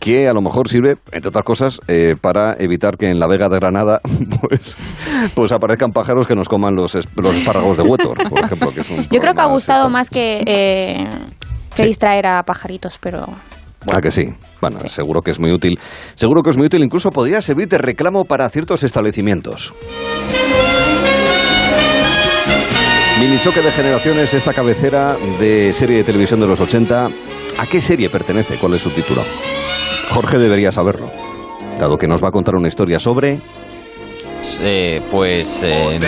que 0.00 0.28
a 0.28 0.32
lo 0.34 0.42
mejor 0.42 0.68
sirve, 0.68 0.96
entre 1.12 1.28
otras 1.28 1.44
cosas, 1.44 1.80
eh, 1.88 2.14
para 2.20 2.54
evitar 2.58 2.98
que 2.98 3.08
en 3.08 3.18
la 3.18 3.26
Vega 3.26 3.48
de 3.48 3.56
Granada 3.58 4.00
pues, 4.40 4.76
pues 5.34 5.52
aparezcan 5.52 5.92
pájaros 5.92 6.26
que 6.26 6.34
nos 6.34 6.48
coman 6.48 6.74
los, 6.74 6.94
es- 6.94 7.06
los 7.16 7.34
espárragos 7.34 7.76
de 7.78 7.82
Huetor, 7.84 8.28
por 8.28 8.44
ejemplo. 8.44 8.70
Que 8.70 8.80
es 8.80 8.90
un 8.90 9.02
Yo 9.10 9.20
creo 9.20 9.32
que 9.34 9.40
ha 9.40 9.46
gustado 9.46 9.84
así, 9.84 9.92
más 9.92 10.10
que, 10.10 10.40
eh, 10.46 11.08
que 11.74 11.82
Sí. 11.82 11.88
distraer 11.88 12.26
a 12.26 12.42
pajaritos, 12.42 12.98
pero 13.00 13.26
Ah, 13.92 14.00
que 14.00 14.10
sí. 14.10 14.32
Bueno, 14.60 14.78
seguro 14.88 15.20
que 15.22 15.30
es 15.30 15.40
muy 15.40 15.52
útil. 15.52 15.78
Seguro 16.14 16.42
que 16.42 16.50
es 16.50 16.56
muy 16.56 16.66
útil. 16.66 16.82
Incluso 16.82 17.10
podría 17.10 17.42
servir 17.42 17.68
de 17.68 17.78
reclamo 17.78 18.24
para 18.24 18.48
ciertos 18.48 18.82
establecimientos. 18.82 19.74
Mini 23.20 23.38
choque 23.38 23.60
de 23.60 23.70
generaciones, 23.70 24.34
esta 24.34 24.52
cabecera 24.52 25.16
de 25.38 25.72
serie 25.72 25.98
de 25.98 26.04
televisión 26.04 26.40
de 26.40 26.46
los 26.46 26.60
80. 26.60 27.06
¿A 27.58 27.66
qué 27.66 27.80
serie 27.80 28.10
pertenece? 28.10 28.56
¿Cuál 28.56 28.74
es 28.74 28.82
su 28.82 28.90
título? 28.90 29.22
Jorge 30.10 30.38
debería 30.38 30.72
saberlo, 30.72 31.06
dado 31.78 31.96
que 31.96 32.08
nos 32.08 32.22
va 32.22 32.28
a 32.28 32.30
contar 32.32 32.56
una 32.56 32.68
historia 32.68 32.98
sobre... 32.98 33.40
Eh, 34.60 35.00
pues... 35.10 35.62
Eh, 35.62 35.98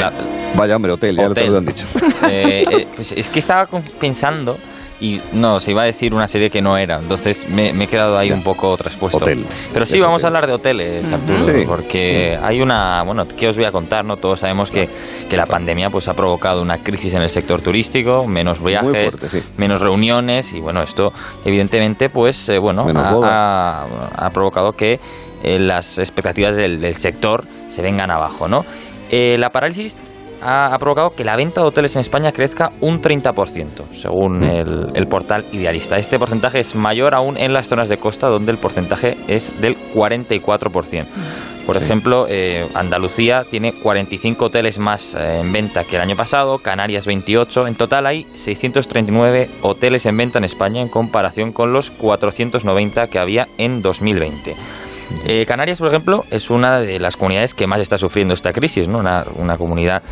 Vaya 0.56 0.76
hombre, 0.76 0.92
hotel, 0.92 1.16
ya 1.16 1.28
te 1.30 1.46
lo 1.46 1.58
han 1.58 1.64
dicho. 1.64 1.86
Eh, 2.28 2.86
pues 2.94 3.12
es 3.12 3.28
que 3.28 3.38
estaba 3.38 3.66
pensando 4.00 4.56
y 5.00 5.20
no, 5.32 5.60
se 5.60 5.72
iba 5.72 5.82
a 5.82 5.84
decir 5.84 6.14
una 6.14 6.26
serie 6.26 6.48
que 6.48 6.62
no 6.62 6.76
era, 6.78 6.96
entonces 6.96 7.48
me, 7.48 7.70
he 7.70 7.86
quedado 7.86 8.16
ahí 8.16 8.30
un 8.30 8.42
poco 8.42 8.76
traspuesto. 8.76 9.18
Hotel. 9.18 9.44
Pero 9.72 9.84
sí, 9.84 10.00
vamos 10.00 10.24
a 10.24 10.28
hablar 10.28 10.46
de 10.46 10.54
hoteles, 10.54 11.10
Arturo, 11.10 11.52
porque 11.66 12.38
hay 12.40 12.60
una, 12.60 13.02
bueno, 13.04 13.26
¿qué 13.36 13.48
os 13.48 13.56
voy 13.56 13.66
a 13.66 13.72
contar? 13.72 14.04
no 14.04 14.16
Todos 14.16 14.40
sabemos 14.40 14.70
que, 14.70 14.84
que, 15.28 15.36
la 15.36 15.46
pandemia 15.46 15.90
pues 15.90 16.08
ha 16.08 16.14
provocado 16.14 16.62
una 16.62 16.78
crisis 16.78 17.12
en 17.14 17.22
el 17.22 17.30
sector 17.30 17.60
turístico, 17.60 18.26
menos 18.26 18.62
viajes, 18.62 19.18
menos 19.58 19.80
reuniones 19.80 20.52
y 20.54 20.60
bueno, 20.60 20.82
esto 20.82 21.12
evidentemente 21.44 22.08
pues 22.08 22.48
eh, 22.48 22.58
bueno, 22.58 22.86
ha, 22.94 23.86
ha, 24.16 24.30
provocado 24.30 24.72
que 24.72 24.98
eh, 25.42 25.58
las 25.58 25.98
expectativas 25.98 26.56
del, 26.56 26.80
del, 26.80 26.94
sector 26.94 27.44
se 27.68 27.82
vengan 27.82 28.10
abajo, 28.10 28.48
¿no? 28.48 28.64
Eh, 29.10 29.36
la 29.38 29.50
parálisis 29.50 29.96
ha, 30.42 30.76
provocado 30.78 31.10
que 31.10 31.24
la 31.24 31.36
venta 31.36 31.60
de 31.60 31.68
hoteles 31.68 31.96
en 31.96 32.00
España 32.00 32.32
crezca 32.32 32.70
un 32.80 33.00
30%, 33.00 33.84
según 33.94 34.40
mm. 34.40 34.96
el, 34.96 35.06
portal 35.06 35.44
Idealista. 35.52 35.96
Este 35.96 36.18
porcentaje 36.18 36.60
es 36.60 36.74
mayor 36.74 37.14
aún 37.14 37.36
en 37.36 37.52
las 37.52 37.68
zonas 37.68 37.88
de 37.88 37.96
costa, 37.96 38.28
donde 38.28 38.52
el 38.52 38.58
porcentaje 38.58 39.16
es 39.28 39.52
del 39.60 39.76
44%. 39.94 41.06
Por 41.66 41.76
ejemplo, 41.76 42.26
eh, 42.28 42.64
Andalucía 42.74 43.42
tiene 43.50 43.72
45 43.72 44.44
hoteles 44.44 44.78
más 44.78 45.16
eh, 45.16 45.40
en 45.40 45.52
venta 45.52 45.82
que 45.82 45.96
el 45.96 46.02
año 46.02 46.14
pasado, 46.14 46.58
Canarias 46.58 47.06
28. 47.06 47.66
En 47.66 47.74
total 47.74 48.06
hay 48.06 48.26
639 48.34 49.48
hoteles 49.62 50.06
en 50.06 50.16
venta 50.16 50.38
en 50.38 50.44
España 50.44 50.80
en 50.80 50.88
comparación 50.88 51.52
con 51.52 51.72
los 51.72 51.90
490 51.90 53.08
que 53.08 53.18
había 53.18 53.48
en 53.58 53.82
2020. 53.82 54.54
Eh, 55.26 55.44
Canarias, 55.46 55.78
por 55.78 55.88
ejemplo, 55.88 56.24
es 56.30 56.50
una 56.50 56.80
de 56.80 56.98
las 56.98 57.16
comunidades 57.16 57.54
que 57.54 57.66
más 57.66 57.80
está 57.80 57.98
sufriendo 57.98 58.34
esta 58.34 58.52
crisis, 58.52 58.88
¿no? 58.88 58.98
una, 58.98 59.24
una 59.36 59.56
comunidad 59.56 60.02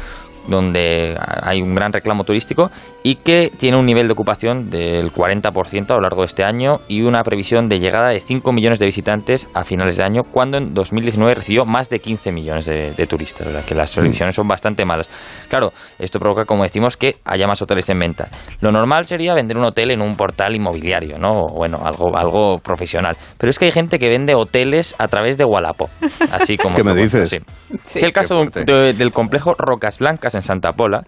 donde 0.47 1.17
hay 1.43 1.63
un 1.63 1.75
gran 1.75 1.93
reclamo 1.93 2.25
turístico 2.25 2.71
y 3.03 3.17
que 3.17 3.51
tiene 3.57 3.79
un 3.79 3.87
nivel 3.87 4.07
de 4.07 4.13
ocupación 4.13 4.71
del 4.71 5.13
40% 5.13 5.91
a 5.91 5.95
lo 5.95 6.01
largo 6.01 6.23
de 6.23 6.27
este 6.27 6.45
año 6.45 6.81
y 6.89 7.03
una 7.03 7.23
previsión 7.23 7.69
de 7.69 7.79
llegada 7.79 8.11
de 8.11 8.21
5 8.21 8.53
millones 8.53 8.79
de 8.79 8.87
visitantes 8.87 9.49
a 9.55 9.65
finales 9.65 9.97
de 9.97 10.05
año, 10.05 10.23
cuando 10.23 10.57
en 10.57 10.73
2019 10.73 11.35
recibió 11.35 11.65
más 11.65 11.91
de 11.91 11.99
15 11.99 12.33
millones 12.33 12.67
de, 12.67 13.07
turistas, 13.07 13.47
¿verdad? 13.47 13.65
que 13.65 13.75
las 13.75 13.95
mm. 13.95 14.01
previsiones 14.01 14.35
son 14.35 14.49
bastante 14.49 14.85
malas. 14.85 15.09
Claro, 15.49 15.73
esto 15.99 16.19
provoca, 16.19 16.45
como 16.45 16.63
decimos, 16.63 16.97
que 16.97 17.17
haya 17.25 17.47
más 17.47 17.61
hoteles 17.61 17.89
en 17.91 17.99
venta. 17.99 18.29
Lo 18.61 18.73
normal 18.73 19.07
sería 19.07 19.35
vender 19.35 19.59
un 19.59 19.65
hotel 19.65 19.91
en 19.91 20.01
un 20.01 20.17
portal 20.17 20.55
inmobiliario, 20.55 21.19
¿no? 21.19 21.47
Bueno, 21.55 21.79
algo, 21.83 22.17
algo 22.17 22.59
profesional. 22.59 23.17
Pero 23.39 23.51
es 23.51 23.59
que 23.59 23.67
hay 23.67 23.71
gente 23.71 23.99
que 23.99 24.09
vende 24.09 24.35
hoteles 24.35 24.95
a 24.99 25.09
través 25.09 25.37
de 25.37 25.45
Wallapop, 25.45 25.91
así 26.33 26.57
como... 26.57 26.75
¿Qué 26.77 26.85
me 26.85 26.95
dices? 26.95 27.31
Sí. 27.31 27.39
Sí, 27.85 27.99
el 28.05 28.13
caso 28.13 28.45
del 28.45 29.13
complejo 29.13 29.55
Rocas 29.59 29.99
Blancas 29.99 30.34
en 30.35 30.43
Santa 30.43 30.73
Pola, 30.73 31.03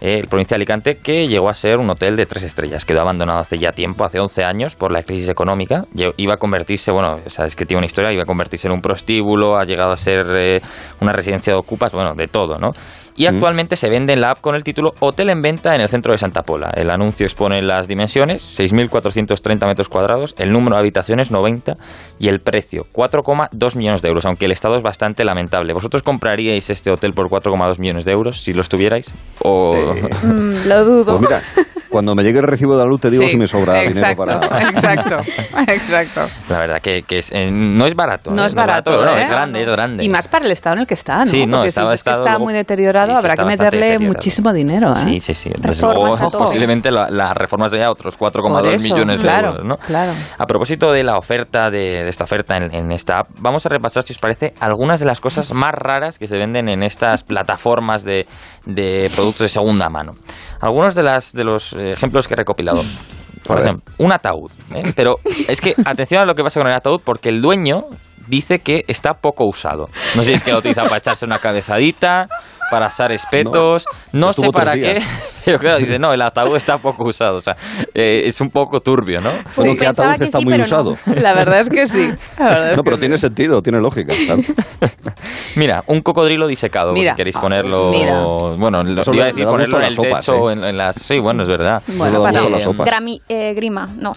eh, 0.00 0.24
provincia 0.28 0.54
de 0.54 0.58
Alicante, 0.58 0.98
que 0.98 1.26
llegó 1.26 1.48
a 1.48 1.54
ser 1.54 1.78
un 1.78 1.90
hotel 1.90 2.14
de 2.14 2.26
tres 2.26 2.44
estrellas. 2.44 2.84
Quedó 2.84 3.00
abandonado 3.00 3.40
hace 3.40 3.58
ya 3.58 3.72
tiempo, 3.72 4.04
hace 4.04 4.20
11 4.20 4.44
años, 4.44 4.76
por 4.76 4.92
la 4.92 5.02
crisis 5.02 5.28
económica. 5.28 5.82
Iba 6.16 6.34
a 6.34 6.36
convertirse, 6.36 6.92
bueno, 6.92 7.16
sabes 7.26 7.56
que 7.56 7.66
tiene 7.66 7.78
una 7.78 7.86
historia, 7.86 8.12
iba 8.12 8.22
a 8.22 8.26
convertirse 8.26 8.68
en 8.68 8.74
un 8.74 8.80
prostíbulo, 8.80 9.56
ha 9.56 9.64
llegado 9.64 9.92
a 9.92 9.96
ser 9.96 10.24
eh, 10.30 10.60
una 11.00 11.12
residencia 11.12 11.52
de 11.52 11.58
ocupas, 11.58 11.92
bueno, 11.92 12.14
de 12.14 12.28
todo, 12.28 12.58
¿no? 12.58 12.70
Y 13.18 13.26
actualmente 13.26 13.76
se 13.76 13.90
vende 13.90 14.12
en 14.12 14.20
la 14.20 14.30
app 14.30 14.40
con 14.40 14.54
el 14.54 14.62
título 14.62 14.94
Hotel 15.00 15.30
en 15.30 15.42
venta 15.42 15.74
en 15.74 15.80
el 15.80 15.88
centro 15.88 16.12
de 16.12 16.18
Santa 16.18 16.42
Pola. 16.42 16.70
El 16.74 16.88
anuncio 16.88 17.26
expone 17.26 17.60
las 17.62 17.88
dimensiones, 17.88 18.58
6.430 18.58 19.66
metros 19.66 19.88
cuadrados, 19.88 20.36
el 20.38 20.52
número 20.52 20.76
de 20.76 20.80
habitaciones, 20.80 21.32
90, 21.32 21.76
y 22.20 22.28
el 22.28 22.40
precio, 22.40 22.86
4,2 22.92 23.76
millones 23.76 24.02
de 24.02 24.08
euros, 24.08 24.24
aunque 24.24 24.44
el 24.44 24.52
estado 24.52 24.76
es 24.76 24.84
bastante 24.84 25.24
lamentable. 25.24 25.72
¿Vosotros 25.72 26.04
compraríais 26.04 26.70
este 26.70 26.92
hotel 26.92 27.12
por 27.12 27.28
4,2 27.28 27.80
millones 27.80 28.04
de 28.04 28.12
euros 28.12 28.40
si 28.40 28.52
lo 28.52 28.60
estuvierais? 28.60 29.12
O... 29.40 29.94
Mm, 30.18 30.68
lo 30.68 30.84
dudo. 30.84 31.18
Pues 31.18 31.20
mira, 31.20 31.42
cuando 31.88 32.14
me 32.14 32.22
llegue 32.22 32.38
el 32.38 32.46
recibo 32.46 32.76
de 32.76 32.84
la 32.84 32.88
luz 32.88 33.00
te 33.00 33.10
digo 33.10 33.26
si 33.28 33.36
me 33.36 33.46
sobra 33.46 33.82
dinero 33.82 34.16
para... 34.16 34.36
Exacto, 34.68 35.18
exacto. 35.66 36.20
La 36.48 36.58
verdad 36.58 36.78
que, 36.82 37.02
que 37.02 37.18
es, 37.18 37.32
eh, 37.32 37.50
no 37.50 37.86
es 37.86 37.94
barato. 37.94 38.30
No 38.30 38.42
¿eh? 38.42 38.46
es 38.46 38.54
barato, 38.54 38.90
no, 38.90 39.16
es 39.16 39.28
grande, 39.28 39.60
es 39.60 39.68
grande. 39.68 40.04
Y 40.04 40.08
más 40.08 40.28
para 40.28 40.44
el 40.44 40.52
estado 40.52 40.74
en 40.74 40.80
el 40.80 40.86
que 40.86 40.94
está, 40.94 41.20
¿no? 41.20 41.26
Sí, 41.26 41.46
no, 41.46 41.64
estaba, 41.64 41.94
está 41.94 42.38
muy 42.38 42.52
deteriorado, 42.52 43.16
habrá 43.16 43.34
que 43.34 43.44
meterle 43.44 43.98
muchísimo 43.98 44.52
dinero. 44.52 44.92
¿eh? 44.92 44.96
Sí, 44.96 45.20
sí, 45.20 45.34
sí. 45.34 45.50
posiblemente 46.32 46.90
la, 46.90 47.34
reforma 47.34 47.68
sea 47.68 47.90
otros 47.90 48.18
4,2 48.18 48.82
millones 48.82 49.22
de 49.22 49.28
euros, 49.28 49.64
¿no? 49.64 49.76
Claro. 49.76 50.12
A 50.38 50.46
propósito 50.46 50.92
de 50.92 51.04
la 51.04 51.16
oferta, 51.16 51.70
de, 51.70 52.08
esta 52.08 52.24
oferta 52.24 52.56
en, 52.56 52.92
esta 52.92 53.20
app, 53.20 53.28
vamos 53.38 53.64
a 53.66 53.68
repasar, 53.68 54.02
si 54.04 54.12
os 54.12 54.18
parece, 54.18 54.54
algunas 54.60 55.00
de 55.00 55.06
las 55.06 55.20
cosas 55.20 55.52
más 55.52 55.74
raras 55.74 56.18
que 56.18 56.26
se 56.26 56.36
venden 56.36 56.68
en 56.68 56.82
estas 56.82 57.22
plataformas 57.22 58.04
de, 58.04 58.26
de 58.66 59.10
productos 59.14 59.40
de 59.40 59.48
segunda 59.48 59.88
mano. 59.88 60.12
Algunos 60.60 60.94
de, 60.94 61.02
las, 61.02 61.32
de 61.32 61.44
los 61.44 61.72
ejemplos 61.92 62.28
que 62.28 62.34
he 62.34 62.36
recopilado. 62.36 62.82
Por 63.44 63.60
ejemplo, 63.60 63.94
un 63.98 64.12
ataúd. 64.12 64.50
¿eh? 64.74 64.92
Pero 64.96 65.16
es 65.48 65.60
que 65.60 65.74
atención 65.84 66.22
a 66.22 66.24
lo 66.26 66.34
que 66.34 66.42
pasa 66.42 66.60
con 66.60 66.68
el 66.68 66.74
ataúd, 66.74 67.00
porque 67.04 67.28
el 67.28 67.40
dueño 67.40 67.84
dice 68.26 68.58
que 68.58 68.84
está 68.88 69.14
poco 69.14 69.46
usado. 69.46 69.86
No 70.14 70.22
sé 70.22 70.30
si 70.30 70.32
es 70.34 70.44
que 70.44 70.52
lo 70.52 70.58
utiliza 70.58 70.82
para 70.82 70.98
echarse 70.98 71.24
una 71.24 71.38
cabezadita, 71.38 72.28
para 72.70 72.86
asar 72.86 73.12
espetos, 73.12 73.86
no, 74.12 74.32
sé 74.32 74.50
para 74.50 74.74
qué. 74.74 75.00
Pero 75.44 75.58
claro, 75.60 75.78
dice, 75.78 75.98
no, 75.98 76.12
el 76.12 76.22
ataúd 76.22 76.56
está 76.56 76.78
poco 76.78 77.04
usado. 77.04 77.36
O 77.36 77.40
sea, 77.40 77.56
eh, 77.94 78.22
es 78.26 78.40
un 78.40 78.50
poco 78.50 78.80
turbio, 78.80 79.20
¿no? 79.20 79.30
Bueno, 79.56 79.76
que 79.76 79.86
ataúd 79.86 80.22
está 80.22 80.40
muy 80.40 80.60
usado. 80.60 80.94
La 81.06 81.34
verdad 81.34 81.60
es 81.60 81.70
que 81.70 81.86
sí. 81.86 82.10
no, 82.76 82.84
pero 82.84 82.98
tiene 82.98 83.18
sentido, 83.18 83.62
tiene 83.62 83.80
lógica. 83.80 84.14
Mira, 85.56 85.82
un 85.86 86.00
cocodrilo 86.02 86.46
disecado. 86.46 86.92
Mira. 86.92 87.14
queréis 87.14 87.36
ah, 87.36 87.40
ponerlo. 87.40 87.90
Bueno, 88.56 88.82
lo, 88.82 89.02
iba 89.14 89.24
a 89.24 89.26
decir 89.28 89.44
ponerlo 89.44 89.80
en 89.80 89.84
el 89.86 89.96
techo, 89.96 90.50
¿eh? 90.50 90.52
en, 90.52 90.76
las. 90.76 90.96
Sí, 90.96 91.18
bueno, 91.18 91.42
es 91.42 91.48
verdad. 91.48 91.82
Bueno, 91.86 92.22
para, 92.76 93.00
eh, 93.28 93.54
grima, 93.54 93.88
no. 93.96 94.12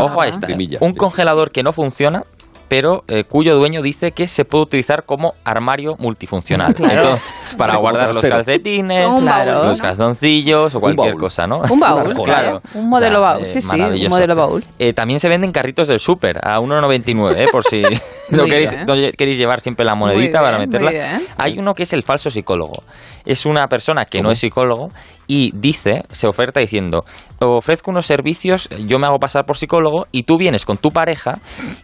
Ojo 0.00 0.20
a 0.20 0.28
esta. 0.28 0.48
Un 0.80 0.94
congelador 0.94 1.50
que 1.50 1.62
no 1.62 1.72
funciona 1.72 2.22
pero 2.68 3.02
eh, 3.08 3.24
cuyo 3.24 3.56
dueño 3.56 3.82
dice 3.82 4.12
que 4.12 4.26
se 4.28 4.44
puede 4.44 4.64
utilizar 4.64 5.04
como 5.04 5.32
armario 5.44 5.94
multifuncional. 5.98 6.74
Entonces, 6.78 7.54
para 7.56 7.76
guardar 7.76 8.14
los 8.14 8.24
calcetines, 8.24 9.06
los 9.08 9.80
calzoncillos 9.80 10.74
o 10.74 10.80
cualquier 10.80 11.14
cosa, 11.14 11.46
¿no? 11.46 11.60
Un 11.70 11.80
baúl, 11.80 12.14
claro. 12.24 12.60
Un 12.74 12.88
modelo 12.88 13.20
baúl, 13.20 13.46
sí, 13.46 13.60
sí, 13.60 13.80
un 13.80 14.08
modelo 14.08 14.34
baúl. 14.34 14.64
Eh, 14.78 14.92
también 14.92 15.20
se 15.20 15.28
venden 15.28 15.52
carritos 15.52 15.88
del 15.88 16.00
súper 16.00 16.36
a 16.42 16.58
1,99, 16.58 17.36
¿eh? 17.36 17.46
por 17.50 17.64
si 17.64 17.82
no 18.30 18.44
queréis, 18.44 18.74
queréis, 19.16 19.38
llevar 19.38 19.60
siempre 19.60 19.84
la 19.84 19.94
monedita 19.94 20.40
para 20.40 20.58
meterla. 20.58 20.90
Hay 21.36 21.58
uno 21.58 21.74
que 21.74 21.84
es 21.84 21.92
el 21.92 22.02
falso 22.02 22.30
psicólogo. 22.30 22.82
Es 23.24 23.44
una 23.44 23.66
persona 23.66 24.04
que 24.04 24.22
no 24.22 24.30
es 24.30 24.38
psicólogo 24.38 24.88
y 25.26 25.50
dice, 25.54 26.04
se 26.10 26.28
oferta 26.28 26.60
diciendo, 26.60 27.04
ofrezco 27.40 27.90
unos 27.90 28.06
servicios, 28.06 28.68
yo 28.86 28.98
me 28.98 29.06
hago 29.06 29.18
pasar 29.18 29.44
por 29.44 29.56
psicólogo 29.56 30.06
y 30.12 30.22
tú 30.22 30.36
vienes 30.38 30.64
con 30.64 30.78
tu 30.78 30.90
pareja 30.90 31.38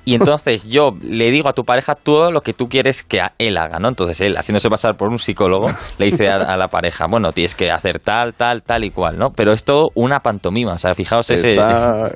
y 0.04 0.14
entonces 0.14 0.64
yo 0.72 0.90
le 1.02 1.30
digo 1.30 1.48
a 1.48 1.52
tu 1.52 1.62
pareja 1.62 1.94
todo 1.94 2.32
lo 2.32 2.40
que 2.40 2.54
tú 2.54 2.66
quieres 2.66 3.02
que 3.02 3.20
él 3.38 3.56
haga, 3.58 3.78
¿no? 3.78 3.88
Entonces 3.88 4.20
él, 4.20 4.36
haciéndose 4.36 4.68
pasar 4.68 4.96
por 4.96 5.08
un 5.08 5.18
psicólogo, 5.18 5.68
le 5.98 6.06
dice 6.06 6.28
a, 6.28 6.56
la 6.56 6.68
pareja, 6.68 7.06
bueno, 7.08 7.32
tienes 7.32 7.54
que 7.54 7.70
hacer 7.70 8.00
tal, 8.00 8.34
tal, 8.34 8.62
tal 8.62 8.84
y 8.84 8.90
cual, 8.90 9.18
¿no? 9.18 9.30
Pero 9.30 9.52
es 9.52 9.64
todo 9.64 9.90
una 9.94 10.20
pantomima, 10.20 10.72
o 10.72 10.78
sea, 10.78 10.94
fijaos 10.94 11.30
ese... 11.30 11.56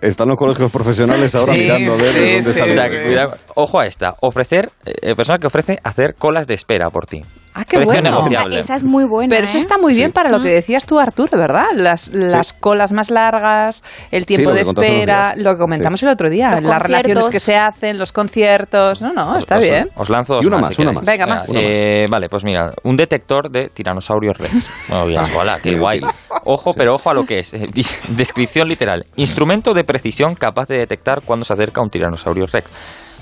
están 0.02 0.28
los 0.28 0.36
colegios 0.36 0.72
profesionales 0.72 1.34
ahora 1.34 1.52
mirando 1.52 1.92
a 1.92 1.96
ver 1.96 2.14
de 2.14 2.34
dónde 2.36 2.54
sale. 2.54 2.72
O 2.72 2.74
sea, 2.74 2.88
cuidado, 2.88 3.36
ojo 3.54 3.80
a 3.80 3.86
esta, 3.86 4.16
ofrecer, 4.20 4.70
eh, 4.84 5.14
persona 5.14 5.38
que 5.38 5.46
ofrece 5.46 5.78
hacer 5.84 6.14
colas 6.14 6.46
de 6.46 6.54
espera 6.54 6.90
por 6.90 7.06
ti. 7.06 7.22
Ah, 7.56 7.64
qué 7.64 7.78
bueno. 7.78 8.20
Esa, 8.50 8.76
es 8.76 8.84
muy 8.84 9.06
buena. 9.06 9.34
Pero 9.34 9.44
eso 9.44 9.56
¿eh? 9.56 9.60
está 9.62 9.78
muy 9.78 9.94
bien 9.94 10.12
para 10.12 10.28
lo 10.28 10.42
que 10.42 10.50
decías 10.50 10.84
tú, 10.84 10.98
Arturo, 10.98 11.38
¿verdad? 11.38 11.68
Las, 11.74 12.12
las 12.12 12.52
colas 12.52 12.92
más 12.92 13.10
largas, 13.10 13.82
el 14.10 14.26
tiempo 14.26 14.52
de 14.52 14.60
espera, 14.60 15.32
lo 15.36 15.52
que 15.52 15.58
comentamos 15.58 16.02
el 16.02 16.10
otro 16.10 16.28
día, 16.28 16.60
las 16.60 16.82
relaciones 16.82 17.30
que 17.30 17.40
se 17.40 17.56
hacen, 17.56 17.96
los 17.96 18.12
conciertos. 18.12 19.00
No, 19.00 19.14
no, 19.14 19.36
está 19.36 19.56
bien. 19.58 19.88
Os 19.94 20.10
lanzo. 20.10 20.40
Y 20.42 20.46
una 20.46 20.58
más, 20.58 20.78
una 20.78 20.92
más. 20.92 21.06
Venga, 21.06 21.26
más. 21.26 21.50
Eh, 21.54 22.04
vale, 22.10 22.28
pues 22.28 22.44
mira, 22.44 22.74
un 22.84 22.94
detector 22.94 23.50
de 23.50 23.70
tiranosaurios 23.70 24.36
rex. 24.36 24.68
Oh, 24.90 25.06
bien, 25.06 25.22
hola, 25.34 25.58
qué 25.62 25.78
guay. 25.78 26.02
Ojo, 26.44 26.72
pero 26.76 26.94
ojo 26.94 27.08
a 27.08 27.14
lo 27.14 27.24
que 27.24 27.38
es. 27.38 27.54
Eh, 27.54 27.70
descripción 28.08 28.68
literal. 28.68 29.06
Instrumento 29.16 29.72
de 29.72 29.82
precisión 29.84 30.34
capaz 30.34 30.68
de 30.68 30.76
detectar 30.76 31.22
cuando 31.24 31.46
se 31.46 31.54
acerca 31.54 31.80
un 31.80 31.88
tiranosaurio 31.88 32.44
rex. 32.52 32.70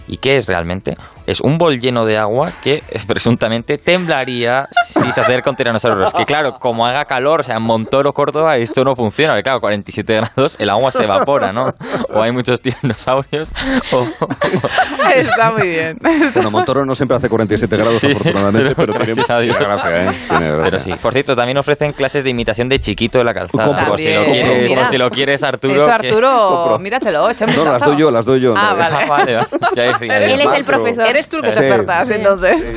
¿Y 0.06 0.18
qué 0.18 0.36
es 0.36 0.46
realmente? 0.46 0.94
Es 1.26 1.40
un 1.40 1.56
bol 1.56 1.80
lleno 1.80 2.04
de 2.04 2.18
agua 2.18 2.50
que 2.62 2.82
presuntamente 3.06 3.78
temblaría 3.78 4.68
si 4.86 5.10
se 5.12 5.20
acerca 5.20 5.50
un 5.50 5.56
tiranosaurio. 5.56 6.06
Que 6.16 6.24
claro, 6.24 6.58
como 6.58 6.86
haga 6.86 7.04
calor, 7.06 7.40
o 7.40 7.42
sea, 7.42 7.56
en 7.56 7.62
Montoro, 7.62 8.12
Córdoba, 8.12 8.56
esto 8.56 8.84
no 8.84 8.94
funciona. 8.94 9.32
Porque 9.32 9.44
claro, 9.44 9.60
47 9.60 10.14
grados, 10.14 10.56
el 10.58 10.68
agua 10.68 10.92
se 10.92 11.04
evapora, 11.04 11.52
¿no? 11.52 11.72
O 12.10 12.22
hay 12.22 12.32
muchos 12.32 12.60
tiranosaurios. 12.60 13.50
O... 13.92 14.06
Está 15.14 15.52
muy 15.52 15.68
bien. 15.68 15.98
Bueno, 16.34 16.50
Montoro 16.50 16.84
no 16.84 16.94
siempre 16.94 17.16
hace 17.16 17.28
47 17.28 17.76
grados, 17.76 18.04
afortunadamente, 18.04 18.74
pero, 18.74 18.94
tiene 18.94 19.14
mucha 19.14 19.40
gracia, 19.40 20.04
¿eh? 20.04 20.14
Pero 20.28 20.78
sí. 20.78 20.92
Por 21.00 21.12
cierto, 21.12 21.34
también 21.34 21.56
ofrecen 21.56 21.92
clases 21.92 22.24
de 22.24 22.30
imitación 22.30 22.68
de 22.68 22.78
chiquito 22.80 23.18
de 23.18 23.24
la 23.24 23.32
calzada. 23.32 23.86
Por 23.86 23.98
si, 23.98 24.12
lo 24.12 24.24
quieres, 24.24 24.72
por 24.72 24.86
si 24.86 24.98
lo 24.98 25.10
quieres, 25.10 25.42
Arturo. 25.42 25.74
Eso, 25.74 25.90
Arturo, 25.90 26.78
míratelo. 26.78 27.28
No, 27.56 27.64
las 27.64 27.82
doy 27.82 27.96
yo, 27.96 28.10
las 28.10 28.26
doy 28.26 28.40
yo. 28.40 28.54
Ah, 28.64 28.72
vale. 28.72 29.06
vale, 29.06 29.93
Él 30.00 30.40
es 30.40 30.52
el 30.52 30.64
profesor. 30.64 31.06
Eres 31.06 31.28
tú 31.28 31.38
el 31.38 31.42
que 31.42 31.52
te 31.52 31.70
ofertas, 31.70 32.10
entonces. 32.10 32.74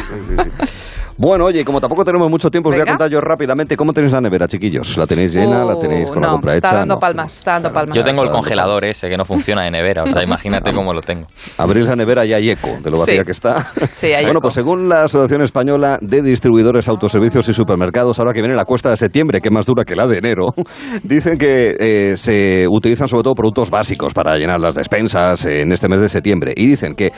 Bueno, 1.19 1.45
oye, 1.45 1.65
como 1.65 1.81
tampoco 1.81 2.05
tenemos 2.05 2.29
mucho 2.29 2.51
tiempo, 2.51 2.69
os 2.69 2.75
voy 2.75 2.83
a 2.83 2.85
contar 2.85 3.09
yo 3.09 3.19
rápidamente 3.19 3.75
cómo 3.75 3.91
tenéis 3.91 4.13
la 4.13 4.21
nevera, 4.21 4.47
chiquillos. 4.47 4.95
¿La 4.97 5.07
tenéis 5.07 5.33
llena? 5.33 5.65
¿La 5.65 5.79
tenéis 5.79 6.11
con 6.11 6.21
la 6.21 6.29
compra 6.29 6.53
está 6.53 6.67
hecha? 6.67 6.77
Dando 6.77 6.99
palmas, 6.99 7.37
está 7.37 7.53
dando 7.53 7.73
palmas. 7.73 7.97
Yo 7.97 8.03
tengo 8.03 8.21
el 8.21 8.29
congelador 8.29 8.85
ese 8.85 9.09
que 9.09 9.17
no 9.17 9.25
funciona 9.25 9.63
de 9.63 9.71
nevera, 9.71 10.03
o 10.03 10.07
sea, 10.07 10.23
imagínate 10.27 10.71
cómo 10.75 10.93
lo 10.93 11.01
tengo. 11.01 11.25
Abrís 11.57 11.87
la 11.87 11.95
nevera 11.95 12.23
y 12.23 12.33
hay 12.33 12.51
eco 12.51 12.69
de 12.83 12.91
lo 12.91 12.99
vacía 12.99 13.23
que 13.23 13.31
está. 13.31 13.65
Sí, 13.91 14.13
hay 14.13 14.25
Bueno, 14.25 14.41
pues 14.41 14.53
según 14.53 14.89
la 14.89 15.05
Asociación 15.05 15.41
Española 15.41 15.97
de 16.01 16.21
Distribuidores, 16.21 16.87
Autoservicios 16.87 17.49
y 17.49 17.53
Supermercados, 17.53 18.19
ahora 18.19 18.31
que 18.31 18.41
viene 18.41 18.55
la 18.55 18.65
cuesta 18.65 18.91
de 18.91 18.97
septiembre, 18.97 19.41
que 19.41 19.47
es 19.47 19.53
más 19.53 19.65
dura 19.65 19.85
que 19.85 19.95
la 19.95 20.05
de 20.05 20.19
enero, 20.19 20.53
dicen 21.03 21.39
que 21.39 21.75
eh, 21.79 22.13
se 22.15 22.67
utilizan 22.69 23.07
sobre 23.07 23.23
todo 23.23 23.33
productos 23.33 23.71
básicos 23.71 24.13
para 24.13 24.37
llenar 24.37 24.59
las 24.59 24.75
despensas 24.75 25.47
en 25.47 25.71
este 25.71 25.89
mes 25.89 25.99
de 25.99 26.09
septiembre. 26.09 26.53
Y 26.55 26.67
dicen 26.67 26.93
que 26.93 27.11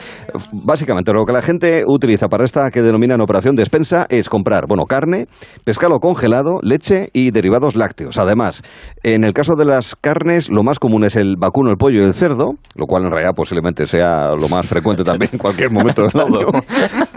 básicamente 0.52 1.12
lo 1.12 1.26
que 1.26 1.34
la 1.34 1.42
gente 1.42 1.82
utiliza 1.86 2.28
para 2.28 2.46
esta 2.46 2.70
que 2.70 2.80
denominan 2.80 3.20
operación 3.20 3.54
despensa 3.54 3.89
es 4.08 4.28
comprar 4.28 4.66
bueno, 4.68 4.84
carne, 4.84 5.26
pescado 5.64 5.98
congelado, 5.98 6.58
leche 6.62 7.08
y 7.12 7.30
derivados 7.30 7.76
lácteos. 7.76 8.18
Además, 8.18 8.62
en 9.02 9.24
el 9.24 9.32
caso 9.32 9.54
de 9.56 9.64
las 9.64 9.96
carnes, 9.96 10.50
lo 10.50 10.62
más 10.62 10.78
común 10.78 11.04
es 11.04 11.16
el 11.16 11.36
vacuno, 11.38 11.70
el 11.70 11.76
pollo 11.76 12.00
y 12.00 12.04
el 12.04 12.14
cerdo, 12.14 12.52
lo 12.74 12.86
cual 12.86 13.04
en 13.04 13.10
realidad 13.10 13.34
posiblemente 13.34 13.86
sea 13.86 14.34
lo 14.38 14.48
más 14.48 14.66
frecuente 14.66 15.02
también 15.04 15.30
en 15.32 15.38
cualquier 15.38 15.70
momento 15.70 16.02
del 16.02 16.20
año. 16.20 16.46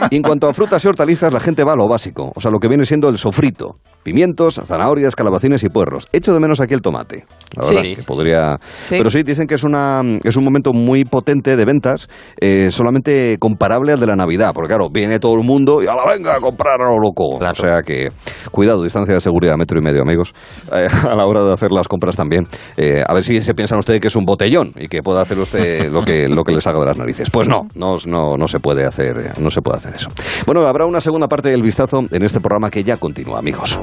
Y 0.09 0.17
en 0.17 0.21
cuanto 0.21 0.47
a 0.47 0.53
frutas 0.53 0.83
y 0.83 0.87
hortalizas, 0.87 1.33
la 1.33 1.39
gente 1.39 1.63
va 1.63 1.73
a 1.73 1.75
lo 1.75 1.87
básico, 1.87 2.31
o 2.35 2.41
sea, 2.41 2.51
lo 2.51 2.59
que 2.59 2.67
viene 2.67 2.85
siendo 2.85 3.09
el 3.09 3.17
sofrito. 3.17 3.77
Pimientos, 4.03 4.59
zanahorias, 4.65 5.15
calabacines 5.15 5.63
y 5.63 5.69
puerros. 5.69 6.07
Echo 6.11 6.33
de 6.33 6.39
menos 6.41 6.59
aquí 6.59 6.73
el 6.73 6.81
tomate. 6.81 7.25
La 7.55 7.65
verdad, 7.65 7.81
que 7.95 8.03
podría... 8.05 8.57
Pero 8.89 9.09
sí, 9.09 9.23
dicen 9.23 9.47
que 9.47 9.55
es, 9.55 9.63
una, 9.63 10.01
es 10.23 10.35
un 10.35 10.43
momento 10.43 10.73
muy 10.73 11.05
potente 11.05 11.55
de 11.55 11.65
ventas, 11.65 12.09
eh, 12.41 12.69
solamente 12.69 13.37
comparable 13.39 13.93
al 13.93 13.99
de 14.01 14.07
la 14.07 14.15
Navidad, 14.15 14.51
porque 14.53 14.67
claro, 14.67 14.89
viene 14.89 15.19
todo 15.19 15.35
el 15.35 15.45
mundo 15.45 15.81
y 15.81 15.87
a 15.87 15.95
la 15.95 16.05
venga 16.05 16.35
a 16.35 16.41
comprar 16.63 16.81
a 16.81 16.91
lo 16.91 16.99
loco. 16.99 17.29
O 17.29 17.53
sea 17.53 17.81
que, 17.81 18.09
cuidado, 18.51 18.83
distancia 18.83 19.13
de 19.13 19.19
seguridad, 19.19 19.55
metro 19.57 19.79
y 19.79 19.81
medio, 19.81 20.01
amigos, 20.01 20.33
eh, 20.73 20.87
a 21.03 21.15
la 21.15 21.25
hora 21.25 21.43
de 21.43 21.53
hacer 21.53 21.71
las 21.71 21.87
compras 21.87 22.15
también. 22.15 22.43
Eh, 22.77 23.03
a 23.05 23.13
ver 23.13 23.23
si 23.23 23.41
se 23.41 23.53
piensan 23.53 23.79
ustedes 23.79 23.99
que 23.99 24.07
es 24.07 24.15
un 24.15 24.25
botellón 24.25 24.73
y 24.77 24.87
que 24.87 25.01
puede 25.01 25.21
hacer 25.21 25.37
usted 25.39 25.91
lo 25.91 26.03
que, 26.03 26.27
lo 26.27 26.43
que 26.43 26.53
les 26.53 26.65
haga 26.65 26.79
de 26.79 26.85
las 26.85 26.97
narices. 26.97 27.29
Pues 27.29 27.47
no, 27.47 27.67
no, 27.75 27.97
no, 28.07 28.37
no 28.37 28.47
se 28.47 28.59
puede 28.59 28.85
hacer, 28.85 29.39
no 29.39 29.49
se 29.49 29.61
puede 29.61 29.77
hacer 29.77 29.95
eso. 29.95 30.09
Bueno, 30.45 30.65
habrá 30.65 30.85
una 30.85 31.01
segunda 31.01 31.27
parte 31.27 31.49
del 31.49 31.61
vistazo 31.61 32.01
en 32.09 32.23
este 32.23 32.39
programa 32.39 32.69
que 32.69 32.83
ya 32.83 32.97
continúa, 32.97 33.39
amigos. 33.39 33.79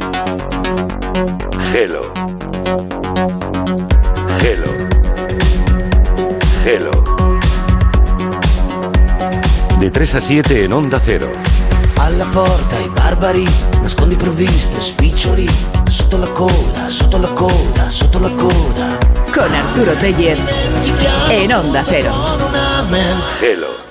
Hello. 1.72 2.00
Hello. 4.42 4.70
Hello. 6.64 6.90
De 9.78 9.90
3 9.90 10.14
a 10.14 10.20
7 10.20 10.64
en 10.64 10.72
Onda 10.72 10.98
Cero. 11.00 11.30
Alla 12.02 12.24
porta 12.24 12.78
i 12.78 12.88
barbari, 12.88 13.46
nascondi 13.82 14.16
provviste, 14.16 14.80
spiccioli, 14.80 15.46
sotto 15.84 16.16
la 16.16 16.28
coda, 16.28 16.88
sotto 16.88 17.18
la 17.18 17.28
coda, 17.28 17.90
sotto 17.90 18.18
la 18.18 18.30
coda. 18.30 18.96
Con 19.30 19.54
Arturo 19.54 19.94
Teller 19.96 20.38
en 21.28 21.52
Onda 21.52 21.84
Cero. 21.84 22.10
Hello. 23.38 23.89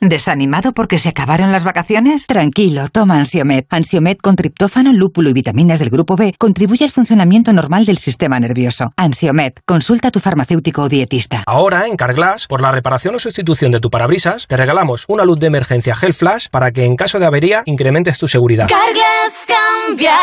¿Desanimado 0.00 0.72
porque 0.72 0.98
se 0.98 1.08
acabaron 1.08 1.50
las 1.50 1.64
vacaciones? 1.64 2.28
Tranquilo, 2.28 2.88
toma 2.88 3.16
Ansiomet. 3.16 3.66
Ansiomet 3.68 4.20
con 4.20 4.36
triptófano, 4.36 4.92
lúpulo 4.92 5.30
y 5.30 5.32
vitaminas 5.32 5.80
del 5.80 5.90
grupo 5.90 6.14
B 6.14 6.34
contribuye 6.38 6.84
al 6.84 6.92
funcionamiento 6.92 7.52
normal 7.52 7.84
del 7.84 7.98
sistema 7.98 8.38
nervioso. 8.38 8.92
Ansiomet, 8.96 9.60
consulta 9.66 10.08
a 10.08 10.10
tu 10.12 10.20
farmacéutico 10.20 10.82
o 10.82 10.88
dietista. 10.88 11.42
Ahora, 11.46 11.88
en 11.88 11.96
Carglass, 11.96 12.46
por 12.46 12.60
la 12.60 12.70
reparación 12.70 13.16
o 13.16 13.18
sustitución 13.18 13.72
de 13.72 13.80
tu 13.80 13.90
parabrisas, 13.90 14.46
te 14.46 14.56
regalamos 14.56 15.04
una 15.08 15.24
luz 15.24 15.40
de 15.40 15.48
emergencia 15.48 15.96
Gel 15.96 16.14
Flash 16.14 16.46
para 16.48 16.70
que 16.70 16.84
en 16.84 16.94
caso 16.94 17.18
de 17.18 17.26
avería 17.26 17.62
incrementes 17.66 18.18
tu 18.18 18.28
seguridad. 18.28 18.68
Carglass 18.68 19.46
cambia. 19.48 20.16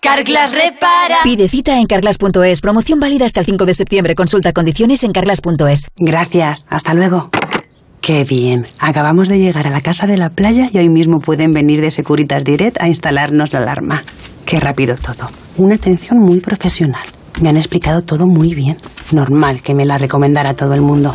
Carglass 0.00 0.52
repara. 0.52 1.18
Pide 1.24 1.50
cita 1.50 1.78
en 1.78 1.86
carglass.es. 1.86 2.62
Promoción 2.62 2.98
válida 3.00 3.26
hasta 3.26 3.40
el 3.40 3.46
5 3.46 3.66
de 3.66 3.74
septiembre. 3.74 4.14
Consulta 4.14 4.54
condiciones 4.54 5.04
en 5.04 5.12
carglass.es. 5.12 5.88
Gracias. 5.96 6.64
Hasta 6.70 6.94
luego. 6.94 7.28
Qué 8.00 8.24
bien. 8.24 8.66
Acabamos 8.78 9.28
de 9.28 9.38
llegar 9.38 9.66
a 9.66 9.70
la 9.70 9.80
casa 9.80 10.06
de 10.06 10.16
la 10.16 10.30
playa 10.30 10.70
y 10.72 10.78
hoy 10.78 10.88
mismo 10.88 11.20
pueden 11.20 11.50
venir 11.50 11.80
de 11.80 11.90
Securitas 11.90 12.44
Direct 12.44 12.80
a 12.80 12.88
instalarnos 12.88 13.52
la 13.52 13.60
alarma. 13.60 14.02
Qué 14.46 14.58
rápido 14.58 14.96
todo. 14.96 15.28
Una 15.58 15.74
atención 15.74 16.18
muy 16.18 16.40
profesional. 16.40 17.02
Me 17.40 17.50
han 17.50 17.56
explicado 17.56 18.02
todo 18.02 18.26
muy 18.26 18.54
bien. 18.54 18.78
Normal 19.12 19.62
que 19.62 19.74
me 19.74 19.84
la 19.84 19.98
recomendara 19.98 20.54
todo 20.54 20.74
el 20.74 20.80
mundo. 20.80 21.14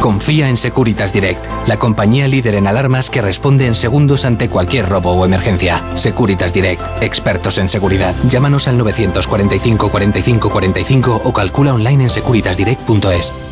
Confía 0.00 0.48
en 0.48 0.56
Securitas 0.56 1.12
Direct, 1.12 1.46
la 1.68 1.78
compañía 1.78 2.26
líder 2.26 2.56
en 2.56 2.66
alarmas 2.66 3.08
que 3.08 3.22
responde 3.22 3.66
en 3.66 3.76
segundos 3.76 4.24
ante 4.24 4.48
cualquier 4.48 4.88
robo 4.88 5.12
o 5.12 5.24
emergencia. 5.24 5.84
Securitas 5.94 6.52
Direct, 6.52 6.82
expertos 7.02 7.58
en 7.58 7.68
seguridad. 7.68 8.14
Llámanos 8.28 8.66
al 8.66 8.78
945 8.78 9.90
45 9.90 10.50
45 10.50 11.22
o 11.24 11.32
calcula 11.32 11.74
online 11.74 12.04
en 12.04 12.10
securitasdirect.es. 12.10 13.51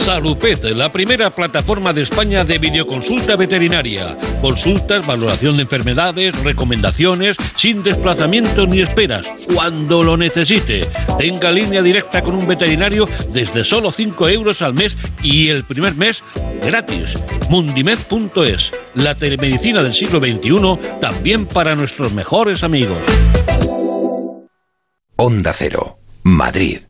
Salupet, 0.00 0.64
la 0.64 0.90
primera 0.90 1.30
plataforma 1.30 1.92
de 1.92 2.02
España 2.02 2.42
de 2.42 2.56
videoconsulta 2.56 3.36
veterinaria. 3.36 4.16
Consultas, 4.40 5.06
valoración 5.06 5.56
de 5.56 5.62
enfermedades, 5.62 6.34
recomendaciones, 6.42 7.36
sin 7.56 7.82
desplazamiento 7.82 8.66
ni 8.66 8.80
esperas, 8.80 9.26
cuando 9.54 10.02
lo 10.02 10.16
necesite. 10.16 10.86
Tenga 11.18 11.50
línea 11.50 11.82
directa 11.82 12.22
con 12.22 12.34
un 12.34 12.46
veterinario 12.46 13.06
desde 13.30 13.62
solo 13.62 13.92
5 13.92 14.28
euros 14.30 14.62
al 14.62 14.72
mes 14.72 14.96
y 15.22 15.48
el 15.48 15.64
primer 15.64 15.94
mes 15.94 16.24
gratis. 16.62 17.14
Mundimed.es, 17.50 18.72
la 18.94 19.14
telemedicina 19.14 19.82
del 19.82 19.92
siglo 19.92 20.18
XXI, 20.18 20.98
también 21.00 21.44
para 21.44 21.74
nuestros 21.74 22.12
mejores 22.14 22.64
amigos. 22.64 22.98
Onda 25.16 25.52
Cero, 25.52 25.98
Madrid. 26.22 26.89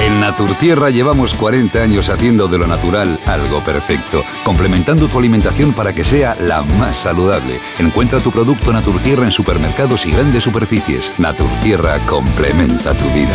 En 0.00 0.18
Naturtierra 0.18 0.88
llevamos 0.88 1.34
40 1.34 1.82
años 1.82 2.08
haciendo 2.08 2.48
de 2.48 2.56
lo 2.56 2.66
natural 2.66 3.20
algo 3.26 3.62
perfecto, 3.62 4.22
complementando 4.44 5.08
tu 5.08 5.18
alimentación 5.18 5.74
para 5.74 5.92
que 5.92 6.04
sea 6.04 6.34
la 6.40 6.62
más 6.62 6.96
saludable. 6.96 7.60
Encuentra 7.78 8.18
tu 8.18 8.32
producto 8.32 8.72
Naturtierra 8.72 9.26
en 9.26 9.32
supermercados 9.32 10.06
y 10.06 10.12
grandes 10.12 10.44
superficies. 10.44 11.12
Naturtierra 11.18 12.00
complementa 12.06 12.94
tu 12.94 13.04
vida. 13.10 13.34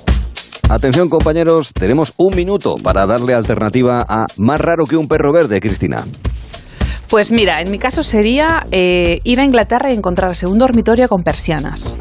Atención 0.71 1.09
compañeros, 1.09 1.73
tenemos 1.73 2.13
un 2.15 2.33
minuto 2.33 2.77
para 2.81 3.05
darle 3.05 3.33
alternativa 3.33 4.05
a 4.07 4.25
Más 4.37 4.61
raro 4.61 4.85
que 4.85 4.95
un 4.95 5.09
perro 5.09 5.33
verde, 5.33 5.59
Cristina. 5.59 6.05
Pues 7.09 7.33
mira, 7.33 7.59
en 7.59 7.69
mi 7.69 7.77
caso 7.77 8.03
sería 8.03 8.65
eh, 8.71 9.19
ir 9.25 9.41
a 9.41 9.43
Inglaterra 9.43 9.91
y 9.91 9.95
encontrarse 9.97 10.47
un 10.47 10.57
dormitorio 10.57 11.09
con 11.09 11.23
persianas. 11.23 11.93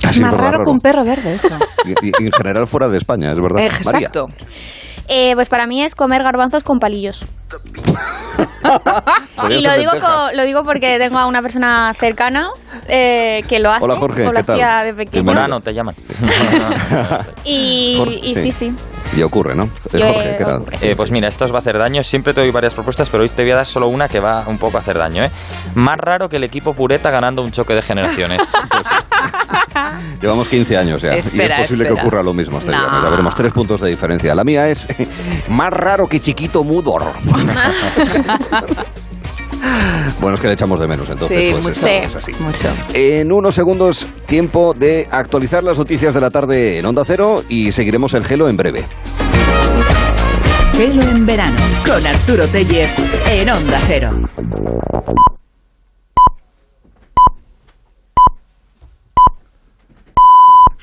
Es 0.00 0.20
más 0.20 0.32
raro, 0.32 0.62
que 0.62 0.70
un 0.70 0.78
perro 0.78 1.04
verde 1.04 1.34
eso. 1.34 1.48
Y, 1.84 2.24
en 2.24 2.30
general 2.30 2.68
fuera 2.68 2.88
de 2.88 2.98
España, 2.98 3.32
es 3.32 3.38
verdad. 3.40 3.64
Exacto. 3.64 4.28
Eh, 5.08 5.34
pues 5.34 5.48
para 5.48 5.66
mí 5.66 5.82
es 5.82 5.94
comer 5.94 6.22
garbanzos 6.22 6.62
con 6.62 6.78
palillos. 6.78 7.24
y 9.50 9.62
lo 9.62 9.76
digo, 9.76 9.92
lo 10.34 10.44
digo 10.44 10.64
porque 10.64 10.98
tengo 10.98 11.18
a 11.18 11.26
una 11.26 11.42
persona 11.42 11.92
cercana 11.94 12.50
eh, 12.88 13.42
que 13.48 13.60
lo 13.60 13.70
hace. 13.70 13.84
Hola 13.84 13.96
Jorge, 13.96 14.26
o 14.26 14.32
lo 14.32 14.40
hacía 14.40 14.82
de 14.82 14.94
pequeño. 14.94 15.24
Morano 15.24 15.60
te 15.60 15.72
llaman. 15.72 15.94
y, 17.44 18.34
sí. 18.34 18.52
sí. 18.52 18.72
Y 19.16 19.22
ocurre, 19.22 19.54
¿no? 19.54 19.64
Eh, 19.64 20.00
Jorge, 20.00 20.36
¿qué 20.38 20.44
tal? 20.44 20.64
Eh, 20.80 20.94
pues 20.96 21.10
mira, 21.10 21.28
esto 21.28 21.44
os 21.44 21.52
va 21.52 21.56
a 21.56 21.60
hacer 21.60 21.78
daño. 21.78 22.02
Siempre 22.02 22.34
te 22.34 22.40
doy 22.40 22.50
varias 22.50 22.74
propuestas, 22.74 23.08
pero 23.08 23.22
hoy 23.22 23.28
te 23.28 23.42
voy 23.42 23.52
a 23.52 23.56
dar 23.56 23.66
solo 23.66 23.88
una 23.88 24.08
que 24.08 24.20
va 24.20 24.44
un 24.46 24.58
poco 24.58 24.76
a 24.76 24.80
hacer 24.80 24.98
daño. 24.98 25.24
¿eh? 25.24 25.30
Más 25.74 25.96
raro 25.98 26.28
que 26.28 26.36
el 26.36 26.44
equipo 26.44 26.74
Pureta 26.74 27.10
ganando 27.10 27.42
un 27.42 27.52
choque 27.52 27.74
de 27.74 27.82
generaciones. 27.82 28.42
Llevamos 30.20 30.48
15 30.48 30.76
años 30.76 31.02
ya. 31.02 31.16
y 31.16 31.18
es 31.18 31.52
posible 31.52 31.86
que 31.86 31.92
ocurra 31.92 32.22
lo 32.22 32.34
mismo. 32.34 32.58
Hasta 32.58 32.72
Ya 32.72 33.10
veremos 33.10 33.34
tres 33.34 33.52
puntos 33.52 33.80
de 33.80 33.88
diferencia. 33.88 34.34
La 34.34 34.44
mía 34.44 34.68
es 34.68 34.86
más 35.48 35.72
raro 35.72 36.06
que 36.06 36.20
chiquito 36.20 36.64
Mudor. 36.64 37.02
Bueno, 40.20 40.36
es 40.36 40.40
que 40.40 40.46
le 40.48 40.52
echamos 40.52 40.78
de 40.78 40.86
menos, 40.86 41.08
entonces. 41.08 41.52
pues 41.60 41.82
mucho, 41.82 42.18
así. 42.18 42.32
mucho. 42.38 42.68
En 42.94 43.32
unos 43.32 43.54
segundos, 43.54 44.06
tiempo 44.26 44.74
de 44.74 45.08
actualizar 45.10 45.64
las 45.64 45.78
noticias 45.78 46.14
de 46.14 46.20
la 46.20 46.30
tarde 46.30 46.78
en 46.78 46.86
Onda 46.86 47.04
Cero 47.04 47.42
y 47.48 47.72
seguiremos 47.72 48.14
el 48.14 48.24
gelo 48.24 48.48
en 48.48 48.56
breve. 48.56 48.84
Gelo 50.74 51.02
en 51.02 51.26
verano, 51.26 51.56
con 51.84 52.06
Arturo 52.06 52.46
Tellez 52.46 52.90
en 53.30 53.50
Onda 53.50 53.80
Cero. 53.86 54.12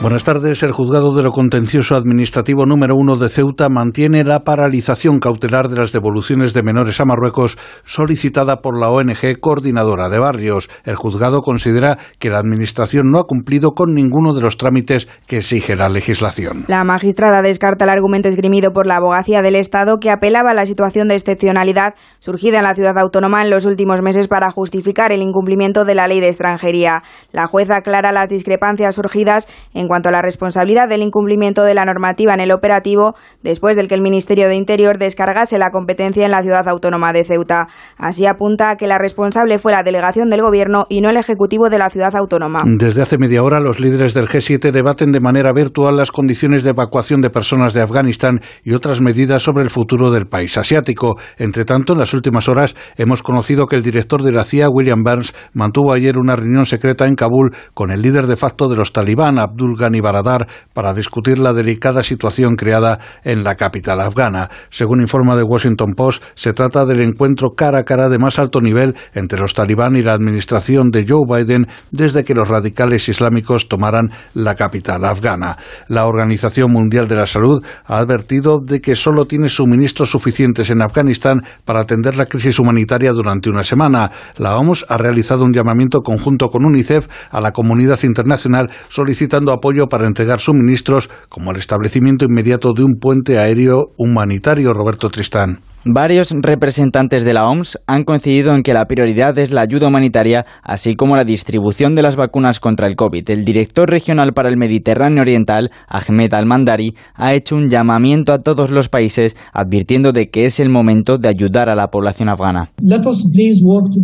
Buenas 0.00 0.24
tardes. 0.24 0.62
El 0.62 0.72
juzgado 0.72 1.14
de 1.14 1.22
lo 1.22 1.30
contencioso 1.30 1.94
administrativo 1.94 2.64
número 2.64 2.96
uno 2.96 3.16
de 3.16 3.28
Ceuta 3.28 3.68
mantiene 3.68 4.24
la 4.24 4.40
paralización 4.40 5.18
cautelar 5.18 5.68
de 5.68 5.76
las 5.76 5.92
devoluciones 5.92 6.54
de 6.54 6.62
menores 6.62 7.02
a 7.02 7.04
Marruecos 7.04 7.58
solicitada 7.84 8.62
por 8.62 8.80
la 8.80 8.88
ONG 8.88 9.38
Coordinadora 9.40 10.08
de 10.08 10.18
Barrios. 10.18 10.70
El 10.86 10.96
juzgado 10.96 11.42
considera 11.42 11.98
que 12.18 12.30
la 12.30 12.38
Administración 12.38 13.10
no 13.10 13.18
ha 13.18 13.24
cumplido 13.24 13.72
con 13.72 13.94
ninguno 13.94 14.32
de 14.32 14.40
los 14.40 14.56
trámites 14.56 15.06
que 15.26 15.36
exige 15.36 15.76
la 15.76 15.90
legislación. 15.90 16.64
La 16.66 16.82
magistrada 16.82 17.42
descarta 17.42 17.84
el 17.84 17.90
argumento 17.90 18.30
esgrimido 18.30 18.72
por 18.72 18.86
la 18.86 18.96
abogacía 18.96 19.42
del 19.42 19.54
Estado 19.54 19.98
que 19.98 20.10
apelaba 20.10 20.52
a 20.52 20.54
la 20.54 20.64
situación 20.64 21.08
de 21.08 21.16
excepcionalidad 21.16 21.92
surgida 22.20 22.56
en 22.56 22.64
la 22.64 22.74
ciudad 22.74 22.96
autónoma 22.96 23.42
en 23.42 23.50
los 23.50 23.66
últimos 23.66 24.00
meses 24.00 24.28
para 24.28 24.50
justificar 24.50 25.12
el 25.12 25.20
incumplimiento 25.20 25.84
de 25.84 25.94
la 25.94 26.08
ley 26.08 26.20
de 26.20 26.28
extranjería. 26.28 27.02
La 27.32 27.46
jueza 27.46 27.76
aclara 27.76 28.12
las 28.12 28.30
discrepancias 28.30 28.94
surgidas 28.94 29.46
en 29.74 29.89
cuanto 29.90 30.08
a 30.08 30.12
la 30.12 30.22
responsabilidad 30.22 30.88
del 30.88 31.02
incumplimiento 31.02 31.64
de 31.64 31.74
la 31.74 31.84
normativa 31.84 32.32
en 32.32 32.38
el 32.38 32.52
operativo 32.52 33.16
después 33.42 33.76
del 33.76 33.88
que 33.88 33.96
el 33.96 34.02
Ministerio 34.02 34.46
de 34.46 34.54
Interior 34.54 34.98
descargase 34.98 35.58
la 35.58 35.72
competencia 35.72 36.24
en 36.24 36.30
la 36.30 36.42
ciudad 36.44 36.68
autónoma 36.68 37.12
de 37.12 37.24
Ceuta. 37.24 37.66
Así 37.96 38.24
apunta 38.24 38.76
que 38.76 38.86
la 38.86 38.98
responsable 38.98 39.58
fue 39.58 39.72
la 39.72 39.82
delegación 39.82 40.30
del 40.30 40.42
Gobierno 40.42 40.86
y 40.88 41.00
no 41.00 41.10
el 41.10 41.16
Ejecutivo 41.16 41.70
de 41.70 41.78
la 41.78 41.90
ciudad 41.90 42.14
autónoma. 42.14 42.60
Desde 42.66 43.02
hace 43.02 43.18
media 43.18 43.42
hora, 43.42 43.58
los 43.58 43.80
líderes 43.80 44.14
del 44.14 44.28
G7 44.28 44.70
debaten 44.70 45.10
de 45.10 45.18
manera 45.18 45.52
virtual 45.52 45.96
las 45.96 46.12
condiciones 46.12 46.62
de 46.62 46.70
evacuación 46.70 47.20
de 47.20 47.30
personas 47.30 47.72
de 47.72 47.82
Afganistán 47.82 48.38
y 48.62 48.74
otras 48.74 49.00
medidas 49.00 49.42
sobre 49.42 49.64
el 49.64 49.70
futuro 49.70 50.12
del 50.12 50.28
país 50.28 50.56
asiático. 50.56 51.16
Entre 51.36 51.64
tanto, 51.64 51.94
en 51.94 51.98
las 51.98 52.14
últimas 52.14 52.48
horas 52.48 52.76
hemos 52.96 53.24
conocido 53.24 53.66
que 53.66 53.74
el 53.74 53.82
director 53.82 54.22
de 54.22 54.30
la 54.30 54.44
CIA, 54.44 54.68
William 54.68 55.02
Burns, 55.02 55.34
mantuvo 55.52 55.92
ayer 55.92 56.16
una 56.16 56.36
reunión 56.36 56.64
secreta 56.64 57.08
en 57.08 57.16
Kabul 57.16 57.50
con 57.74 57.90
el 57.90 58.02
líder 58.02 58.28
de 58.28 58.36
facto 58.36 58.68
de 58.68 58.76
los 58.76 58.92
talibán, 58.92 59.40
Abdul 59.40 59.79
Ghani 59.80 60.00
Baradar 60.00 60.46
para 60.72 60.94
discutir 60.94 61.38
la 61.40 61.52
delicada 61.52 62.04
situación 62.04 62.54
creada 62.54 63.00
en 63.24 63.42
la 63.42 63.56
capital 63.56 64.00
afgana. 64.00 64.48
Según 64.68 65.00
informa 65.00 65.36
The 65.36 65.42
Washington 65.42 65.94
Post, 65.96 66.22
se 66.34 66.52
trata 66.52 66.86
del 66.86 67.00
encuentro 67.00 67.54
cara 67.56 67.78
a 67.78 67.84
cara 67.84 68.08
de 68.08 68.18
más 68.18 68.38
alto 68.38 68.60
nivel 68.60 68.94
entre 69.14 69.40
los 69.40 69.54
talibán 69.54 69.96
y 69.96 70.02
la 70.02 70.12
administración 70.12 70.90
de 70.90 71.06
Joe 71.08 71.24
Biden 71.26 71.66
desde 71.90 72.22
que 72.22 72.34
los 72.34 72.48
radicales 72.48 73.08
islámicos 73.08 73.68
tomaran 73.68 74.10
la 74.34 74.54
capital 74.54 75.04
afgana. 75.04 75.56
La 75.88 76.06
Organización 76.06 76.70
Mundial 76.70 77.08
de 77.08 77.16
la 77.16 77.26
Salud 77.26 77.64
ha 77.86 77.98
advertido 77.98 78.58
de 78.62 78.80
que 78.80 78.96
solo 78.96 79.24
tiene 79.24 79.48
suministros 79.48 80.10
suficientes 80.10 80.70
en 80.70 80.82
Afganistán 80.82 81.40
para 81.64 81.80
atender 81.80 82.16
la 82.16 82.26
crisis 82.26 82.58
humanitaria 82.58 83.12
durante 83.12 83.48
una 83.48 83.62
semana. 83.62 84.10
La 84.36 84.56
OMS 84.56 84.84
ha 84.88 84.98
realizado 84.98 85.44
un 85.44 85.52
llamamiento 85.52 86.00
conjunto 86.00 86.48
con 86.48 86.64
UNICEF 86.64 87.08
a 87.30 87.40
la 87.40 87.52
comunidad 87.52 87.98
internacional 88.02 88.70
solicitando 88.88 89.52
apoyo 89.52 89.69
para 89.88 90.06
entregar 90.06 90.40
suministros, 90.40 91.10
como 91.28 91.50
el 91.50 91.58
establecimiento 91.58 92.24
inmediato 92.24 92.72
de 92.72 92.82
un 92.82 92.94
puente 93.00 93.38
aéreo 93.38 93.92
humanitario, 93.96 94.72
Roberto 94.72 95.08
Tristán. 95.08 95.60
Varios 95.86 96.34
representantes 96.42 97.24
de 97.24 97.32
la 97.32 97.48
OMS 97.48 97.78
han 97.86 98.04
coincidido 98.04 98.54
en 98.54 98.62
que 98.62 98.74
la 98.74 98.84
prioridad 98.84 99.38
es 99.38 99.50
la 99.50 99.62
ayuda 99.62 99.88
humanitaria, 99.88 100.44
así 100.62 100.94
como 100.94 101.16
la 101.16 101.24
distribución 101.24 101.94
de 101.94 102.02
las 102.02 102.16
vacunas 102.16 102.60
contra 102.60 102.86
el 102.86 102.96
COVID. 102.96 103.30
El 103.30 103.46
director 103.46 103.88
regional 103.88 104.34
para 104.34 104.50
el 104.50 104.58
Mediterráneo 104.58 105.22
Oriental, 105.22 105.70
Ahmed 105.88 106.34
Al-Mandari, 106.34 106.96
ha 107.14 107.32
hecho 107.32 107.56
un 107.56 107.70
llamamiento 107.70 108.34
a 108.34 108.40
todos 108.40 108.70
los 108.70 108.90
países 108.90 109.38
advirtiendo 109.54 110.12
de 110.12 110.28
que 110.28 110.44
es 110.44 110.60
el 110.60 110.68
momento 110.68 111.16
de 111.16 111.30
ayudar 111.30 111.70
a 111.70 111.74
la 111.74 111.86
población 111.86 112.28
afgana. 112.28 112.68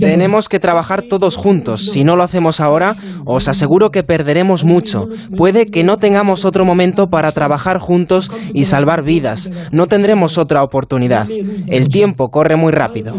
Tenemos 0.01 0.49
que 0.49 0.59
trabajar 0.59 1.03
todos 1.03 1.37
juntos. 1.37 1.91
Si 1.91 2.05
no 2.05 2.17
lo 2.17 2.23
hacemos 2.23 2.59
ahora, 2.59 2.95
os 3.27 3.49
aseguro 3.49 3.91
que 3.91 4.03
perderemos 4.03 4.65
mucho. 4.65 5.09
Puede 5.37 5.67
que 5.67 5.85
no 5.85 5.99
tengamos 5.99 6.47
otro 6.47 6.65
momento 6.65 7.09
para 7.09 7.33
trabajar 7.33 7.77
juntos 7.81 8.31
y 8.55 8.65
salvar 8.65 9.05
vidas. 9.05 9.51
No 9.73 9.89
tendremos 9.89 10.39
otra 10.39 10.63
oportunidad. 10.63 11.29
El 11.67 11.89
tiempo 11.89 12.29
corre 12.29 12.57
muy 12.57 12.73
rápido. 12.73 13.15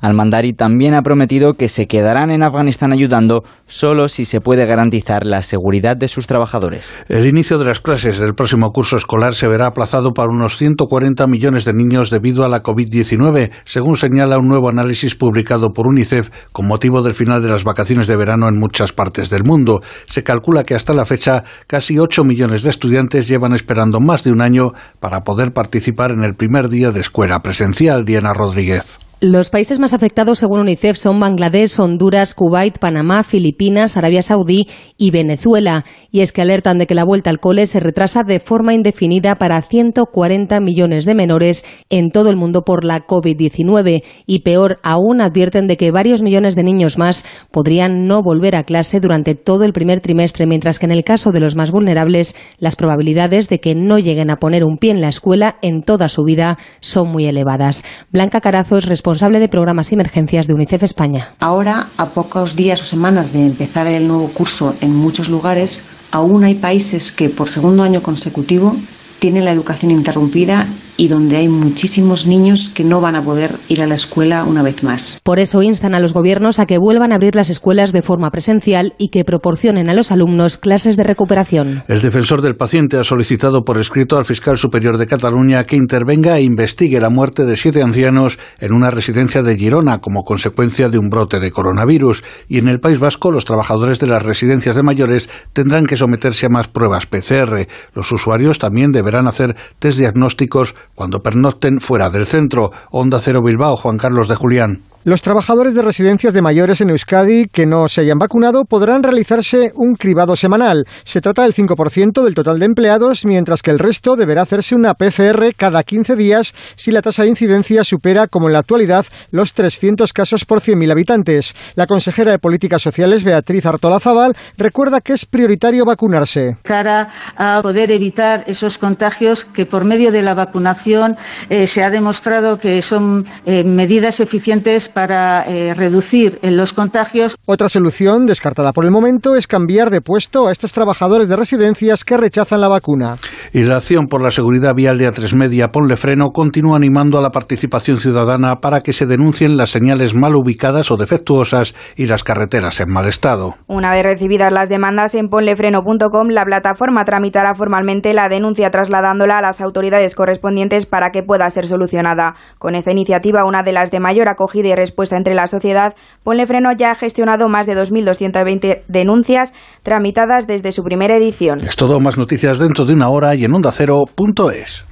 Al-Mandari 0.00 0.52
también 0.54 0.94
ha 0.94 1.02
prometido 1.02 1.54
que 1.54 1.68
se 1.68 1.86
quedarán 1.86 2.30
en 2.30 2.42
Afganistán 2.42 2.92
ayudando 2.92 3.42
solo 3.66 4.08
si 4.08 4.24
se 4.24 4.40
puede 4.40 4.66
garantizar 4.66 5.24
la 5.24 5.42
seguridad 5.42 5.96
de 5.96 6.08
sus 6.08 6.26
trabajadores. 6.26 6.96
El 7.08 7.26
inicio 7.26 7.58
de 7.58 7.66
las 7.66 7.80
clases 7.80 8.18
del 8.18 8.34
próximo 8.34 8.70
curso 8.70 8.96
escolar 8.96 9.34
se 9.34 9.46
verá 9.46 9.66
aplazado 9.66 10.12
para 10.12 10.32
unos 10.32 10.56
140 10.56 11.26
millones 11.26 11.64
de 11.64 11.72
niños 11.72 12.10
debido 12.10 12.44
a 12.44 12.48
la 12.48 12.62
COVID-19, 12.62 13.50
según 13.64 13.96
señala 13.96 14.38
un 14.38 14.48
nuevo 14.48 14.68
análisis 14.68 15.14
publicado 15.14 15.72
por 15.72 15.86
UNICEF 15.86 16.30
con 16.52 16.66
motivo 16.66 17.02
del 17.02 17.14
final 17.14 17.42
de 17.42 17.48
las 17.48 17.64
vacaciones 17.64 18.06
de 18.06 18.16
verano 18.16 18.48
en 18.48 18.58
muchas 18.58 18.92
partes 18.92 19.30
del 19.30 19.44
mundo. 19.44 19.80
Se 20.06 20.22
calcula 20.22 20.64
que 20.64 20.74
hasta 20.74 20.92
la 20.92 21.04
fecha 21.04 21.44
casi 21.66 21.98
8 21.98 22.24
millones 22.24 22.62
de 22.62 22.70
estudiantes 22.70 23.28
llevan 23.28 23.52
esperando 23.52 24.00
más 24.00 24.24
de 24.24 24.32
un 24.32 24.40
año 24.40 24.72
para 24.98 25.20
poder 25.20 25.52
participar 25.52 26.10
en 26.10 26.24
el 26.24 26.34
primer 26.34 26.68
día 26.68 26.90
de 26.90 27.00
escuela 27.00 27.27
presencial. 27.42 28.04
Diana 28.04 28.32
Rodríguez. 28.32 28.98
Los 29.20 29.50
países 29.50 29.80
más 29.80 29.94
afectados, 29.94 30.38
según 30.38 30.60
UNICEF, 30.60 30.96
son 30.96 31.18
Bangladesh, 31.18 31.80
Honduras, 31.80 32.34
Kuwait, 32.34 32.78
Panamá, 32.78 33.24
Filipinas, 33.24 33.96
Arabia 33.96 34.22
Saudí 34.22 34.68
y 34.96 35.10
Venezuela. 35.10 35.84
Y 36.12 36.20
es 36.20 36.30
que 36.30 36.40
alertan 36.40 36.78
de 36.78 36.86
que 36.86 36.94
la 36.94 37.02
vuelta 37.02 37.28
al 37.28 37.40
cole 37.40 37.66
se 37.66 37.80
retrasa 37.80 38.22
de 38.22 38.38
forma 38.38 38.74
indefinida 38.74 39.34
para 39.34 39.60
140 39.60 40.60
millones 40.60 41.04
de 41.04 41.16
menores 41.16 41.64
en 41.90 42.12
todo 42.12 42.30
el 42.30 42.36
mundo 42.36 42.62
por 42.62 42.84
la 42.84 43.08
COVID-19. 43.08 44.04
Y 44.24 44.42
peor 44.42 44.78
aún, 44.84 45.20
advierten 45.20 45.66
de 45.66 45.76
que 45.76 45.90
varios 45.90 46.22
millones 46.22 46.54
de 46.54 46.62
niños 46.62 46.96
más 46.96 47.24
podrían 47.50 48.06
no 48.06 48.22
volver 48.22 48.54
a 48.54 48.62
clase 48.62 49.00
durante 49.00 49.34
todo 49.34 49.64
el 49.64 49.72
primer 49.72 50.00
trimestre, 50.00 50.46
mientras 50.46 50.78
que 50.78 50.86
en 50.86 50.92
el 50.92 51.02
caso 51.02 51.32
de 51.32 51.40
los 51.40 51.56
más 51.56 51.72
vulnerables, 51.72 52.36
las 52.60 52.76
probabilidades 52.76 53.48
de 53.48 53.58
que 53.58 53.74
no 53.74 53.98
lleguen 53.98 54.30
a 54.30 54.36
poner 54.36 54.62
un 54.62 54.78
pie 54.78 54.92
en 54.92 55.00
la 55.00 55.08
escuela 55.08 55.56
en 55.60 55.82
toda 55.82 56.08
su 56.08 56.22
vida 56.22 56.56
son 56.78 57.08
muy 57.08 57.26
elevadas. 57.26 57.82
Blanca 58.12 58.40
Carazo 58.40 58.78
es 58.78 58.84
responsable 58.84 59.07
de 59.16 59.48
programas 59.48 59.90
y 59.90 59.94
emergencias 59.94 60.46
de 60.46 60.54
UNICEF 60.54 60.82
España. 60.82 61.32
Ahora, 61.40 61.88
a 61.96 62.10
pocos 62.10 62.56
días 62.56 62.82
o 62.82 62.84
semanas 62.84 63.32
de 63.32 63.46
empezar 63.46 63.86
el 63.86 64.06
nuevo 64.06 64.28
curso 64.28 64.74
en 64.82 64.94
muchos 64.94 65.30
lugares, 65.30 65.82
aún 66.10 66.44
hay 66.44 66.56
países 66.56 67.10
que 67.10 67.30
por 67.30 67.48
segundo 67.48 67.82
año 67.84 68.02
consecutivo 68.02 68.76
tienen 69.18 69.46
la 69.46 69.52
educación 69.52 69.92
interrumpida 69.92 70.68
y 70.98 71.06
donde 71.06 71.36
hay 71.36 71.48
muchísimos 71.48 72.26
niños 72.26 72.70
que 72.74 72.84
no 72.84 73.00
van 73.00 73.14
a 73.14 73.22
poder 73.22 73.54
ir 73.68 73.80
a 73.80 73.86
la 73.86 73.94
escuela 73.94 74.44
una 74.44 74.62
vez 74.62 74.82
más. 74.82 75.20
Por 75.22 75.38
eso 75.38 75.62
instan 75.62 75.94
a 75.94 76.00
los 76.00 76.12
gobiernos 76.12 76.58
a 76.58 76.66
que 76.66 76.76
vuelvan 76.76 77.12
a 77.12 77.14
abrir 77.14 77.36
las 77.36 77.50
escuelas 77.50 77.92
de 77.92 78.02
forma 78.02 78.30
presencial 78.30 78.94
y 78.98 79.10
que 79.10 79.24
proporcionen 79.24 79.88
a 79.88 79.94
los 79.94 80.10
alumnos 80.10 80.58
clases 80.58 80.96
de 80.96 81.04
recuperación. 81.04 81.84
El 81.86 82.02
defensor 82.02 82.42
del 82.42 82.56
paciente 82.56 82.98
ha 82.98 83.04
solicitado 83.04 83.64
por 83.64 83.78
escrito 83.78 84.18
al 84.18 84.24
fiscal 84.24 84.58
superior 84.58 84.98
de 84.98 85.06
Cataluña 85.06 85.62
que 85.64 85.76
intervenga 85.76 86.36
e 86.36 86.42
investigue 86.42 87.00
la 87.00 87.10
muerte 87.10 87.44
de 87.44 87.56
siete 87.56 87.80
ancianos 87.80 88.40
en 88.58 88.72
una 88.72 88.90
residencia 88.90 89.42
de 89.42 89.56
Girona 89.56 89.98
como 89.98 90.24
consecuencia 90.24 90.88
de 90.88 90.98
un 90.98 91.10
brote 91.10 91.38
de 91.38 91.52
coronavirus. 91.52 92.24
Y 92.48 92.58
en 92.58 92.66
el 92.66 92.80
País 92.80 92.98
Vasco, 92.98 93.30
los 93.30 93.44
trabajadores 93.44 94.00
de 94.00 94.08
las 94.08 94.24
residencias 94.24 94.74
de 94.74 94.82
mayores 94.82 95.30
tendrán 95.52 95.86
que 95.86 95.96
someterse 95.96 96.46
a 96.46 96.48
más 96.48 96.66
pruebas 96.66 97.06
PCR. 97.06 97.68
Los 97.94 98.10
usuarios 98.10 98.58
también 98.58 98.90
deberán 98.90 99.28
hacer 99.28 99.54
test 99.78 99.98
diagnósticos 99.98 100.74
cuando 100.94 101.22
pernocten 101.22 101.80
fuera 101.80 102.10
del 102.10 102.26
centro. 102.26 102.72
Onda 102.90 103.20
Cero 103.20 103.42
Bilbao, 103.42 103.76
Juan 103.76 103.98
Carlos 103.98 104.28
de 104.28 104.34
Julián. 104.34 104.87
Los 105.04 105.22
trabajadores 105.22 105.74
de 105.74 105.82
residencias 105.82 106.34
de 106.34 106.42
mayores 106.42 106.80
en 106.80 106.90
Euskadi 106.90 107.46
que 107.46 107.66
no 107.66 107.88
se 107.88 108.00
hayan 108.00 108.18
vacunado 108.18 108.64
podrán 108.64 109.04
realizarse 109.04 109.70
un 109.76 109.94
cribado 109.94 110.34
semanal. 110.34 110.86
Se 111.04 111.20
trata 111.20 111.42
del 111.42 111.54
5% 111.54 112.24
del 112.24 112.34
total 112.34 112.58
de 112.58 112.66
empleados, 112.66 113.24
mientras 113.24 113.62
que 113.62 113.70
el 113.70 113.78
resto 113.78 114.16
deberá 114.16 114.42
hacerse 114.42 114.74
una 114.74 114.94
PCR 114.94 115.54
cada 115.56 115.84
15 115.84 116.16
días 116.16 116.52
si 116.74 116.90
la 116.90 117.00
tasa 117.00 117.22
de 117.22 117.28
incidencia 117.28 117.84
supera, 117.84 118.26
como 118.26 118.48
en 118.48 118.54
la 118.54 118.58
actualidad, 118.58 119.06
los 119.30 119.54
300 119.54 120.12
casos 120.12 120.44
por 120.44 120.60
100.000 120.60 120.90
habitantes. 120.90 121.54
La 121.76 121.86
consejera 121.86 122.32
de 122.32 122.40
Políticas 122.40 122.82
Sociales, 122.82 123.22
Beatriz 123.22 123.66
Artola 123.66 124.00
Zaval, 124.00 124.36
recuerda 124.56 125.00
que 125.00 125.12
es 125.12 125.26
prioritario 125.26 125.84
vacunarse. 125.84 126.56
Cara 126.64 127.08
a 127.36 127.62
poder 127.62 127.92
evitar 127.92 128.42
esos 128.48 128.78
contagios 128.78 129.44
que 129.44 129.64
por 129.64 129.84
medio 129.84 130.10
de 130.10 130.22
la 130.22 130.34
vacunación 130.34 131.16
eh, 131.48 131.68
se 131.68 131.84
ha 131.84 131.90
demostrado 131.90 132.58
que 132.58 132.82
son 132.82 133.26
eh, 133.46 133.62
medidas 133.62 134.18
eficientes 134.18 134.87
para 134.88 135.42
eh, 135.42 135.74
reducir 135.74 136.38
los 136.42 136.72
contagios. 136.72 137.36
Otra 137.46 137.68
solución, 137.68 138.26
descartada 138.26 138.72
por 138.72 138.84
el 138.84 138.90
momento, 138.90 139.36
es 139.36 139.46
cambiar 139.46 139.90
de 139.90 140.00
puesto 140.00 140.48
a 140.48 140.52
estos 140.52 140.72
trabajadores 140.72 141.28
de 141.28 141.36
residencias 141.36 142.04
que 142.04 142.16
rechazan 142.16 142.60
la 142.60 142.68
vacuna. 142.68 143.16
Y 143.52 143.62
la 143.62 143.76
acción 143.76 144.06
por 144.06 144.22
la 144.22 144.30
seguridad 144.30 144.74
vial 144.74 144.98
de 144.98 145.08
A3 145.08 145.34
Media, 145.34 145.68
Ponle 145.68 145.96
Freno, 145.96 146.30
continúa 146.30 146.76
animando 146.76 147.18
a 147.18 147.22
la 147.22 147.30
participación 147.30 147.98
ciudadana 147.98 148.56
para 148.56 148.80
que 148.80 148.92
se 148.92 149.06
denuncien 149.06 149.56
las 149.56 149.70
señales 149.70 150.14
mal 150.14 150.34
ubicadas 150.34 150.90
o 150.90 150.96
defectuosas 150.96 151.74
y 151.96 152.06
las 152.06 152.24
carreteras 152.24 152.80
en 152.80 152.92
mal 152.92 153.06
estado. 153.06 153.54
Una 153.66 153.90
vez 153.90 154.02
recibidas 154.02 154.52
las 154.52 154.68
demandas 154.68 155.14
en 155.14 155.28
ponlefreno.com, 155.28 156.28
la 156.28 156.44
plataforma 156.44 157.04
tramitará 157.04 157.54
formalmente 157.54 158.12
la 158.14 158.28
denuncia 158.28 158.70
trasladándola 158.70 159.38
a 159.38 159.42
las 159.42 159.60
autoridades 159.60 160.14
correspondientes 160.14 160.86
para 160.86 161.10
que 161.10 161.22
pueda 161.22 161.48
ser 161.50 161.66
solucionada. 161.66 162.34
Con 162.58 162.74
esta 162.74 162.92
iniciativa, 162.92 163.44
una 163.44 163.62
de 163.62 163.72
las 163.72 163.90
de 163.90 164.00
mayor 164.00 164.28
acogida 164.28 164.68
y 164.68 164.74
respuesta 164.78 165.16
entre 165.16 165.34
la 165.34 165.46
sociedad, 165.46 165.94
Ponle 166.24 166.46
Freno 166.46 166.70
ya 166.72 166.92
ha 166.92 166.94
gestionado 166.94 167.48
más 167.48 167.66
de 167.66 167.74
2.220 167.74 168.82
denuncias 168.88 169.52
tramitadas 169.82 170.46
desde 170.46 170.72
su 170.72 170.82
primera 170.82 171.16
edición. 171.16 171.60
Es 171.60 171.76
todo, 171.76 172.00
más 172.00 172.16
noticias 172.16 172.58
dentro 172.58 172.84
de 172.84 172.94
una 172.94 173.08
hora 173.10 173.34
y 173.34 173.44
en 173.44 173.54
ondacero.es. 173.54 174.86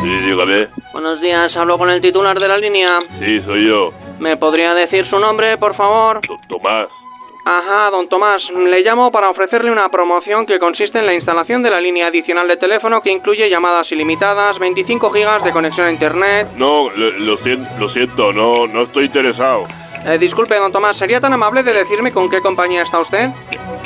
Sí, 0.00 0.08
dígame. 0.26 0.66
Buenos 0.92 1.20
días, 1.20 1.56
hablo 1.56 1.76
con 1.76 1.90
el 1.90 2.00
titular 2.00 2.38
de 2.38 2.48
la 2.48 2.58
línea. 2.58 3.00
Sí, 3.18 3.40
soy 3.40 3.66
yo. 3.68 3.90
¿Me 4.20 4.36
podría 4.36 4.74
decir 4.74 5.04
su 5.06 5.18
nombre, 5.18 5.56
por 5.58 5.74
favor? 5.74 6.20
Tomás. 6.48 6.88
Ajá, 7.50 7.88
don 7.90 8.10
Tomás, 8.10 8.42
le 8.50 8.82
llamo 8.82 9.10
para 9.10 9.30
ofrecerle 9.30 9.72
una 9.72 9.88
promoción 9.88 10.44
que 10.44 10.58
consiste 10.58 10.98
en 10.98 11.06
la 11.06 11.14
instalación 11.14 11.62
de 11.62 11.70
la 11.70 11.80
línea 11.80 12.08
adicional 12.08 12.46
de 12.46 12.58
teléfono 12.58 13.00
que 13.00 13.10
incluye 13.10 13.48
llamadas 13.48 13.90
ilimitadas, 13.90 14.58
25 14.58 15.10
gigas 15.10 15.42
de 15.42 15.50
conexión 15.50 15.86
a 15.86 15.90
internet. 15.90 16.48
No, 16.58 16.90
lo, 16.90 17.10
lo 17.10 17.38
siento, 17.38 17.66
lo 17.80 17.88
siento, 17.88 18.32
no, 18.34 18.66
no 18.66 18.82
estoy 18.82 19.06
interesado. 19.06 19.64
Eh, 20.06 20.18
disculpe, 20.18 20.56
don 20.56 20.70
Tomás, 20.70 20.98
¿sería 20.98 21.20
tan 21.20 21.32
amable 21.32 21.62
de 21.62 21.72
decirme 21.72 22.12
con 22.12 22.28
qué 22.28 22.42
compañía 22.42 22.82
está 22.82 23.00
usted? 23.00 23.30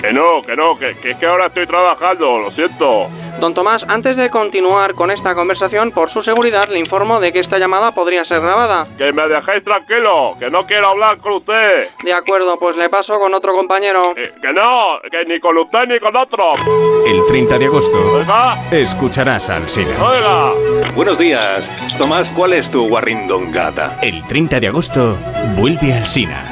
Que 0.01 0.13
no, 0.13 0.43
que 0.45 0.57
no, 0.57 0.77
que, 0.77 0.97
que 1.01 1.11
es 1.11 1.17
que 1.17 1.27
ahora 1.27 1.47
estoy 1.47 1.65
trabajando, 1.65 2.41
lo 2.41 2.51
siento. 2.51 3.07
Don 3.43 3.55
Tomás, 3.55 3.83
antes 3.89 4.17
de 4.17 4.31
continuar 4.31 4.95
con 4.95 5.11
esta 5.11 5.35
conversación, 5.35 5.91
por 5.91 6.11
su 6.11 6.23
seguridad 6.23 6.69
le 6.69 6.79
informo 6.79 7.19
de 7.19 7.33
que 7.33 7.41
esta 7.41 7.59
llamada 7.59 7.91
podría 7.91 8.25
ser 8.25 8.41
grabada. 8.41 8.87
Que 8.97 9.13
me 9.13 9.27
dejéis 9.27 9.65
tranquilo, 9.65 10.35
que 10.39 10.49
no 10.49 10.63
quiero 10.63 10.91
hablar 10.91 11.19
con 11.19 11.33
usted. 11.33 11.89
De 12.05 12.15
acuerdo, 12.15 12.57
pues 12.61 12.77
le 12.77 12.89
paso 12.89 13.19
con 13.19 13.35
otro 13.35 13.53
compañero. 13.53 14.15
Que, 14.15 14.31
que 14.41 14.53
no, 14.53 15.01
que 15.11 15.25
ni 15.27 15.41
con 15.41 15.59
usted 15.59 15.89
ni 15.89 15.99
con 15.99 16.17
otro. 16.17 16.53
El 17.05 17.27
30 17.27 17.59
de 17.59 17.65
agosto 17.65 17.99
Oiga, 18.15 18.59
escucharás 18.71 19.51
al 19.51 19.69
Sina. 19.69 19.91
oiga. 20.01 20.53
Buenos 20.95 21.19
días. 21.19 21.65
Tomás, 21.99 22.29
¿cuál 22.37 22.53
es 22.53 22.71
tu 22.71 22.89
guarrindongata? 22.89 23.99
El 24.03 24.25
30 24.25 24.61
de 24.61 24.69
agosto 24.69 25.17
vuelve 25.57 25.93
al 25.93 26.07
Sina. 26.07 26.45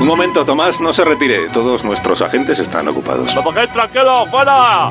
Un 0.00 0.08
momento, 0.08 0.44
Tomás, 0.44 0.80
no 0.80 0.92
se 0.92 1.04
retire. 1.04 1.48
Todos 1.50 1.84
nuestros 1.84 2.20
agentes 2.20 2.58
están 2.58 2.88
ocupados. 2.88 3.26
¡Me 3.26 3.42
dejéis 3.42 3.72
tranquilo, 3.72 4.26
fuera! 4.26 4.90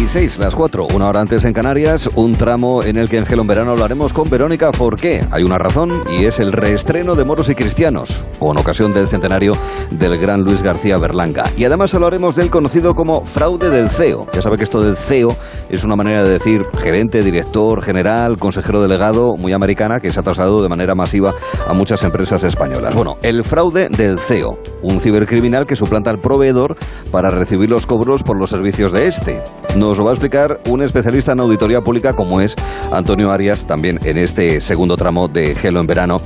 Y 0.00 0.06
6, 0.06 0.38
las 0.38 0.54
4, 0.54 0.88
una 0.94 1.08
hora 1.08 1.20
antes 1.20 1.44
en 1.44 1.52
Canarias, 1.52 2.08
un 2.14 2.34
tramo 2.34 2.82
en 2.82 2.96
el 2.96 3.08
que 3.08 3.18
en 3.18 3.26
Gelo 3.26 3.42
en 3.42 3.48
Verano 3.48 3.72
hablaremos 3.72 4.12
con 4.12 4.28
Verónica 4.28 4.72
Forqué. 4.72 5.26
Hay 5.30 5.42
una 5.42 5.58
razón 5.58 6.00
y 6.18 6.24
es 6.24 6.40
el 6.40 6.52
reestreno 6.52 7.14
de 7.14 7.24
Moros 7.24 7.48
y 7.48 7.54
Cristianos, 7.54 8.24
con 8.38 8.58
ocasión 8.58 8.92
del 8.92 9.06
centenario 9.06 9.56
del 9.90 10.18
gran 10.18 10.40
Luis 10.42 10.62
García 10.62 10.98
Berlanga. 10.98 11.44
Y 11.56 11.64
además 11.64 11.94
hablaremos 11.94 12.36
del 12.36 12.50
conocido 12.50 12.94
como 12.94 13.24
fraude 13.24 13.70
del 13.70 13.90
CEO. 13.90 14.26
Ya 14.32 14.42
sabe 14.42 14.56
que 14.56 14.64
esto 14.64 14.82
del 14.82 14.96
CEO 14.96 15.36
es 15.68 15.84
una 15.84 15.96
manera 15.96 16.22
de 16.22 16.30
decir 16.30 16.62
gerente, 16.80 17.22
director, 17.22 17.82
general, 17.82 18.38
consejero 18.38 18.82
delegado, 18.82 19.36
muy 19.36 19.52
americana, 19.52 20.00
que 20.00 20.10
se 20.10 20.20
ha 20.20 20.22
trasladado 20.22 20.62
de 20.62 20.68
manera 20.68 20.94
masiva 20.94 21.32
a 21.66 21.72
muchas 21.74 22.02
empresas 22.02 22.42
españolas. 22.44 22.94
Bueno, 22.94 23.16
el 23.22 23.44
fraude 23.44 23.88
del 23.88 24.18
CEO, 24.18 24.58
un 24.82 25.00
cibercriminal 25.00 25.66
que 25.66 25.76
suplanta 25.76 26.10
al 26.10 26.18
proveedor 26.18 26.76
para 27.10 27.30
recibir 27.30 27.68
los 27.68 27.86
cobros 27.86 28.22
por 28.22 28.38
los 28.38 28.50
servicios 28.50 28.92
de 28.92 29.06
este. 29.06 29.40
Nos 29.82 29.98
lo 29.98 30.04
va 30.04 30.10
a 30.10 30.14
explicar 30.14 30.60
un 30.68 30.80
especialista 30.80 31.32
en 31.32 31.40
auditoría 31.40 31.80
pública 31.80 32.12
como 32.14 32.40
es 32.40 32.54
Antonio 32.92 33.32
Arias, 33.32 33.66
también 33.66 33.98
en 34.04 34.16
este 34.16 34.60
segundo 34.60 34.96
tramo 34.96 35.26
de 35.26 35.56
Gelo 35.56 35.80
en 35.80 35.88
Verano, 35.88 36.20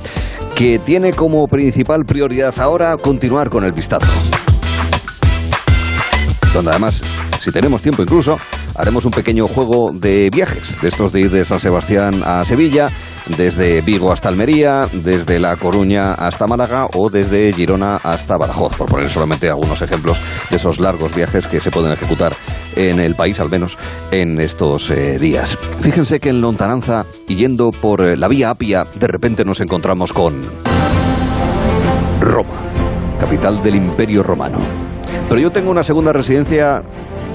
que 0.53 0.77
tiene 0.77 1.11
como 1.11 1.47
principal 1.47 2.05
prioridad 2.05 2.53
ahora 2.59 2.95
continuar 2.97 3.49
con 3.49 3.65
el 3.65 3.71
vistazo. 3.71 4.05
Donde 6.53 6.69
además, 6.69 7.01
si 7.39 7.51
tenemos 7.51 7.81
tiempo 7.81 8.03
incluso, 8.03 8.37
haremos 8.75 9.05
un 9.05 9.11
pequeño 9.11 9.47
juego 9.47 9.91
de 9.93 10.29
viajes, 10.29 10.79
de 10.81 10.87
estos 10.87 11.11
de 11.11 11.21
ir 11.21 11.31
de 11.31 11.45
San 11.45 11.59
Sebastián 11.59 12.21
a 12.25 12.43
Sevilla, 12.45 12.89
desde 13.35 13.81
Vigo 13.81 14.11
hasta 14.11 14.29
Almería, 14.29 14.87
desde 14.91 15.39
La 15.39 15.55
Coruña 15.55 16.13
hasta 16.13 16.47
Málaga 16.47 16.87
o 16.93 17.09
desde 17.09 17.53
Girona 17.53 17.97
hasta 17.97 18.37
Badajoz, 18.37 18.75
por 18.75 18.89
poner 18.89 19.09
solamente 19.09 19.49
algunos 19.49 19.81
ejemplos 19.81 20.19
de 20.49 20.57
esos 20.57 20.79
largos 20.79 21.13
viajes 21.15 21.47
que 21.47 21.59
se 21.59 21.71
pueden 21.71 21.91
ejecutar 21.91 22.35
en 22.75 22.99
el 22.99 23.15
país, 23.15 23.39
al 23.39 23.49
menos 23.49 23.77
en 24.11 24.39
estos 24.39 24.89
eh, 24.91 25.17
días. 25.19 25.57
Fíjense 25.81 26.19
que 26.19 26.29
en 26.29 26.41
Lontananza, 26.41 27.05
yendo 27.27 27.71
por 27.71 28.05
eh, 28.05 28.17
la 28.17 28.27
vía 28.27 28.51
Apia, 28.51 28.85
de 28.85 29.07
repente 29.07 29.43
nos 29.43 29.59
encontramos 29.61 30.13
con 30.13 30.41
Roma, 32.21 32.61
capital 33.19 33.61
del 33.63 33.75
Imperio 33.75 34.23
Romano. 34.23 34.59
Pero 35.29 35.41
yo 35.41 35.51
tengo 35.51 35.71
una 35.71 35.83
segunda 35.83 36.13
residencia 36.13 36.83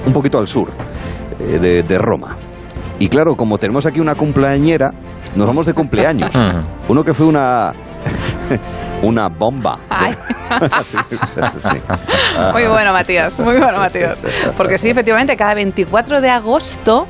un 0.05 0.13
poquito 0.13 0.37
al 0.37 0.47
sur 0.47 0.69
eh, 1.39 1.59
de, 1.59 1.83
de 1.83 1.97
Roma. 1.97 2.35
Y 2.99 3.07
claro, 3.09 3.35
como 3.35 3.57
tenemos 3.57 3.85
aquí 3.85 3.99
una 3.99 4.15
cumpleañera, 4.15 4.91
nos 5.35 5.47
vamos 5.47 5.65
de 5.65 5.73
cumpleaños. 5.73 6.33
Uno 6.87 7.03
que 7.03 7.13
fue 7.13 7.25
una 7.25 7.71
una 9.03 9.27
bomba. 9.27 9.77
Muy 12.53 12.67
bueno, 12.67 12.93
Matías, 12.93 13.39
muy 13.39 13.57
bueno, 13.57 13.79
Matías. 13.79 14.19
Porque 14.55 14.77
sí, 14.77 14.89
efectivamente, 14.89 15.35
cada 15.35 15.55
24 15.55 16.21
de 16.21 16.29
agosto 16.29 17.07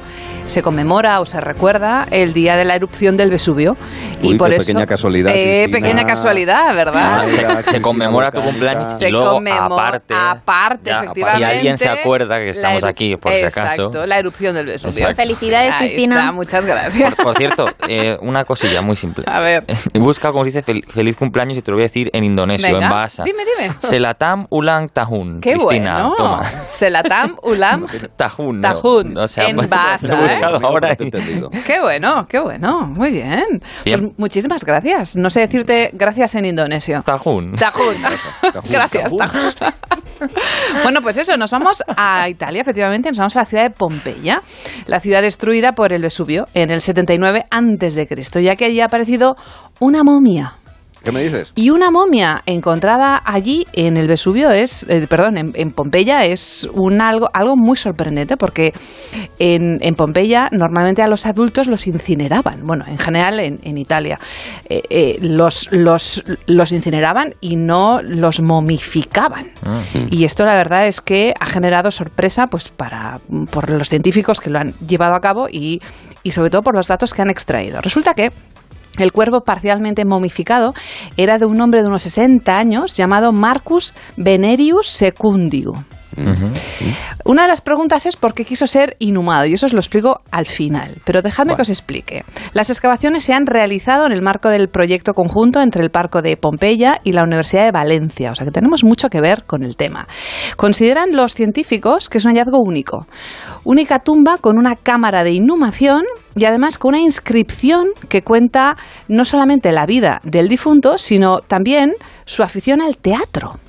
se 0.47 0.61
conmemora 0.61 1.19
o 1.19 1.25
se 1.25 1.39
recuerda 1.39 2.07
el 2.11 2.33
día 2.33 2.55
de 2.55 2.65
la 2.65 2.75
erupción 2.75 3.17
del 3.17 3.29
Vesubio. 3.29 3.75
y 4.21 4.35
por 4.35 4.53
eso, 4.53 4.65
pequeña 4.65 4.85
casualidad. 4.85 5.33
Eh, 5.35 5.67
pequeña 5.71 6.05
casualidad, 6.05 6.73
¿verdad? 6.75 7.25
Ah, 7.25 7.61
se, 7.65 7.81
conmemora 7.81 8.31
tu 8.31 8.41
cumpleaños 8.41 9.01
y 9.01 9.09
luego 9.09 9.41
aparte. 9.51 10.13
Aparte, 10.13 10.91
efectivamente. 10.91 11.37
Si 11.37 11.43
alguien 11.43 11.77
se 11.77 11.89
acuerda 11.89 12.37
que 12.37 12.49
estamos 12.49 12.83
aquí, 12.83 13.15
por 13.15 13.31
si 13.31 13.39
acaso. 13.39 13.85
Exacto, 13.85 14.05
la 14.05 14.19
erupción 14.19 14.55
del 14.55 14.67
Vesubio. 14.67 15.15
Felicidades, 15.15 15.75
Cristina. 15.75 16.31
muchas 16.31 16.65
gracias. 16.65 17.15
Por, 17.15 17.37
cierto, 17.37 17.65
eh, 17.87 18.17
una 18.21 18.45
cosilla 18.45 18.81
muy 18.81 18.95
simple. 18.95 19.25
A 19.27 19.39
ver. 19.39 19.65
Busca, 19.93 20.31
como 20.31 20.43
dice, 20.43 20.63
feliz 20.63 21.15
cumpleaños 21.15 21.57
y 21.57 21.61
te 21.61 21.71
lo 21.71 21.77
voy 21.77 21.82
a 21.83 21.87
decir 21.87 22.09
en 22.13 22.23
indonesio, 22.23 22.77
en 22.79 22.89
Bahasa. 22.89 23.23
Dime, 23.23 23.43
dime. 23.45 23.73
Selatam 23.79 24.45
ulang 24.49 24.87
tahun. 24.87 25.39
Qué 25.41 25.53
Cristina, 25.53 26.07
bueno. 26.07 26.15
toma. 26.17 26.43
Selatam 26.43 27.35
ulang 27.43 27.85
tahun. 28.15 28.61
Tahun. 28.61 29.17
O 29.17 29.27
sea, 29.27 29.47
en 29.47 29.55
lo 29.57 29.63
he 29.63 29.67
Bahasa. 29.67 30.15
buscado 30.15 30.57
¿eh? 30.57 30.61
ahora. 30.63 30.95
Qué 31.65 31.79
bueno, 31.81 32.25
qué 32.27 32.39
bueno. 32.39 32.81
Muy 32.87 33.11
bien. 33.11 33.61
Bien. 33.85 33.99
Pues 33.99 34.11
muchísimas 34.17 34.63
gracias. 34.63 35.15
No 35.15 35.29
sé 35.29 35.41
decirte 35.41 35.91
gracias 35.93 36.35
en 36.35 36.45
indonesio. 36.45 37.01
Tahun. 37.03 37.53
Tahun. 37.53 37.95
Gracias, 38.69 39.11
Tahun. 39.15 39.73
Bueno, 40.83 41.01
pues 41.01 41.17
eso, 41.17 41.35
nos 41.37 41.51
vamos 41.51 41.83
a 41.97 42.29
Italia, 42.29 42.61
efectivamente, 42.61 43.09
nos 43.09 43.17
vamos 43.17 43.35
a 43.35 43.39
la 43.39 43.45
ciudad 43.45 43.63
de 43.63 43.69
Pompeya, 43.71 44.41
la 44.87 44.99
ciudad 44.99 45.21
destruida 45.21 45.73
por 45.73 45.91
el 45.91 46.01
Vesubio 46.01 46.45
en 46.53 46.71
el 46.71 46.81
79 46.81 47.45
antes 47.51 47.93
de 47.95 48.07
Cristo, 48.07 48.39
ya 48.39 48.55
que 48.55 48.65
allí 48.65 48.79
ha 48.79 48.85
aparecido 48.85 49.35
una 49.79 50.03
momia. 50.03 50.53
¿Qué 51.03 51.11
me 51.11 51.21
dices? 51.21 51.51
Y 51.55 51.69
una 51.69 51.91
momia 51.91 52.41
encontrada 52.45 53.21
allí 53.25 53.65
en 53.73 53.97
el 53.97 54.07
Vesubio 54.07 54.51
es, 54.51 54.85
eh, 54.87 55.05
perdón, 55.09 55.37
en, 55.37 55.51
en, 55.53 55.71
Pompeya 55.71 56.23
es 56.23 56.67
un 56.73 57.01
algo, 57.01 57.29
algo 57.33 57.57
muy 57.57 57.75
sorprendente 57.75 58.37
porque 58.37 58.73
en, 59.37 59.79
en, 59.81 59.95
Pompeya 59.95 60.47
normalmente 60.51 61.01
a 61.01 61.07
los 61.07 61.25
adultos 61.25 61.67
los 61.67 61.87
incineraban. 61.87 62.63
Bueno, 62.63 62.85
en 62.87 62.97
general 62.97 63.41
en, 63.41 63.59
en 63.63 63.77
Italia 63.77 64.17
eh, 64.69 64.81
eh, 64.89 65.17
los, 65.21 65.69
los, 65.73 66.23
los 66.47 66.71
incineraban 66.71 67.35
y 67.41 67.57
no 67.57 68.01
los 68.01 68.41
momificaban. 68.41 69.47
Ah. 69.65 69.81
Y 70.09 70.23
esto 70.23 70.45
la 70.45 70.55
verdad 70.55 70.87
es 70.87 71.01
que 71.01 71.33
ha 71.37 71.47
generado 71.47 71.91
sorpresa 71.91 72.47
pues 72.47 72.69
para 72.69 73.15
por 73.51 73.69
los 73.69 73.89
científicos 73.89 74.39
que 74.39 74.49
lo 74.49 74.59
han 74.59 74.73
llevado 74.87 75.15
a 75.15 75.19
cabo 75.19 75.47
y, 75.51 75.81
y 76.23 76.31
sobre 76.31 76.49
todo 76.49 76.61
por 76.61 76.75
los 76.75 76.87
datos 76.87 77.13
que 77.13 77.21
han 77.21 77.29
extraído. 77.29 77.81
Resulta 77.81 78.13
que 78.13 78.31
el 78.99 79.11
cuerpo 79.11 79.41
parcialmente 79.41 80.05
momificado 80.05 80.73
era 81.17 81.37
de 81.37 81.45
un 81.45 81.59
hombre 81.61 81.81
de 81.81 81.87
unos 81.87 82.03
60 82.03 82.57
años 82.57 82.93
llamado 82.93 83.31
Marcus 83.31 83.95
Venerius 84.17 84.87
Secundiu. 84.87 85.73
Una 87.25 87.43
de 87.43 87.47
las 87.47 87.61
preguntas 87.61 88.05
es 88.05 88.15
por 88.15 88.33
qué 88.33 88.45
quiso 88.45 88.67
ser 88.67 88.95
inhumado, 88.99 89.45
y 89.45 89.53
eso 89.53 89.65
os 89.65 89.73
lo 89.73 89.79
explico 89.79 90.21
al 90.31 90.45
final. 90.45 90.97
Pero 91.05 91.21
dejadme 91.21 91.51
Bueno. 91.51 91.57
que 91.57 91.61
os 91.63 91.69
explique. 91.69 92.23
Las 92.53 92.69
excavaciones 92.69 93.23
se 93.23 93.33
han 93.33 93.45
realizado 93.45 94.05
en 94.05 94.11
el 94.11 94.21
marco 94.21 94.49
del 94.49 94.69
proyecto 94.69 95.13
conjunto 95.13 95.61
entre 95.61 95.83
el 95.83 95.89
Parco 95.89 96.21
de 96.21 96.37
Pompeya 96.37 96.99
y 97.03 97.11
la 97.13 97.23
Universidad 97.23 97.65
de 97.65 97.71
Valencia, 97.71 98.31
o 98.31 98.35
sea 98.35 98.45
que 98.45 98.51
tenemos 98.51 98.83
mucho 98.83 99.09
que 99.09 99.21
ver 99.21 99.43
con 99.45 99.63
el 99.63 99.75
tema. 99.75 100.07
Consideran 100.57 101.13
los 101.13 101.33
científicos 101.33 102.09
que 102.09 102.17
es 102.17 102.25
un 102.25 102.31
hallazgo 102.33 102.59
único. 102.59 103.07
Única 103.63 103.99
tumba 103.99 104.37
con 104.37 104.57
una 104.57 104.75
cámara 104.75 105.23
de 105.23 105.31
inhumación 105.31 106.03
y 106.35 106.45
además 106.45 106.77
con 106.77 106.89
una 106.89 106.99
inscripción 106.99 107.87
que 108.09 108.21
cuenta 108.21 108.75
no 109.07 109.25
solamente 109.25 109.71
la 109.71 109.85
vida 109.85 110.19
del 110.23 110.49
difunto, 110.49 110.97
sino 110.97 111.39
también 111.39 111.93
su 112.25 112.43
afición 112.43 112.81
al 112.81 112.97
teatro 112.97 113.59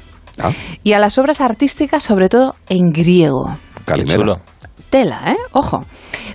Ah, 0.41 0.53
y 0.83 0.93
a 0.93 0.99
las 0.99 1.19
obras 1.19 1.41
artísticas, 1.41 2.03
sobre 2.03 2.29
todo 2.29 2.55
en 2.69 2.91
griego. 2.91 3.57
Calimero. 3.85 4.21
chulo. 4.21 4.41
Tela, 4.91 5.33
¿eh? 5.33 5.37
Ojo. 5.53 5.85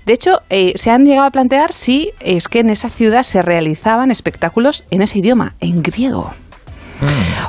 De 0.06 0.14
hecho, 0.14 0.42
eh, 0.50 0.74
se 0.76 0.92
han 0.92 1.06
llegado 1.06 1.28
a 1.28 1.32
plantear 1.32 1.72
si 1.72 2.12
es 2.20 2.48
que 2.48 2.60
en 2.60 2.70
esa 2.70 2.90
ciudad 2.90 3.24
se 3.24 3.42
realizaban 3.42 4.12
espectáculos 4.12 4.84
en 4.92 5.02
ese 5.02 5.20
idioma, 5.20 5.56
en 5.60 5.82
griego. 5.82 6.34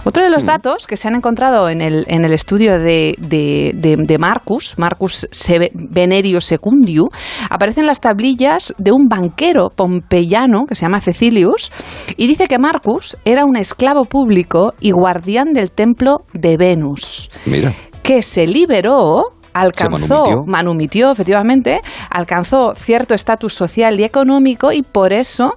Otro 0.04 0.22
de 0.24 0.30
los 0.30 0.44
datos 0.44 0.86
que 0.86 0.96
se 0.96 1.08
han 1.08 1.14
encontrado 1.14 1.68
en 1.68 1.80
el, 1.80 2.04
en 2.08 2.24
el 2.24 2.32
estudio 2.32 2.78
de, 2.78 3.14
de, 3.18 3.72
de- 3.74 3.96
de 3.98 4.18
Marcus, 4.18 4.74
Marcus 4.78 5.26
Venerio 5.74 6.40
Secundiu, 6.40 7.08
aparecen 7.48 7.86
las 7.86 8.00
tablillas 8.00 8.74
de 8.78 8.92
un 8.92 9.08
banquero 9.08 9.68
pompeyano 9.74 10.64
que 10.68 10.74
se 10.74 10.82
llama 10.82 11.00
Cecilius 11.00 11.72
y 12.16 12.26
dice 12.26 12.46
que 12.48 12.58
Marcus 12.58 13.16
era 13.24 13.44
un 13.44 13.56
esclavo 13.56 14.04
público 14.04 14.72
y 14.80 14.92
guardián 14.92 15.52
del 15.52 15.70
templo 15.70 16.18
de 16.32 16.56
Venus 16.56 17.30
Mira. 17.46 17.72
que 18.02 18.22
se 18.22 18.46
liberó 18.46 19.24
alcanzó, 19.52 20.24
manumitió. 20.24 20.44
manumitió, 20.46 21.10
efectivamente, 21.12 21.80
alcanzó 22.08 22.72
cierto 22.74 23.14
estatus 23.14 23.52
social 23.54 23.98
y 23.98 24.04
económico 24.04 24.70
y 24.72 24.82
por 24.82 25.12
eso 25.12 25.50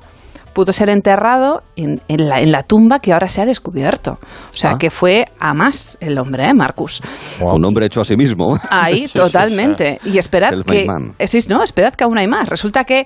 pudo 0.53 0.71
ser 0.73 0.89
enterrado 0.89 1.61
en, 1.75 2.01
en 2.07 2.29
la, 2.29 2.41
en 2.41 2.51
la 2.51 2.63
tumba 2.63 2.99
que 2.99 3.13
ahora 3.13 3.27
se 3.27 3.41
ha 3.41 3.45
descubierto. 3.45 4.19
O 4.51 4.55
sea, 4.55 4.71
Ah. 4.71 4.77
que 4.79 4.89
fue 4.89 5.25
a 5.39 5.53
más 5.53 5.97
el 5.99 6.17
hombre, 6.19 6.47
¿eh, 6.47 6.53
Marcus? 6.53 7.01
Un 7.41 7.65
hombre 7.65 7.85
hecho 7.87 8.01
a 8.01 8.05
sí 8.05 8.15
mismo. 8.15 8.57
Ahí, 8.69 9.01
Sí, 9.07 9.07
sí, 9.07 9.19
totalmente. 9.19 9.99
Y 10.05 10.17
esperad 10.17 10.53
que... 10.65 10.87
Sí, 11.27 11.39
no, 11.49 11.63
esperad 11.63 11.93
que 11.93 12.03
aún 12.03 12.17
hay 12.17 12.27
más. 12.27 12.47
Resulta 12.49 12.83
que 12.85 13.05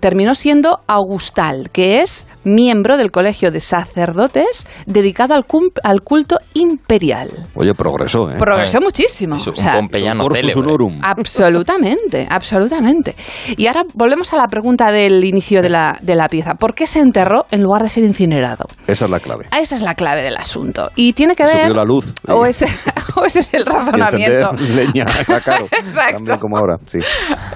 terminó 0.00 0.34
siendo 0.34 0.80
Augustal, 0.86 1.70
que 1.72 2.00
es 2.00 2.26
miembro 2.44 2.96
del 2.96 3.10
Colegio 3.10 3.50
de 3.50 3.60
Sacerdotes 3.60 4.66
dedicado 4.86 5.34
al, 5.34 5.44
al 5.82 6.02
culto 6.02 6.38
imperial. 6.54 7.30
Oye, 7.54 7.74
progresó, 7.74 8.30
¿eh? 8.30 8.36
Progresó 8.38 8.80
muchísimo. 8.80 9.34
Es 9.36 9.46
un 9.46 9.54
O 9.54 9.56
sea, 9.56 9.72
pompeyano 9.74 10.24
célebre. 10.30 10.98
Absolutamente, 11.02 12.26
absolutamente. 12.30 13.14
Y 13.56 13.66
ahora 13.66 13.82
volvemos 13.94 14.32
a 14.32 14.36
la 14.36 14.46
pregunta 14.46 14.92
del 14.92 15.24
inicio 15.24 15.62
de 15.62 15.70
la, 15.70 15.98
de 16.00 16.14
la 16.14 16.28
pieza. 16.28 16.54
¿Por 16.54 16.74
qué 16.74 16.86
se 16.86 17.00
enterró 17.00 17.46
en 17.50 17.62
lugar 17.62 17.82
de 17.82 17.88
ser 17.88 18.04
incinerado? 18.04 18.66
Esa 18.86 19.06
es 19.06 19.10
la 19.10 19.20
clave. 19.20 19.46
Ah, 19.50 19.60
Esa 19.60 19.76
es 19.76 19.82
la 19.82 19.94
clave 19.94 20.22
del 20.22 20.36
asunto. 20.36 20.90
Y 20.94 21.12
tiene 21.14 21.34
que 21.34 21.44
ver... 21.44 21.60
Subió 21.62 21.74
la 21.74 21.84
luz. 21.84 22.12
O 22.28 22.46
ese, 22.46 22.66
o 23.16 23.24
ese 23.24 23.40
es 23.40 23.54
el 23.54 23.64
razonamiento. 23.66 24.52
leña 24.52 25.06
caro. 25.44 25.66
Exacto. 25.72 26.16
También 26.16 26.38
como 26.38 26.58
ahora, 26.58 26.76
sí. 26.86 26.98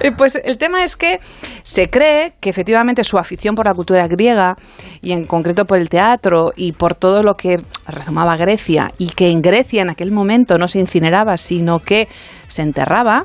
Eh, 0.01 0.11
Pues 0.17 0.39
el 0.43 0.57
tema 0.57 0.83
es 0.83 0.95
que 0.95 1.19
se 1.63 1.80
cree 1.89 2.33
que 2.39 2.49
efectivamente 2.49 3.03
su 3.03 3.17
afición 3.17 3.55
por 3.55 3.65
la 3.65 3.73
cultura 3.73 4.07
griega 4.07 4.55
y 5.01 5.11
en 5.13 5.25
concreto 5.25 5.65
por 5.65 5.77
el 5.77 5.89
teatro 5.89 6.51
y 6.55 6.73
por 6.73 6.95
todo 6.95 7.23
lo 7.23 7.35
que 7.35 7.57
rezumaba 7.87 8.37
Grecia 8.37 8.91
y 8.97 9.09
que 9.09 9.31
en 9.31 9.41
Grecia 9.41 9.81
en 9.81 9.89
aquel 9.89 10.11
momento 10.11 10.57
no 10.57 10.67
se 10.67 10.79
incineraba 10.79 11.37
sino 11.37 11.79
que 11.79 12.07
se 12.47 12.61
enterraba, 12.61 13.23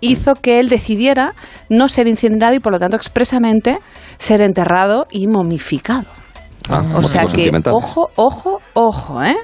hizo 0.00 0.34
que 0.36 0.60
él 0.60 0.68
decidiera 0.68 1.34
no 1.68 1.88
ser 1.88 2.06
incinerado 2.06 2.54
y 2.54 2.60
por 2.60 2.72
lo 2.72 2.78
tanto 2.78 2.96
expresamente 2.96 3.78
ser 4.18 4.40
enterrado 4.40 5.06
y 5.10 5.26
momificado. 5.26 6.17
Ah, 6.70 6.82
O 6.96 7.02
sea 7.02 7.22
que, 7.22 7.28
sentimental. 7.30 7.72
ojo, 7.74 8.10
ojo, 8.16 8.60
ojo, 8.74 9.22
¿eh? 9.22 9.36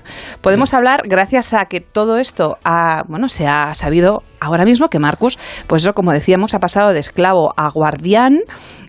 Podemos 0.43 0.75
hablar, 0.75 1.03
gracias 1.07 1.55
a 1.55 1.65
que 1.67 1.81
todo 1.81 2.19
esto 2.19 2.59
ha, 2.65 3.03
bueno, 3.09 3.29
se 3.29 3.47
ha 3.47 3.73
sabido 3.73 4.23
ahora 4.41 4.65
mismo 4.65 4.89
que 4.89 4.99
Marcus, 4.99 5.39
pues 5.67 5.83
eso, 5.83 5.93
como 5.95 6.13
decíamos, 6.13 6.55
ha 6.55 6.59
pasado 6.59 6.93
de 6.93 6.99
esclavo 7.01 7.53
a 7.57 7.71
guardián 7.71 8.41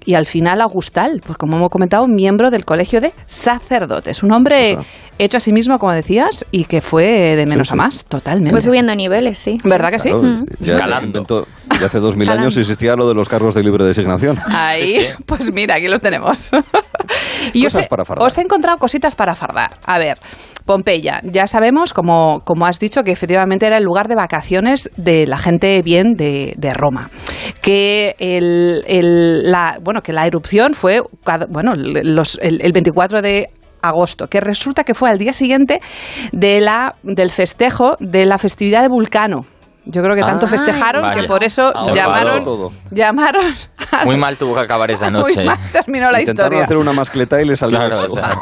y 0.05 0.15
al 0.15 0.25
final 0.25 0.61
Augustal, 0.61 1.21
pues 1.25 1.37
como 1.37 1.57
hemos 1.57 1.69
comentado, 1.69 2.07
miembro 2.07 2.51
del 2.51 2.65
Colegio 2.65 3.01
de 3.01 3.13
Sacerdotes. 3.25 4.23
Un 4.23 4.31
hombre 4.31 4.77
hecho 5.17 5.37
a 5.37 5.39
sí 5.39 5.53
mismo, 5.53 5.79
como 5.79 5.91
decías, 5.93 6.45
y 6.51 6.65
que 6.65 6.81
fue 6.81 7.35
de 7.35 7.45
menos 7.45 7.71
a 7.71 7.75
más, 7.75 8.05
totalmente. 8.05 8.51
Fue 8.51 8.61
subiendo 8.61 8.95
niveles, 8.95 9.37
sí. 9.37 9.57
¿Verdad 9.63 9.89
que 9.89 9.99
sí? 9.99 10.11
Escalando. 10.59 11.47
Ya 11.79 11.87
hace 11.87 11.99
dos 11.99 12.15
mil 12.15 12.29
años 12.29 12.55
existía 12.57 12.95
lo 12.95 13.07
de 13.07 13.15
los 13.15 13.27
cargos 13.27 13.55
de 13.55 13.63
libre 13.63 13.83
designación. 13.85 14.37
Ahí, 14.47 15.07
pues 15.25 15.51
mira, 15.51 15.75
aquí 15.75 15.87
los 15.87 16.01
tenemos. 16.01 16.51
y 17.53 17.63
cosas 17.63 17.79
os 17.79 17.85
he, 17.85 17.89
para 17.89 18.05
fardar. 18.05 18.25
os 18.25 18.37
he 18.37 18.41
encontrado 18.41 18.77
cositas 18.77 19.15
para 19.15 19.35
fardar. 19.35 19.77
A 19.85 19.97
ver, 19.97 20.19
Pompeya, 20.65 21.21
ya 21.23 21.47
sabemos, 21.47 21.93
como, 21.93 22.41
como 22.45 22.65
has 22.65 22.79
dicho, 22.79 23.03
que 23.03 23.11
efectivamente 23.11 23.65
era 23.67 23.77
el 23.77 23.83
lugar 23.83 24.07
de 24.07 24.15
vacaciones 24.15 24.89
de 24.97 25.27
la 25.27 25.37
gente 25.37 25.81
bien 25.81 26.13
de, 26.15 26.53
de 26.57 26.73
Roma. 26.73 27.09
Que 27.61 28.15
el, 28.19 28.83
el, 28.87 29.51
la, 29.51 29.77
bueno, 29.81 29.94
que 30.01 30.13
la 30.13 30.25
erupción 30.25 30.73
fue 30.73 31.01
bueno, 31.49 31.73
los, 31.75 32.39
el, 32.41 32.61
el 32.61 32.71
24 32.71 33.21
de 33.21 33.47
agosto, 33.81 34.27
que 34.27 34.39
resulta 34.41 34.83
que 34.83 34.93
fue 34.95 35.09
al 35.09 35.17
día 35.17 35.33
siguiente 35.33 35.79
de 36.31 36.59
la, 36.59 36.95
del 37.03 37.29
festejo 37.31 37.95
de 37.99 38.25
la 38.25 38.37
festividad 38.37 38.81
de 38.81 38.87
Vulcano. 38.89 39.45
Yo 39.87 40.01
creo 40.01 40.15
que 40.15 40.21
tanto 40.21 40.47
Ay, 40.47 40.49
festejaron 40.49 41.03
vaya. 41.03 41.21
que 41.21 41.27
por 41.27 41.43
eso 41.43 41.71
Se 41.85 41.93
llamaron, 41.93 42.37
enfadó. 42.39 42.71
llamaron. 42.89 43.53
a- 43.91 44.03
Muy 44.03 44.17
mal 44.17 44.35
tuvo 44.35 44.55
que 44.55 44.61
acabar 44.61 44.89
esa 44.89 45.09
Muy 45.11 45.21
noche. 45.21 45.43
mal 45.45 45.59
terminó 45.71 46.09
la 46.09 46.21
Intentaron 46.21 46.53
historia. 46.53 46.65
hacer 46.65 46.77
una 46.77 46.91
mascleta 46.91 47.39
y 47.39 47.45
le 47.45 47.55
salió 47.55 47.77
Claro, 47.77 48.03
eso. 48.05 48.05
o 48.05 48.09
sea. 48.09 48.35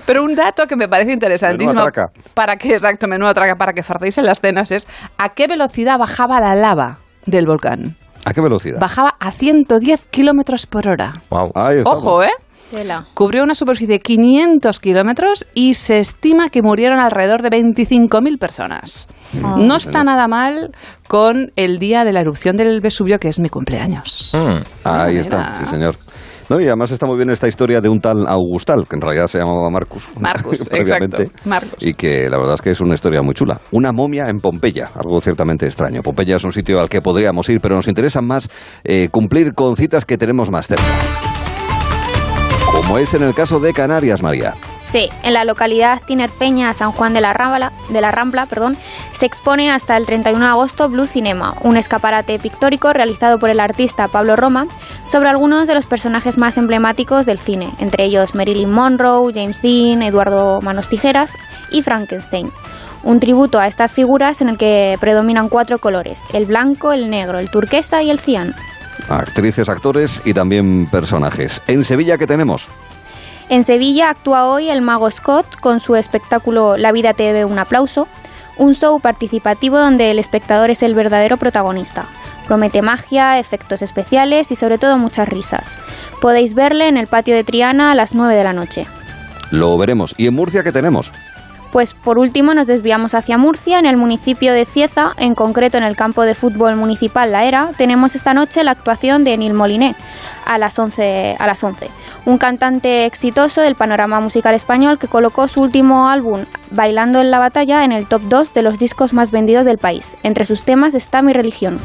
Pero 0.06 0.22
un 0.24 0.34
dato 0.34 0.66
que 0.66 0.76
me 0.76 0.88
parece 0.88 1.12
interesantísimo 1.12 1.84
para 2.32 2.56
que, 2.56 2.72
exacto, 2.72 3.06
menuda 3.06 3.34
traca, 3.34 3.56
para 3.56 3.74
que 3.74 3.82
fardéis 3.82 4.16
en 4.16 4.24
las 4.24 4.40
cenas 4.40 4.72
es 4.72 4.88
a 5.18 5.28
qué 5.34 5.46
velocidad 5.46 5.98
bajaba 5.98 6.40
la 6.40 6.54
lava 6.54 6.98
del 7.26 7.44
volcán. 7.46 7.96
¿A 8.24 8.32
qué 8.32 8.40
velocidad? 8.40 8.80
Bajaba 8.80 9.14
a 9.18 9.32
110 9.32 10.08
kilómetros 10.10 10.66
por 10.66 10.88
hora. 10.88 11.22
Ahí 11.54 11.78
estamos. 11.78 12.04
Ojo, 12.04 12.22
¿eh? 12.22 12.30
Tela. 12.70 13.06
Cubrió 13.14 13.44
una 13.44 13.54
superficie 13.54 13.94
de 13.94 14.00
500 14.00 14.78
kilómetros 14.80 15.46
y 15.54 15.72
se 15.74 15.98
estima 16.00 16.50
que 16.50 16.60
murieron 16.60 16.98
alrededor 17.00 17.40
de 17.40 17.48
25.000 17.48 18.38
personas. 18.38 19.08
Ah. 19.42 19.54
No 19.58 19.76
está 19.76 20.04
nada 20.04 20.28
mal 20.28 20.72
con 21.06 21.50
el 21.56 21.78
día 21.78 22.04
de 22.04 22.12
la 22.12 22.20
erupción 22.20 22.56
del 22.56 22.82
Vesubio, 22.82 23.18
que 23.18 23.28
es 23.28 23.40
mi 23.40 23.48
cumpleaños. 23.48 24.32
Ahí 24.84 25.16
está, 25.16 25.56
sí 25.56 25.64
señor. 25.64 25.96
No, 26.48 26.60
y 26.60 26.66
además 26.66 26.90
está 26.90 27.06
muy 27.06 27.16
bien 27.16 27.30
esta 27.30 27.46
historia 27.46 27.80
de 27.80 27.88
un 27.88 28.00
tal 28.00 28.26
Augustal, 28.26 28.86
que 28.88 28.96
en 28.96 29.02
realidad 29.02 29.26
se 29.26 29.38
llamaba 29.38 29.68
Marcus. 29.70 30.08
Marcus, 30.20 30.68
exacto. 30.72 31.24
Marcus. 31.44 31.76
Y 31.80 31.94
que 31.94 32.28
la 32.30 32.38
verdad 32.38 32.54
es 32.54 32.62
que 32.62 32.70
es 32.70 32.80
una 32.80 32.94
historia 32.94 33.22
muy 33.22 33.34
chula. 33.34 33.60
Una 33.72 33.92
momia 33.92 34.28
en 34.28 34.40
Pompeya, 34.40 34.90
algo 34.94 35.20
ciertamente 35.20 35.66
extraño. 35.66 36.02
Pompeya 36.02 36.36
es 36.36 36.44
un 36.44 36.52
sitio 36.52 36.80
al 36.80 36.88
que 36.88 37.02
podríamos 37.02 37.48
ir, 37.48 37.60
pero 37.60 37.76
nos 37.76 37.88
interesa 37.88 38.22
más 38.22 38.50
eh, 38.84 39.08
cumplir 39.10 39.54
con 39.54 39.76
citas 39.76 40.04
que 40.04 40.16
tenemos 40.16 40.50
más 40.50 40.66
cerca. 40.66 41.37
Como 42.72 42.98
es 42.98 43.14
en 43.14 43.22
el 43.22 43.34
caso 43.34 43.60
de 43.60 43.72
Canarias, 43.72 44.22
María. 44.22 44.54
Sí, 44.80 45.08
en 45.22 45.32
la 45.32 45.44
localidad 45.44 46.02
tinerfeña 46.06 46.72
San 46.74 46.92
Juan 46.92 47.14
de 47.14 47.20
la 47.20 47.32
Rambla, 47.32 47.72
de 47.88 48.00
la 48.00 48.10
Rambla 48.10 48.46
perdón, 48.46 48.76
se 49.12 49.26
expone 49.26 49.70
hasta 49.70 49.96
el 49.96 50.06
31 50.06 50.44
de 50.44 50.50
agosto 50.50 50.88
Blue 50.88 51.06
Cinema, 51.06 51.54
un 51.62 51.76
escaparate 51.76 52.38
pictórico 52.38 52.92
realizado 52.92 53.38
por 53.38 53.50
el 53.50 53.60
artista 53.60 54.08
Pablo 54.08 54.36
Roma 54.36 54.66
sobre 55.04 55.30
algunos 55.30 55.66
de 55.66 55.74
los 55.74 55.86
personajes 55.86 56.38
más 56.38 56.58
emblemáticos 56.58 57.26
del 57.26 57.38
cine, 57.38 57.70
entre 57.78 58.04
ellos 58.04 58.34
Marilyn 58.34 58.70
Monroe, 58.70 59.32
James 59.34 59.60
Dean, 59.62 60.02
Eduardo 60.02 60.60
Manos 60.60 60.88
Tijeras 60.88 61.32
y 61.70 61.82
Frankenstein. 61.82 62.50
Un 63.02 63.20
tributo 63.20 63.58
a 63.58 63.66
estas 63.66 63.94
figuras 63.94 64.40
en 64.40 64.50
el 64.50 64.58
que 64.58 64.96
predominan 65.00 65.48
cuatro 65.48 65.78
colores, 65.78 66.24
el 66.32 66.46
blanco, 66.46 66.92
el 66.92 67.10
negro, 67.10 67.38
el 67.38 67.50
turquesa 67.50 68.02
y 68.02 68.10
el 68.10 68.18
cian. 68.18 68.54
Actrices, 69.08 69.68
actores 69.68 70.22
y 70.24 70.34
también 70.34 70.86
personajes. 70.86 71.62
En 71.66 71.84
Sevilla, 71.84 72.18
¿qué 72.18 72.26
tenemos? 72.26 72.68
En 73.48 73.64
Sevilla 73.64 74.10
actúa 74.10 74.46
hoy 74.46 74.68
el 74.68 74.82
mago 74.82 75.10
Scott 75.10 75.56
con 75.60 75.80
su 75.80 75.96
espectáculo 75.96 76.76
La 76.76 76.92
vida 76.92 77.14
te 77.14 77.22
debe 77.22 77.46
un 77.46 77.58
aplauso, 77.58 78.06
un 78.58 78.74
show 78.74 79.00
participativo 79.00 79.78
donde 79.78 80.10
el 80.10 80.18
espectador 80.18 80.70
es 80.70 80.82
el 80.82 80.94
verdadero 80.94 81.38
protagonista. 81.38 82.06
Promete 82.46 82.82
magia, 82.82 83.38
efectos 83.38 83.82
especiales 83.82 84.50
y 84.50 84.56
sobre 84.56 84.78
todo 84.78 84.98
muchas 84.98 85.28
risas. 85.28 85.78
Podéis 86.20 86.54
verle 86.54 86.88
en 86.88 86.96
el 86.96 87.06
patio 87.06 87.34
de 87.34 87.44
Triana 87.44 87.92
a 87.92 87.94
las 87.94 88.14
9 88.14 88.34
de 88.34 88.44
la 88.44 88.52
noche. 88.52 88.86
Lo 89.50 89.78
veremos. 89.78 90.14
¿Y 90.18 90.26
en 90.26 90.34
Murcia 90.34 90.62
qué 90.62 90.72
tenemos? 90.72 91.12
Pues 91.72 91.94
por 91.94 92.18
último 92.18 92.54
nos 92.54 92.66
desviamos 92.66 93.14
hacia 93.14 93.36
Murcia, 93.36 93.78
en 93.78 93.86
el 93.86 93.96
municipio 93.96 94.52
de 94.52 94.64
Cieza, 94.64 95.10
en 95.18 95.34
concreto 95.34 95.76
en 95.76 95.84
el 95.84 95.96
campo 95.96 96.22
de 96.22 96.34
fútbol 96.34 96.76
municipal 96.76 97.30
La 97.30 97.44
Era, 97.44 97.70
tenemos 97.76 98.14
esta 98.14 98.32
noche 98.32 98.64
la 98.64 98.70
actuación 98.70 99.24
de 99.24 99.36
Neil 99.36 99.54
Moliné 99.54 99.94
a 100.46 100.56
las 100.56 100.78
11, 100.78 101.36
a 101.38 101.46
las 101.46 101.62
11. 101.62 101.90
Un 102.24 102.38
cantante 102.38 103.04
exitoso 103.04 103.60
del 103.60 103.74
panorama 103.74 104.20
musical 104.20 104.54
español 104.54 104.98
que 104.98 105.08
colocó 105.08 105.46
su 105.48 105.60
último 105.60 106.08
álbum 106.08 106.44
Bailando 106.70 107.20
en 107.20 107.30
la 107.30 107.38
batalla 107.38 107.84
en 107.84 107.92
el 107.92 108.06
top 108.06 108.22
2 108.22 108.52
de 108.52 108.62
los 108.62 108.78
discos 108.78 109.12
más 109.12 109.30
vendidos 109.30 109.64
del 109.64 109.78
país. 109.78 110.16
Entre 110.22 110.44
sus 110.44 110.64
temas 110.64 110.94
está 110.94 111.22
Mi 111.22 111.32
religión. 111.32 111.78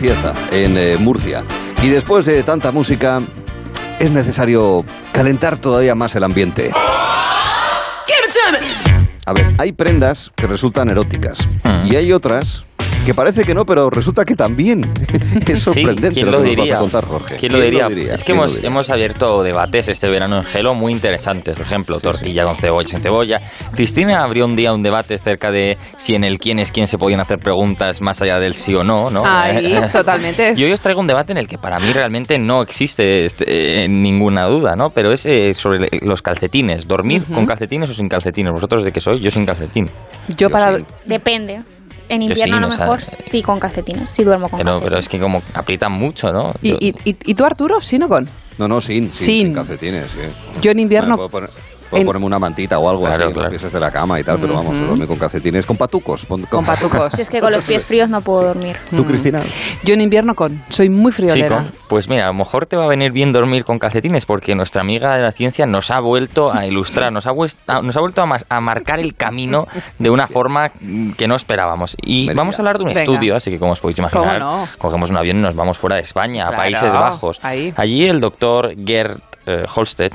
En 0.00 0.06
Cieza, 0.06 0.32
en 0.50 0.78
eh, 0.78 0.96
Murcia. 0.98 1.44
Y 1.82 1.88
después 1.88 2.24
de 2.24 2.42
tanta 2.42 2.72
música, 2.72 3.20
es 3.98 4.10
necesario 4.10 4.82
calentar 5.12 5.58
todavía 5.58 5.94
más 5.94 6.16
el 6.16 6.24
ambiente. 6.24 6.70
A 9.26 9.32
ver, 9.34 9.54
hay 9.58 9.72
prendas 9.72 10.32
que 10.34 10.46
resultan 10.46 10.88
eróticas 10.88 11.46
y 11.84 11.96
hay 11.96 12.12
otras 12.12 12.64
que 13.04 13.14
parece 13.14 13.44
que 13.44 13.54
no, 13.54 13.64
pero 13.64 13.90
resulta 13.90 14.24
que 14.24 14.36
también. 14.36 14.92
es 15.46 15.62
sorprendente 15.62 16.10
¿quién 16.10 16.26
lo, 16.26 16.32
lo 16.32 16.38
que 16.42 16.48
nos 16.48 16.56
vas 16.56 16.64
diría? 16.64 16.76
a 16.76 16.80
contar, 16.80 17.04
Jorge. 17.06 17.36
¿Quién 17.36 17.52
lo 17.52 17.60
diría? 17.60 17.86
Es 17.86 18.22
que 18.22 18.26
¿Quién 18.26 18.36
lo 18.38 18.42
hemos, 18.44 18.54
diría? 18.56 18.68
hemos 18.68 18.90
abierto 18.90 19.42
debates 19.42 19.88
este 19.88 20.08
verano 20.08 20.36
en 20.36 20.44
Gelo 20.44 20.74
muy 20.74 20.92
interesantes. 20.92 21.54
Por 21.56 21.66
ejemplo, 21.66 21.98
tortilla 21.98 22.44
con 22.44 22.56
cebolla 22.56 22.88
sin 22.88 23.00
cebolla. 23.02 23.40
Cristina 23.74 24.22
abrió 24.22 24.44
un 24.44 24.54
día 24.54 24.72
un 24.72 24.82
debate 24.82 25.14
acerca 25.14 25.50
de 25.50 25.76
si 25.96 26.14
en 26.14 26.24
el 26.24 26.38
quién 26.38 26.58
es 26.58 26.70
quién 26.72 26.86
se 26.86 26.98
podían 26.98 27.20
hacer 27.20 27.38
preguntas 27.38 28.00
más 28.00 28.20
allá 28.22 28.38
del 28.38 28.54
sí 28.54 28.74
o 28.74 28.84
no, 28.84 29.10
¿no? 29.10 29.22
Ahí, 29.24 29.74
totalmente. 29.92 30.52
Y 30.56 30.64
hoy 30.64 30.72
os 30.72 30.80
traigo 30.80 31.00
un 31.00 31.06
debate 31.06 31.32
en 31.32 31.38
el 31.38 31.48
que 31.48 31.58
para 31.58 31.78
mí 31.80 31.92
realmente 31.92 32.38
no 32.38 32.62
existe 32.62 33.24
este, 33.24 33.84
eh, 33.84 33.88
ninguna 33.88 34.44
duda, 34.46 34.76
¿no? 34.76 34.90
Pero 34.90 35.10
es 35.12 35.24
eh, 35.26 35.54
sobre 35.54 35.88
los 36.02 36.22
calcetines. 36.22 36.86
¿Dormir 36.86 37.24
con 37.32 37.46
calcetines 37.46 37.90
o 37.90 37.94
sin 37.94 38.08
calcetines? 38.08 38.52
¿Vosotros 38.52 38.84
de 38.84 38.92
qué 38.92 39.00
sois? 39.00 39.20
Yo 39.22 39.30
sin 39.30 39.46
calcetín. 39.46 39.86
Yo, 40.36 40.50
para... 40.50 40.78
Depende. 41.06 41.62
En 42.10 42.22
invierno 42.22 42.44
sí, 42.54 42.58
a 42.58 42.60
lo 42.60 42.66
o 42.68 42.70
sea, 42.72 42.84
mejor 42.86 43.00
sí 43.02 43.40
con 43.42 43.58
calcetines, 43.60 44.10
sí 44.10 44.24
duermo 44.24 44.48
con 44.48 44.58
Pero, 44.58 44.72
calcetines. 44.80 44.88
pero 44.90 44.98
es 44.98 45.08
que 45.08 45.18
como 45.20 45.42
aprietan 45.54 45.92
mucho, 45.92 46.32
¿no? 46.32 46.52
¿Y, 46.60 46.72
y, 46.88 46.94
y- 47.04 47.16
y 47.24 47.34
tú, 47.34 47.44
Arturo, 47.44 47.80
sin 47.80 48.02
o 48.02 48.08
con? 48.08 48.28
No, 48.58 48.68
no, 48.68 48.80
sin, 48.80 49.12
sin, 49.12 49.26
Sin. 49.26 49.46
sin 49.46 49.54
calcetines. 49.54 50.10
sí. 50.10 50.18
Yo 50.60 50.72
en 50.72 50.80
invierno... 50.80 51.28
Bueno, 51.28 51.48
puedo 51.90 52.00
en- 52.02 52.06
ponerme 52.06 52.26
una 52.26 52.38
mantita 52.38 52.78
o 52.78 52.88
algo 52.88 53.02
Claro, 53.02 53.24
así, 53.26 53.32
claro. 53.34 53.50
los 53.50 53.60
pies 53.60 53.72
de 53.72 53.80
la 53.80 53.90
cama 53.90 54.18
y 54.20 54.24
tal, 54.24 54.36
pero 54.40 54.54
vamos, 54.54 54.76
Ujú. 54.76 54.86
dormir 54.86 55.06
con 55.08 55.18
calcetines, 55.18 55.66
con 55.66 55.76
patucos. 55.76 56.24
Con, 56.26 56.42
Con 56.44 56.64
patucos. 56.66 57.12
Si 57.14 57.22
es 57.22 57.28
que 57.30 57.40
con 57.40 57.52
los 57.52 57.62
pies 57.64 57.84
fríos 57.84 58.08
no 58.08 58.20
puedo 58.22 58.42
dormir. 58.42 58.76
¿Tú, 58.90 59.04
Cristina? 59.04 59.40
Yo 59.84 59.94
en 59.94 60.00
invierno 60.00 60.34
con. 60.34 60.62
Soy 60.68 60.88
muy 60.88 61.12
friolera. 61.12 61.66
pues 61.88 62.08
mira, 62.08 62.24
a 62.24 62.28
lo 62.28 62.34
mejor 62.34 62.66
te 62.66 62.76
va 62.76 62.84
a 62.84 62.88
venir 62.88 63.12
bien 63.12 63.32
dormir 63.32 63.64
con 63.64 63.78
calcetines 63.78 64.24
porque 64.26 64.54
nuestra 64.54 64.82
amiga 64.82 65.16
de 65.16 65.22
la 65.22 65.32
ciencia 65.32 65.66
nos 65.66 65.90
ha 65.90 66.00
vuelto 66.00 66.52
a 66.52 66.66
ilustrar, 66.66 67.12
nos 67.12 67.26
ha, 67.26 67.32
nos 67.32 67.96
ha 67.96 68.00
vuelto 68.00 68.22
a, 68.22 68.60
marcar 68.60 69.00
el 69.00 69.14
camino 69.14 69.64
de 69.98 70.10
una 70.10 70.26
forma 70.28 70.68
mm, 70.80 71.12
que 71.12 71.26
no 71.26 71.34
esperábamos. 71.34 71.96
Y 72.02 72.32
vamos 72.32 72.56
a 72.58 72.62
hablar 72.62 72.78
de 72.78 72.84
un 72.84 72.88
Venga. 72.90 73.00
estudio, 73.00 73.34
así 73.36 73.50
que 73.50 73.58
como 73.58 73.72
os 73.72 73.80
podéis 73.80 73.98
imaginar, 73.98 74.38
¿Cómo 74.40 74.58
no? 74.60 74.68
cogemos 74.78 75.10
un 75.10 75.16
avión 75.18 75.38
y 75.38 75.40
nos 75.42 75.54
vamos 75.56 75.78
fuera 75.78 75.96
de 75.96 76.02
España, 76.02 76.44
Claro, 76.44 76.54
a 76.54 76.56
Países 76.56 76.92
Bajos. 76.92 77.40
ahí. 77.42 77.72
Allí 77.76 78.06
el 78.06 78.20
doctor 78.20 78.74
Gerd 78.86 79.18
eh, 79.46 79.64
Holstech 79.74 80.14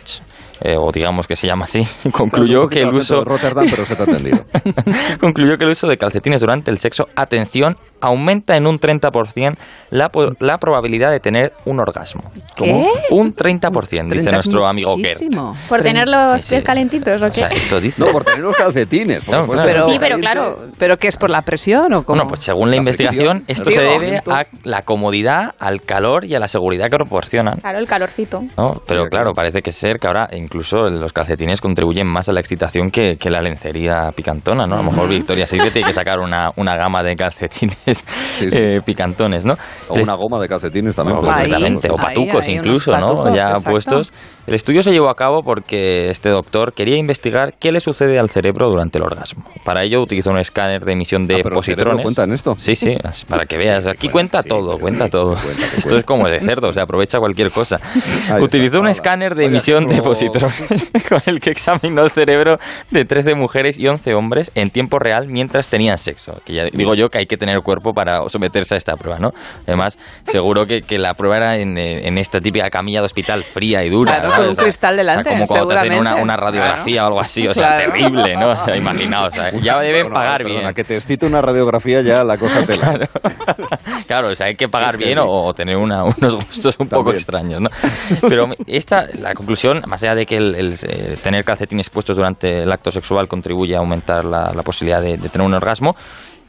eh, 0.62 0.76
o 0.78 0.92
digamos 0.92 1.28
que 1.28 1.36
se 1.36 1.48
llama 1.48 1.66
así, 1.66 1.82
concluyó 2.12 2.68
que 2.68 2.82
el 2.82 2.94
uso 2.94 3.20
de 3.20 3.26
Rotterdam, 3.26 3.68
pero 3.70 3.86
se 3.86 3.96
te 3.96 4.02
ha 4.02 4.06
atendido. 4.06 4.44
concluyó 5.20 5.58
que 5.58 5.66
el 5.66 5.72
uso 5.72 5.88
de 5.88 5.98
calcetines 5.98 6.42
durante 6.42 6.72
el 6.72 6.78
sexo, 6.78 7.06
atención, 7.16 7.76
aumenta 8.02 8.56
en 8.56 8.68
un 8.68 8.80
30% 8.80 9.58
la, 9.90 10.12
la 10.40 10.58
probabilidad 10.58 11.12
de 11.12 11.20
tener 11.20 11.54
un 11.66 11.80
orgasmo. 11.80 12.32
¿Qué? 12.56 12.88
Un 13.10 13.34
30%, 13.34 14.10
dice 14.10 14.32
nuestro 14.32 14.68
amigo 14.68 14.96
Gert. 14.98 15.22
¿Por 15.68 15.82
tener 15.82 16.08
los 16.08 16.48
pies 16.48 16.64
calentitos 16.64 17.22
o 17.22 17.26
qué? 17.26 17.32
O 17.32 17.34
sea, 17.34 17.48
esto 17.50 17.80
dice... 17.80 18.06
No, 18.06 18.12
por 18.12 18.24
tener 18.24 18.42
los 18.42 18.56
calcetines. 18.56 19.28
No, 19.28 19.48
claro. 19.48 19.88
sí, 19.88 19.98
pero 20.00 20.18
claro. 20.18 20.58
¿Pero 20.78 20.98
qué 20.98 21.08
es 21.08 21.18
por 21.18 21.30
la 21.30 21.42
presión 21.42 21.94
o 21.94 22.04
cómo? 22.04 22.18
Bueno, 22.18 22.28
pues 22.28 22.44
según 22.44 22.70
la, 22.70 22.72
La 22.72 22.78
investigación, 22.78 23.44
fricción, 23.46 23.46
esto 23.48 23.72
se 23.72 23.82
debe 23.82 24.22
a 24.28 24.46
la 24.64 24.84
comodidad, 24.84 25.56
al 25.60 25.82
calor 25.82 26.26
y 26.26 26.36
a 26.36 26.40
la 26.40 26.48
seguridad 26.48 26.90
que 26.90 26.98
proporcionan. 26.98 27.60
Claro, 27.60 27.80
el 27.80 27.88
calorcito. 27.88 28.42
¿no? 28.58 28.74
Pero 28.88 29.06
claro, 29.10 29.34
parece 29.34 29.62
que 29.62 29.72
ser 29.72 29.98
que 30.00 30.08
ahora 30.08 30.28
incluso 30.46 30.90
los 30.90 31.12
calcetines 31.12 31.60
contribuyen 31.62 32.08
más 32.08 32.30
a 32.30 32.34
la 32.34 32.40
excitación 32.40 32.90
que, 32.90 33.18
que 33.18 33.30
la 33.30 33.42
lencería 33.42 34.12
picantona, 34.16 34.66
¿no? 34.66 34.76
A 34.76 34.78
lo 34.78 34.84
mejor 34.84 35.10
Victoria 35.10 35.46
Secret 35.46 35.74
tiene 35.74 35.88
que 35.88 35.94
sacar 35.94 36.20
una, 36.20 36.52
una 36.58 36.76
gama 36.78 37.04
de 37.04 37.16
calcetines 37.16 37.76
eh, 38.42 38.80
picantones, 38.86 39.46
¿no? 39.46 39.56
O 39.90 39.96
una 39.96 40.16
goma 40.16 40.40
de 40.40 40.48
calcetines 40.48 40.96
también. 40.96 41.18
O, 41.18 41.24
ser. 41.24 41.34
completamente, 41.34 41.90
o 41.90 41.94
ahí, 41.94 42.00
patucos 42.02 42.48
ahí, 42.48 42.56
incluso, 42.56 42.92
unos 42.92 43.02
¿no? 43.02 43.08
patucos, 43.18 43.36
Ya 43.36 43.42
exacto. 43.50 43.72
puestos. 43.72 44.14
El 44.48 44.54
estudio 44.54 44.84
se 44.84 44.92
llevó 44.92 45.10
a 45.10 45.16
cabo 45.16 45.42
porque 45.44 46.10
este 46.10 46.30
doctor 46.30 46.74
quería 46.74 46.98
investigar 46.98 47.54
qué 47.60 47.72
le 47.72 47.80
sucede 47.80 48.20
al 48.20 48.30
cerebro 48.30 48.70
durante 48.70 49.00
el 49.00 49.04
orgasmo. 49.04 49.44
Para 49.64 49.84
ello 49.84 50.02
utilizó 50.02 50.30
un 50.30 50.38
escáner 50.38 50.82
de 50.86 50.94
emisión 50.94 51.26
de 51.26 51.36
Ah, 51.36 51.40
pero 51.44 51.56
positrones. 51.56 52.04
cuenta 52.04 52.24
en 52.24 52.34
esto. 52.34 52.54
Sí, 52.58 52.76
sí, 52.76 52.96
para 53.28 53.46
que 53.46 53.58
veas. 53.58 53.88
Aquí 53.88 54.08
cuenta 54.10 54.44
todo, 54.44 54.78
cuenta 54.78 55.10
todo. 55.10 55.34
Esto 55.76 55.98
es 55.98 56.04
como 56.04 56.28
de 56.30 56.40
cerdo, 56.40 56.72
se 56.72 56.80
aprovecha 56.80 57.18
cualquier 57.20 57.50
cosa. 57.52 57.78
Utilizó 58.42 58.80
un 58.80 58.88
escáner 58.88 59.34
de 59.34 59.46
emisión 59.46 59.88
de 59.88 60.02
positrones 60.02 60.35
con 61.10 61.22
el 61.26 61.40
que 61.40 61.50
examinó 61.52 62.04
el 62.04 62.12
cerebro 62.12 62.58
de 62.92 63.06
13 63.06 63.36
mujeres 63.36 63.80
y 63.80 63.88
11 63.88 64.14
hombres 64.14 64.52
en 64.56 64.70
tiempo 64.70 65.00
real 65.00 65.28
mientras 65.28 65.70
tenían 65.70 65.98
sexo. 65.98 66.40
Que 66.46 66.54
ya 66.54 66.64
digo 66.72 66.94
yo 66.96 67.10
que 67.10 67.20
hay 67.20 67.26
que 67.26 67.38
tener 67.38 67.62
cuerpo 67.62 67.94
para 67.94 68.28
someterse 68.30 68.76
a 68.76 68.78
esta 68.78 68.96
prueba, 68.98 69.20
¿no? 69.20 69.30
Además, 69.68 69.98
seguro 70.26 70.66
que, 70.66 70.82
que 70.82 70.98
la 70.98 71.14
prueba 71.14 71.38
era 71.38 71.58
en, 71.58 71.78
en 71.78 72.18
esta 72.18 72.40
típica 72.42 72.70
camilla 72.70 73.00
de 73.02 73.06
hospital 73.06 73.44
fría 73.44 73.84
y 73.84 73.90
dura. 73.90 74.14
Claro, 74.22 74.30
¿no? 74.30 74.36
con 74.36 74.46
un 74.46 74.52
O 74.52 74.56
sea, 74.56 74.64
cristal 74.64 74.98
delante, 74.98 75.22
o 75.22 75.24
sea, 75.24 75.34
como 75.34 75.48
cuando 75.48 75.68
te 75.68 75.80
hacen 75.80 75.94
una, 76.00 76.16
una 76.16 76.38
radiografía 76.38 77.04
o 77.04 77.08
algo 77.08 77.20
así, 77.20 77.48
o 77.48 77.54
sea, 77.54 77.76
Claro. 77.78 77.92
terrible, 77.94 78.36
¿no? 78.36 78.50
O 78.52 78.56
sea, 78.56 78.76
imaginaos, 78.76 79.34
o 79.34 79.36
sea, 79.36 79.52
ya 79.52 79.80
deben 79.80 80.04
Bueno, 80.04 80.16
pagar 80.16 80.42
perdona, 80.44 80.60
bien. 80.62 80.74
que 80.74 80.84
te 80.84 80.96
excite 80.96 81.26
una 81.26 81.42
radiografía 81.42 82.02
ya 82.02 82.24
la 82.24 82.38
cosa 82.38 82.64
te 82.66 82.78
la... 82.78 83.08
Claro, 84.08 84.30
o 84.32 84.36
sea, 84.36 84.48
hay 84.48 84.56
que 84.56 84.68
pagar 84.70 84.98
bien 84.98 85.18
o, 85.20 85.26
o 85.26 85.54
tener 85.54 85.76
una- 85.78 86.04
unos 86.04 86.36
gustos 86.36 86.76
un 86.80 86.88
poco 86.88 87.12
También. 87.12 87.16
extraños, 87.18 87.62
¿no? 87.62 87.70
Pero 88.28 88.50
esta, 88.68 89.06
la 89.14 89.34
conclusión, 89.34 89.82
más 89.88 90.02
allá 90.04 90.16
de 90.16 90.25
que 90.26 90.38
el, 90.38 90.76
eh, 90.84 91.18
tener 91.22 91.44
calcetines 91.44 91.90
puestos 91.90 92.16
durante 92.16 92.64
el 92.64 92.72
acto 92.72 92.92
sexual 92.92 93.28
contribuye 93.28 93.76
a 93.76 93.80
aumentar 93.80 94.26
la, 94.26 94.52
posibilidad 94.64 95.02
de, 95.02 95.18
tener 95.18 95.46
un 95.46 95.54
orgasmo, 95.54 95.96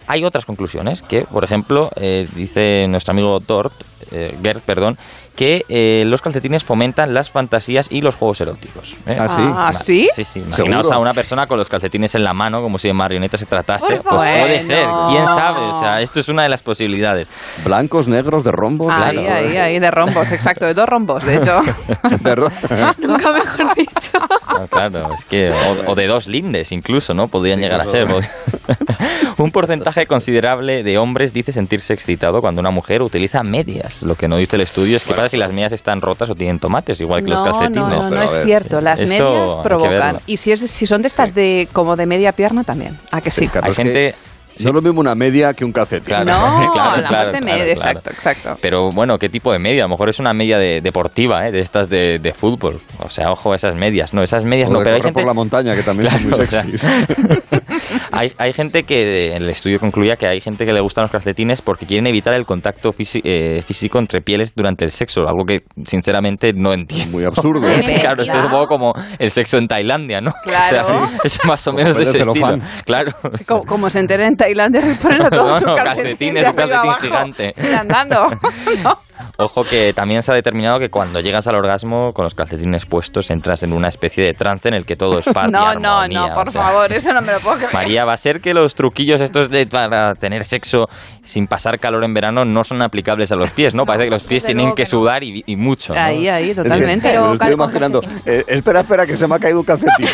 hay 0.07 0.25
otras 0.25 0.45
conclusiones 0.45 1.03
que, 1.03 1.23
por 1.23 1.45
ejemplo, 1.45 1.91
eh, 1.97 2.29
dice 2.35 2.87
nuestro 2.89 3.13
amigo 3.13 3.39
Dort, 3.41 3.75
eh, 4.13 4.37
Gert, 4.43 4.63
perdón, 4.63 4.97
que 5.37 5.65
eh, 5.69 6.05
los 6.07 6.23
calcetines 6.23 6.65
fomentan 6.65 7.13
las 7.15 7.31
fantasías 7.31 7.89
y 7.93 8.01
los 8.01 8.15
juegos 8.17 8.41
eróticos. 8.41 8.97
¿eh? 9.07 9.17
Ah, 9.21 9.29
sí. 9.29 9.43
Ah, 9.55 9.75
¿sí? 9.75 10.09
Sí, 10.15 10.25
sí. 10.25 10.41
Imaginaos 10.41 10.87
¿Seguro? 10.87 10.95
a 10.97 10.99
una 10.99 11.15
persona 11.15 11.47
con 11.47 11.59
los 11.59 11.69
calcetines 11.69 12.15
en 12.15 12.25
la 12.25 12.33
mano, 12.33 12.63
como 12.63 12.79
si 12.79 12.89
de 12.89 12.95
marioneta 12.95 13.37
se 13.37 13.47
tratase. 13.47 13.97
Por 13.97 14.03
Pues 14.03 14.23
favor. 14.23 14.41
puede 14.41 14.63
ser, 14.63 14.87
Bueno. 14.87 15.09
quién 15.11 15.27
sabe. 15.27 15.59
O 15.61 15.79
sea, 15.79 16.01
esto 16.01 16.21
es 16.21 16.29
una 16.29 16.43
de 16.45 16.49
las 16.49 16.63
posibilidades. 16.63 17.29
Blancos, 17.65 18.09
negros, 18.09 18.45
de 18.45 18.53
rombos. 18.53 18.93
Ahí, 18.93 19.17
claro. 19.19 19.35
ahí, 19.47 19.57
ahí, 19.57 19.79
de 19.79 19.91
rombos, 19.91 20.33
exacto, 20.33 20.65
de 20.67 20.75
dos 20.75 20.89
rombos, 20.89 21.25
de 21.25 21.37
hecho. 21.37 21.61
De 22.21 22.35
ro- 22.35 22.51
Nunca 22.99 23.31
mejor 23.33 23.75
dicho. 23.75 24.19
No, 24.59 24.67
claro, 24.69 25.13
es 25.15 25.25
que. 25.27 25.51
O, 25.51 25.93
o 25.93 25.95
de 25.95 26.07
dos 26.07 26.27
lindes, 26.29 26.73
incluso, 26.73 27.13
¿no? 27.15 27.29
Podrían 27.29 27.61
llegar 27.61 27.81
a 27.81 27.87
ser. 27.87 28.07
Un 29.39 29.51
porcentaje 29.51 30.07
considerable 30.07 30.83
de 30.83 30.99
hombres 30.99 31.33
dice 31.33 31.53
sentirse 31.53 31.93
excitado 31.93 32.41
cuando 32.41 32.61
una 32.61 32.71
mujer 32.71 33.03
utiliza 33.03 33.43
medias. 33.43 34.03
Lo 34.03 34.15
que 34.15 34.29
no 34.29 34.37
dice 34.39 34.57
el 34.57 34.63
estudio 34.63 34.97
es 34.97 35.05
que 35.05 35.13
si 35.29 35.37
las 35.37 35.53
medias 35.53 35.73
están 35.73 36.01
rotas 36.01 36.31
o 36.31 36.35
tienen 36.35 36.59
tomates, 36.59 37.01
igual 37.01 37.25
que 37.25 37.31
los 37.31 37.43
calcetines. 37.43 37.89
no, 37.89 38.11
no, 38.11 38.23
es 38.23 38.33
ver, 38.33 38.45
cierto. 38.45 38.81
Las 38.81 39.01
eso 39.01 39.09
medias 39.09 39.57
provocan. 39.63 40.19
Y 40.27 40.37
si, 40.37 40.53
es, 40.53 40.61
si 40.61 40.87
son 40.87 41.03
de 41.03 41.09
estas 41.09 41.35
de 41.35 41.69
como 41.73 41.97
de 41.97 42.07
media 42.07 42.33
pierna 42.33 42.65
también. 42.65 42.97
¿A 43.11 43.21
que 43.21 43.31
sí? 43.31 43.49
Claro, 43.49 43.69
Hay 43.69 43.75
que 43.75 44.15
gente. 44.57 44.65
No 44.65 44.71
es 44.71 44.75
lo 44.75 44.83
mismo 44.83 45.01
una 45.01 45.15
media 45.15 45.53
que 45.55 45.65
un 45.65 45.73
calcetín. 45.73 46.07
Claro, 46.07 46.25
No, 46.25 46.71
claro, 46.73 46.91
hablamos 46.91 47.09
claro, 47.09 47.33
de 47.33 47.41
media, 47.41 47.75
claro. 47.75 47.99
exacto, 47.99 48.11
exacto. 48.11 48.59
Pero 48.61 48.89
bueno, 48.91 49.19
¿qué 49.19 49.29
tipo 49.29 49.53
de 49.53 49.59
media? 49.59 49.83
A 49.83 49.87
lo 49.87 49.91
mejor 49.91 50.09
es 50.09 50.19
una 50.19 50.33
media 50.33 50.59
de, 50.59 50.81
deportiva, 50.81 51.47
¿eh? 51.47 51.53
de 51.53 51.61
estas 51.61 51.89
de, 51.89 52.19
de 52.21 52.33
fútbol. 52.33 52.81
O 52.99 53.09
sea, 53.11 53.31
ojo 53.31 53.53
a 53.53 53.57
esas 53.57 53.75
medias. 53.75 54.13
No, 54.15 54.23
esas 54.23 54.45
medias 54.45 54.71
O 54.71 54.73
no, 54.73 54.81
pero 54.83 54.97
hay 54.97 55.03
gente... 55.03 55.15
por 55.21 55.27
la 55.27 55.35
montaña, 55.35 55.75
que 55.75 55.83
también 55.83 56.11
son 56.11 56.23
muy 56.23 56.33
Claro, 56.33 56.45
o 56.45 56.47
sea, 56.47 56.63
sexys. 56.63 57.37
hay, 58.13 58.33
hay 58.39 58.53
gente 58.53 58.85
que, 58.85 59.37
el 59.37 59.49
estudio 59.49 59.79
concluía 59.79 60.17
que 60.17 60.27
hay 60.27 60.41
gente 60.41 60.65
que 60.65 60.73
le 60.73 60.81
gustan 60.81 61.03
los 61.03 61.11
calcetines 61.11 61.63
porque 61.63 61.87
quieren 61.87 62.07
evitar 62.07 62.35
el 62.35 62.45
contacto 62.45 62.91
físi- 62.91 63.21
eh, 63.25 63.63
físico 63.63 63.99
entre 63.99 64.21
pieles 64.21 64.55
durante 64.55 64.85
el 64.85 64.91
sexo, 64.91 65.23
algo 65.23 65.45
que 65.45 65.63
sinceramente 65.85 66.53
no 66.53 66.73
entiendo. 66.73 67.13
Muy 67.13 67.25
absurdo. 67.25 67.61
claro, 68.01 68.23
esto 68.23 68.39
es 68.39 68.45
un 68.45 68.51
poco 68.51 68.67
como 68.67 68.93
el 69.19 69.31
sexo 69.31 69.59
en 69.59 69.69
Tailandia, 69.69 70.21
¿no? 70.21 70.33
Claro. 70.43 70.81
O 70.81 71.07
sea, 71.07 71.19
es 71.25 71.39
más 71.45 71.67
o 71.67 71.71
Como 71.73 71.83
menos 71.83 71.97
de 71.97 72.03
ese 72.05 72.19
estilo. 72.19 72.57
Claro. 72.85 73.13
Como, 73.47 73.65
como 73.65 73.91
se 73.91 74.01
entera 74.01 74.27
en 74.27 74.37
Tailandia, 74.47 74.81
le 74.81 74.95
ponen 74.95 75.23
a 75.23 75.31
todos 75.31 75.61
No, 75.63 75.69
no, 75.69 75.75
calcetín 75.77 76.35
calcetines, 76.35 76.45
de 76.45 76.51
un 76.51 76.57
calcetín 76.57 76.79
abajo, 76.81 77.01
gigante. 77.03 77.55
y 77.57 77.75
andando. 77.75 78.29
Ojo 79.39 79.65
que 79.65 79.93
también 79.95 80.23
se 80.23 80.31
ha 80.31 80.35
determinado 80.35 80.79
que 80.79 80.91
cuando 80.91 81.21
llegas 81.21 81.47
al 81.47 81.55
orgasmo 81.55 82.13
con 82.13 82.25
los 82.25 82.35
calcetines 82.35 82.85
puestos 82.85 83.31
entras 83.31 83.63
en 83.63 83.73
una 83.73 83.89
especie 83.89 84.23
de 84.25 84.35
trance 84.35 84.69
en 84.69 84.75
el 84.75 84.85
que 84.85 84.95
todo 84.95 85.19
es 85.19 85.25
paz 85.27 85.49
y 85.49 85.53
No, 85.53 85.75
no, 85.75 85.97
armonía, 85.99 86.29
no, 86.29 86.35
por 86.35 86.49
o 86.49 86.51
sea, 86.51 86.63
favor, 86.63 86.93
eso 86.93 87.13
no 87.15 87.23
me 87.23 87.33
lo 87.33 87.41
puedo 87.41 87.57
creer. 87.57 87.73
María, 87.73 88.05
va 88.05 88.13
a 88.13 88.17
ser 88.19 88.41
que 88.43 88.53
los 88.55 88.75
truquillos 88.75 89.21
estos 89.23 89.49
de 89.51 89.67
para 89.67 90.15
tener 90.15 90.45
sexo 90.45 90.89
sin 91.23 91.47
pasar 91.47 91.79
calor 91.79 92.05
en 92.05 92.13
verano 92.15 92.45
no 92.45 92.63
son 92.63 92.83
aplicables 92.83 93.33
a 93.33 93.37
los 93.37 93.51
pies, 93.51 93.75
¿no? 93.75 93.85
Parece 93.87 94.05
que 94.05 94.11
los 94.11 94.23
pies 94.23 94.45
tienen 94.45 94.71
que 94.71 94.77
que 94.77 94.83
no. 94.83 94.87
sudar 94.91 95.25
y, 95.25 95.43
y 95.47 95.57
mucho. 95.57 95.95
¿no? 95.95 96.01
Ahí, 96.01 96.29
ahí, 96.29 96.51
Es 96.51 96.57
que 96.57 96.63
totalmente. 96.63 97.09
me 97.09 97.17
lo 97.17 97.33
estoy 97.35 97.53
imaginando. 97.53 98.01
Eh, 98.27 98.45
espera, 98.47 98.81
espera, 98.81 99.07
que 99.07 99.17
se 99.17 99.27
me 99.27 99.35
ha 99.35 99.39
caído 99.39 99.61
un 99.61 99.65
calcetín. 99.67 100.07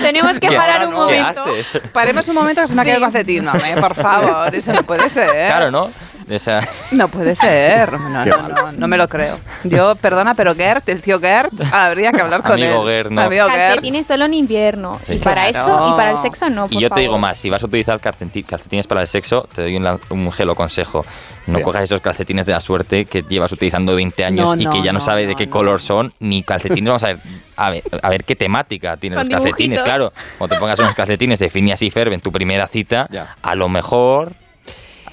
Tenemos 0.00 0.32
que 0.34 0.48
¿Qué- 0.48 0.56
parar 0.56 0.86
un 0.86 0.92
¿Qué 0.92 0.98
momento. 1.20 1.44
haces? 1.44 1.66
Paremos 1.92 2.26
un 2.28 2.34
momento 2.34 2.62
que 2.62 2.66
se 2.68 2.74
me 2.74 2.82
ha 2.82 2.84
quedado 2.84 2.95
el 2.96 3.02
calcetín. 3.02 3.44
No, 3.44 3.52
por 3.80 3.94
favor, 3.94 4.54
eso 4.54 4.72
no 4.72 4.82
puede 4.82 5.08
ser. 5.08 5.30
Claro, 5.30 5.70
¿no? 5.70 5.90
Esa- 6.28 6.60
No 6.92 7.08
puede 7.08 7.34
ser. 7.36 7.92
No, 8.16 8.24
no, 8.24 8.48
no, 8.48 8.72
no 8.72 8.88
me 8.88 8.96
lo 8.96 9.08
creo. 9.08 9.38
Yo, 9.64 9.94
perdona, 9.96 10.34
pero 10.34 10.54
Gert, 10.54 10.88
el 10.88 11.02
tío 11.02 11.18
Gert, 11.20 11.52
habría 11.72 12.10
que 12.12 12.20
hablar 12.20 12.42
con 12.42 12.52
Amigo 12.52 12.88
él. 12.88 12.94
Gert, 12.96 13.10
no. 13.10 13.22
Amigo 13.22 13.46
Gert. 13.46 13.56
Calcetines 13.58 14.06
solo 14.06 14.24
en 14.24 14.34
invierno. 14.34 14.98
Sí. 15.02 15.14
y 15.14 15.18
para 15.18 15.50
Claro. 15.50 15.68
eso 15.76 15.88
y 15.88 15.90
para 15.96 16.10
el 16.10 16.18
sexo 16.18 16.48
no. 16.50 16.66
Y 16.66 16.74
por 16.74 16.82
yo 16.82 16.90
te 16.90 17.00
digo 17.00 17.18
más, 17.18 17.38
si 17.38 17.50
vas 17.50 17.62
a 17.62 17.66
utilizar 17.66 18.00
calceti- 18.00 18.44
calcetines 18.44 18.86
para 18.86 19.02
el 19.02 19.06
sexo, 19.06 19.48
te 19.54 19.62
doy 19.62 19.76
un, 19.76 19.86
un 20.10 20.32
gelo 20.32 20.54
consejo. 20.54 21.04
No 21.46 21.54
Bien. 21.54 21.64
cojas 21.64 21.84
esos 21.84 22.00
calcetines 22.00 22.44
de 22.46 22.52
la 22.52 22.60
suerte 22.60 23.04
que 23.04 23.22
llevas 23.22 23.52
utilizando 23.52 23.94
20 23.94 24.24
años 24.24 24.56
No, 24.56 24.60
y 24.60 24.66
que 24.68 24.82
ya 24.82 24.92
no, 24.92 24.98
no, 24.98 25.04
sabe 25.04 25.22
no, 25.24 25.28
de 25.28 25.34
qué 25.36 25.46
no. 25.46 25.52
color 25.52 25.80
son, 25.80 26.12
ni 26.18 26.42
calcetines. 26.42 26.86
Vamos 26.88 27.02
a 27.04 27.06
ver, 27.08 27.18
a 27.56 27.70
ver, 27.70 27.82
a 28.02 28.08
ver 28.10 28.24
qué 28.24 28.34
temática 28.34 28.96
tienen 28.96 29.18
los 29.20 29.28
calcetines. 29.28 29.56
dibujitos. 29.58 29.82
Claro, 29.84 30.12
cuando 30.38 30.54
te 30.56 30.60
pongas 30.60 30.78
unos 30.80 30.94
calcetines 30.94 31.38
de 31.38 31.48
Phineas 31.50 31.80
y 31.82 31.90
Ferb 31.90 32.12
en 32.12 32.20
tu 32.20 32.32
primera 32.32 32.66
cita, 32.66 33.06
Ya. 33.10 33.36
a 33.42 33.54
lo 33.54 33.68
mejor... 33.68 34.32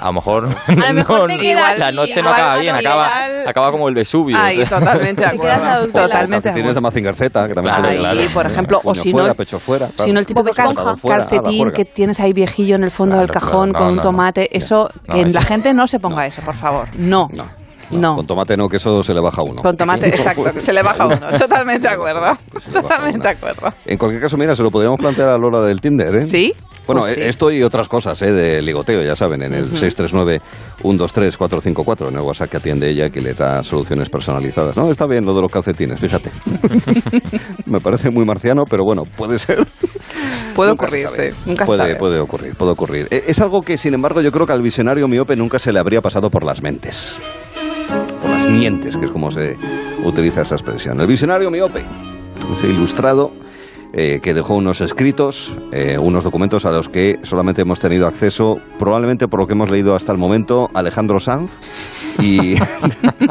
A 0.04 0.08
lo 0.08 0.14
mejor, 0.14 0.50
lo 0.68 0.94
mejor 0.94 1.28
te 1.28 1.38
quedas 1.38 1.80
la 1.80 1.92
noche 1.94 2.22
no 2.22 2.30
acaba 2.30 2.58
bien, 2.58 2.76
acaba, 2.76 3.10
acaba 3.48 3.72
como 3.72 3.88
el 3.88 3.96
Vesubio. 3.96 4.38
Ahí, 4.38 4.62
o 4.62 4.66
sea. 4.66 4.80
totalmente 4.80 5.22
de 5.22 5.28
acuerdo. 5.28 5.86
Totalmente 5.86 6.02
de 6.02 6.10
Calcetines 6.10 6.54
de 6.54 6.60
acuerdo. 6.60 6.82
Mazinger 6.82 7.16
Z, 7.16 7.48
que 7.48 7.54
también 7.54 7.76
Claro, 7.76 7.98
claro. 7.98 8.20
Por 8.34 8.46
ejemplo, 8.46 8.82
o 8.84 8.94
si 8.94 9.14
no, 9.14 9.34
pecho 9.34 9.60
fuera. 9.60 9.90
si 9.96 10.12
no 10.12 10.20
el 10.20 10.26
a 10.28 10.66
la 10.66 10.96
calcetín 11.02 11.72
que 11.72 11.86
tienes 11.86 12.20
ahí 12.20 12.34
viejillo 12.34 12.76
en 12.76 12.84
el 12.84 12.92
fondo 12.92 13.14
Claro, 13.14 13.28
del 13.28 13.32
cajón 13.32 13.70
claro, 13.70 13.72
no, 13.72 13.80
con 13.80 13.88
un 13.88 13.96
no, 13.96 14.02
no. 14.02 14.02
tomate, 14.02 14.58
eso, 14.58 14.90
No, 15.08 15.14
que 15.16 15.26
la 15.26 15.42
gente 15.42 15.74
no 15.74 15.88
se 15.88 16.00
ponga 16.00 16.26
eso, 16.26 16.42
por 16.42 16.56
favor. 16.56 16.90
No. 16.98 17.30
No. 18.00 18.16
Con 18.16 18.28
tomate 18.28 18.58
no, 18.58 18.68
que 18.68 18.78
eso 18.78 19.04
se 19.04 19.14
le 19.14 19.22
baja 19.22 19.42
a 19.42 19.46
uno. 19.46 19.56
Con 19.62 19.76
tomate, 19.78 20.08
exacto, 20.08 20.44
que 20.54 20.62
se 20.62 20.74
le 20.74 20.82
baja 20.84 21.06
uno. 21.06 21.20
Totalmente 21.38 21.88
de 21.88 21.94
acuerdo. 21.94 22.38
Totalmente 22.72 23.28
de 23.28 23.34
acuerdo. 23.34 23.74
En 23.86 23.98
cualquier 23.98 24.22
caso, 24.22 24.38
mira, 24.38 24.56
se 24.56 24.64
lo 24.64 24.72
podríamos 24.72 25.00
plantear 25.00 25.30
a 25.30 25.38
Lola 25.38 25.62
del 25.62 25.80
Tinder, 25.82 26.16
¿eh? 26.16 26.22
¿Sí? 26.24 26.54
Bueno, 26.86 27.02
Pues 27.04 27.14
sí. 27.16 27.22
eh, 27.22 27.30
esto 27.30 27.50
y 27.50 27.64
otras 27.64 27.88
cosas, 27.88 28.22
¿eh? 28.24 28.34
De 28.34 28.62
ligoteo, 28.62 29.02
ya 29.02 29.16
saben, 29.16 29.42
en 29.44 29.54
el 29.54 29.72
639-123-454, 29.72 32.10
en 32.10 32.16
el 32.16 32.22
WhatsApp 32.22 32.50
que 32.50 32.58
atiende 32.58 32.90
ella, 32.90 33.10
que 33.10 33.22
le 33.22 33.34
da 33.34 33.64
soluciones 33.64 34.10
personalizadas. 34.10 34.76
No, 34.76 34.90
está 34.92 35.06
bien 35.08 35.26
lo 35.26 35.34
de 35.34 35.42
los 35.44 35.52
calcetines, 35.52 36.00
fíjate. 36.00 36.30
Me 37.66 37.80
parece 37.80 38.10
muy 38.10 38.26
marciano, 38.26 38.64
pero 38.70 38.84
bueno, 38.84 39.04
puede 39.18 39.40
ser. 39.40 39.66
Puede 40.56 40.72
Nunca 40.72 40.86
ocurrir, 40.86 41.10
sí. 41.10 41.24
Nunca 41.46 41.66
se 41.66 41.68
puede, 41.68 41.78
sabe. 41.80 41.96
puede 41.96 42.20
ocurrir, 42.20 42.56
puede 42.56 42.72
ocurrir. 42.72 43.08
Eh, 43.12 43.24
Es 43.28 43.40
algo 43.40 43.62
que, 43.62 43.78
sin 43.78 43.94
embargo, 43.94 44.22
yo 44.22 44.32
creo 44.32 44.46
que 44.46 44.54
al 44.54 44.62
visionario 44.62 45.08
miope 45.08 45.36
nunca 45.36 45.60
se 45.60 45.72
le 45.72 45.80
habría 45.80 46.02
pasado 46.02 46.30
por 46.30 46.44
las 46.44 46.62
mentes. 46.62 47.20
Mientes, 48.48 48.98
que 48.98 49.06
es 49.06 49.12
como 49.12 49.32
se 49.32 49.58
utiliza 50.04 50.42
esa 50.42 50.56
expresión. 50.56 51.00
El 51.00 51.08
visionario 51.08 51.50
miope, 51.50 51.84
ese 52.52 52.68
ilustrado 52.68 53.32
eh, 53.96 54.22
que 54.24 54.34
dejó 54.34 54.56
unos 54.56 54.82
escritos, 54.82 55.56
eh, 55.72 56.00
unos 56.00 56.24
documentos 56.24 56.66
a 56.66 56.72
los 56.72 56.90
que 56.90 57.20
solamente 57.22 57.62
hemos 57.62 57.80
tenido 57.80 58.08
acceso, 58.08 58.58
probablemente 58.80 59.28
por 59.28 59.40
lo 59.40 59.46
que 59.46 59.54
hemos 59.54 59.70
leído 59.70 59.94
hasta 59.94 60.12
el 60.12 60.18
momento, 60.18 60.68
Alejandro 60.74 61.20
Sanz 61.20 61.52
y, 62.20 62.56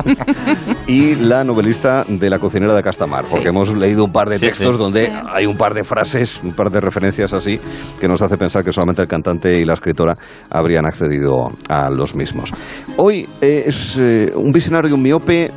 y 0.87 1.17
la 1.17 1.43
novelista 1.43 2.05
de 2.07 2.31
la 2.31 2.39
cocinera 2.39 2.77
de 2.77 2.83
Castamar, 2.85 3.25
porque 3.29 3.49
hemos 3.49 3.75
leído 3.75 4.05
un 4.05 4.13
par 4.13 4.29
de 4.29 4.39
textos 4.39 4.79
donde 4.79 5.13
hay 5.31 5.47
un 5.47 5.57
par 5.57 5.75
de 5.75 5.83
frases, 5.83 6.41
un 6.45 6.53
par 6.53 6.71
de 6.71 6.81
referencias 6.81 7.33
así, 7.33 7.59
que 8.01 8.07
nos 8.07 8.23
hace 8.23 8.37
pensar 8.37 8.63
que 8.63 8.71
solamente 8.71 9.03
el 9.03 9.09
cantante 9.09 9.59
y 9.59 9.65
la 9.65 9.75
escritora 9.75 10.15
habrían 10.49 10.87
accedido 10.87 11.51
a 11.69 11.91
los 11.91 12.15
mismos. 12.15 12.53
Hoy 12.99 13.29
eh, 13.41 13.65
es 13.67 13.97
un 13.97 14.53
visionario 14.53 14.91
y 14.91 14.93
un 14.93 15.03
miope 15.03 15.51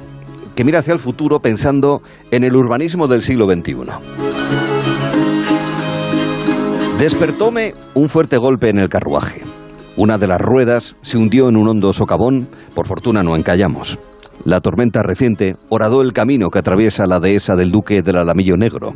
que 0.56 0.64
mira 0.64 0.80
hacia 0.80 0.94
el 0.94 1.00
futuro 1.00 1.40
pensando 1.42 2.02
en 2.32 2.44
el 2.44 2.56
urbanismo 2.56 3.08
del 3.08 3.22
siglo 3.22 3.46
XXI. 3.46 4.35
Despertóme 7.00 7.74
un 7.94 8.08
fuerte 8.08 8.38
golpe 8.38 8.70
en 8.70 8.78
el 8.78 8.88
carruaje. 8.88 9.42
Una 9.98 10.18
de 10.18 10.28
las 10.28 10.40
ruedas 10.40 10.96
se 11.02 11.18
hundió 11.18 11.50
en 11.50 11.58
un 11.58 11.68
hondo 11.68 11.92
socavón, 11.92 12.48
por 12.74 12.88
fortuna 12.88 13.22
no 13.22 13.36
encallamos. 13.36 14.00
La 14.46 14.62
tormenta 14.62 15.04
reciente 15.04 15.58
horadó 15.68 16.02
el 16.02 16.14
camino 16.14 16.50
que 16.50 16.60
atraviesa 16.60 17.06
la 17.06 17.20
dehesa 17.20 17.58
del 17.58 17.70
Duque 17.70 18.02
del 18.02 18.16
Alamillo 18.16 18.56
Negro. 18.56 18.96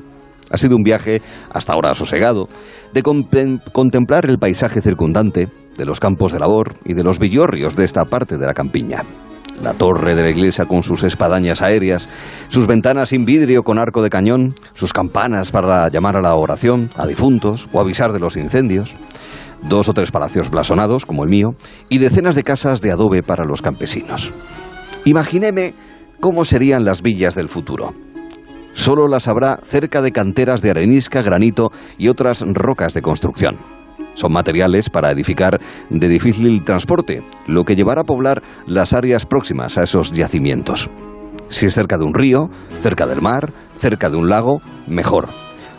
Ha 0.49 0.57
sido 0.57 0.75
un 0.75 0.83
viaje, 0.83 1.21
hasta 1.51 1.73
ahora 1.73 1.93
sosegado, 1.93 2.47
de 2.93 3.03
contemplar 3.03 4.25
el 4.29 4.39
paisaje 4.39 4.81
circundante, 4.81 5.47
de 5.77 5.85
los 5.85 5.99
campos 5.99 6.33
de 6.33 6.39
labor 6.39 6.75
y 6.85 6.93
de 6.93 7.03
los 7.03 7.19
villorrios 7.19 7.75
de 7.75 7.85
esta 7.85 8.05
parte 8.05 8.37
de 8.37 8.45
la 8.45 8.53
campiña 8.53 9.03
la 9.63 9.73
torre 9.73 10.15
de 10.15 10.23
la 10.23 10.29
iglesia 10.29 10.65
con 10.65 10.83
sus 10.83 11.03
espadañas 11.03 11.61
aéreas, 11.61 12.07
sus 12.49 12.67
ventanas 12.67 13.09
sin 13.09 13.25
vidrio 13.25 13.63
con 13.63 13.77
arco 13.77 14.01
de 14.01 14.09
cañón, 14.09 14.55
sus 14.73 14.93
campanas 14.93 15.51
para 15.51 15.89
llamar 15.89 16.15
a 16.15 16.21
la 16.21 16.35
oración, 16.35 16.89
a 16.95 17.05
difuntos 17.05 17.69
o 17.71 17.79
avisar 17.79 18.13
de 18.13 18.19
los 18.19 18.37
incendios, 18.37 18.95
dos 19.67 19.89
o 19.89 19.93
tres 19.93 20.11
palacios 20.11 20.49
blasonados, 20.49 21.05
como 21.05 21.23
el 21.23 21.29
mío, 21.29 21.55
y 21.89 21.97
decenas 21.97 22.35
de 22.35 22.43
casas 22.43 22.81
de 22.81 22.91
adobe 22.91 23.23
para 23.23 23.45
los 23.45 23.61
campesinos. 23.61 24.33
Imaginéme 25.05 25.73
cómo 26.19 26.45
serían 26.45 26.85
las 26.85 27.01
villas 27.01 27.35
del 27.35 27.49
futuro. 27.49 27.93
Solo 28.79 29.09
las 29.09 29.27
habrá 29.27 29.59
cerca 29.61 30.01
de 30.01 30.13
canteras 30.13 30.61
de 30.61 30.69
arenisca, 30.69 31.21
granito 31.21 31.69
y 31.97 32.07
otras 32.07 32.45
rocas 32.47 32.93
de 32.93 33.01
construcción. 33.01 33.57
Son 34.13 34.31
materiales 34.31 34.89
para 34.89 35.11
edificar 35.11 35.59
de 35.89 36.07
difícil 36.07 36.63
transporte, 36.63 37.21
lo 37.45 37.65
que 37.65 37.75
llevará 37.75 38.01
a 38.01 38.05
poblar 38.05 38.41
las 38.67 38.93
áreas 38.93 39.25
próximas 39.25 39.77
a 39.77 39.83
esos 39.83 40.13
yacimientos. 40.13 40.89
Si 41.49 41.65
es 41.65 41.73
cerca 41.73 41.97
de 41.97 42.05
un 42.05 42.13
río, 42.13 42.49
cerca 42.79 43.05
del 43.05 43.21
mar, 43.21 43.51
cerca 43.75 44.09
de 44.09 44.15
un 44.15 44.29
lago, 44.29 44.61
mejor. 44.87 45.27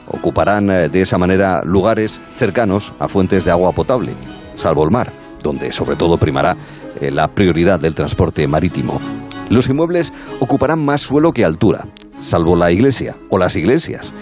Ocuparán 0.07 0.68
eh, 0.68 0.90
de 0.90 1.01
esa 1.01 1.16
manera 1.16 1.62
lugares 1.64 2.20
cercanos 2.34 2.92
a 2.98 3.09
fuentes 3.09 3.46
de 3.46 3.51
agua 3.51 3.72
potable, 3.72 4.12
salvo 4.57 4.84
el 4.84 4.90
mar, 4.90 5.11
donde 5.42 5.72
sobre 5.72 5.96
todo 5.96 6.18
primará 6.18 6.55
eh, 7.01 7.11
la 7.11 7.28
prioridad 7.28 7.80
del 7.80 7.94
transporte 7.94 8.46
marítimo. 8.46 9.01
Los 9.48 9.70
inmuebles 9.70 10.12
ocuparán 10.38 10.84
más 10.84 11.01
suelo 11.01 11.32
que 11.32 11.46
altura, 11.46 11.86
salvo 12.20 12.56
la 12.56 12.70
iglesia 12.70 13.16
o 13.28 13.38
las 13.38 13.56
iglesias. 13.56 14.12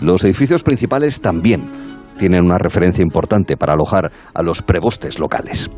Los 0.00 0.24
edificios 0.24 0.62
principales 0.62 1.20
también 1.20 1.62
tienen 2.18 2.44
una 2.44 2.58
referencia 2.58 3.02
importante 3.02 3.56
para 3.56 3.74
alojar 3.74 4.12
a 4.34 4.42
los 4.42 4.62
prebostes 4.62 5.18
locales. 5.18 5.70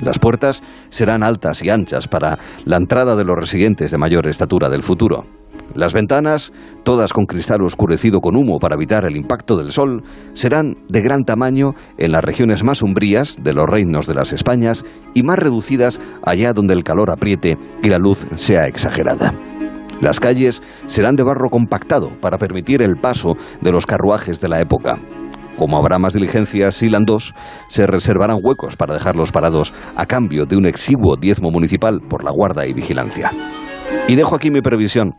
Las 0.00 0.18
puertas 0.18 0.62
serán 0.90 1.22
altas 1.22 1.62
y 1.62 1.70
anchas 1.70 2.08
para 2.08 2.38
la 2.64 2.76
entrada 2.76 3.14
de 3.16 3.24
los 3.24 3.36
residentes 3.36 3.90
de 3.90 3.98
mayor 3.98 4.26
estatura 4.26 4.68
del 4.68 4.82
futuro. 4.82 5.24
Las 5.74 5.92
ventanas, 5.92 6.52
todas 6.84 7.12
con 7.12 7.26
cristal 7.26 7.62
oscurecido 7.62 8.20
con 8.20 8.36
humo 8.36 8.58
para 8.58 8.74
evitar 8.74 9.06
el 9.06 9.16
impacto 9.16 9.56
del 9.56 9.72
sol, 9.72 10.02
serán 10.34 10.74
de 10.88 11.00
gran 11.00 11.24
tamaño 11.24 11.74
en 11.96 12.12
las 12.12 12.22
regiones 12.22 12.62
más 12.62 12.82
umbrías 12.82 13.42
de 13.42 13.54
los 13.54 13.66
reinos 13.66 14.06
de 14.06 14.14
las 14.14 14.32
Españas 14.32 14.84
y 15.14 15.22
más 15.22 15.38
reducidas 15.38 16.00
allá 16.22 16.52
donde 16.52 16.74
el 16.74 16.84
calor 16.84 17.10
apriete 17.10 17.56
y 17.82 17.88
la 17.88 17.98
luz 17.98 18.26
sea 18.34 18.66
exagerada. 18.66 19.32
Las 20.00 20.20
calles 20.20 20.62
serán 20.86 21.16
de 21.16 21.22
barro 21.22 21.48
compactado 21.50 22.10
para 22.20 22.38
permitir 22.38 22.82
el 22.82 22.96
paso 22.96 23.36
de 23.60 23.72
los 23.72 23.86
carruajes 23.86 24.40
de 24.40 24.48
la 24.48 24.60
época. 24.60 24.98
Como 25.56 25.78
habrá 25.78 25.98
más 25.98 26.14
diligencias 26.14 26.82
y 26.82 26.88
landos, 26.90 27.32
se 27.68 27.86
reservarán 27.86 28.38
huecos 28.42 28.76
para 28.76 28.94
dejarlos 28.94 29.30
parados 29.30 29.72
a 29.94 30.06
cambio 30.06 30.46
de 30.46 30.56
un 30.56 30.66
exiguo 30.66 31.16
diezmo 31.16 31.50
municipal 31.50 32.00
por 32.00 32.24
la 32.24 32.32
guarda 32.32 32.66
y 32.66 32.72
vigilancia. 32.72 33.30
Y 34.08 34.16
dejo 34.16 34.34
aquí 34.34 34.50
mi 34.50 34.62
previsión. 34.62 35.14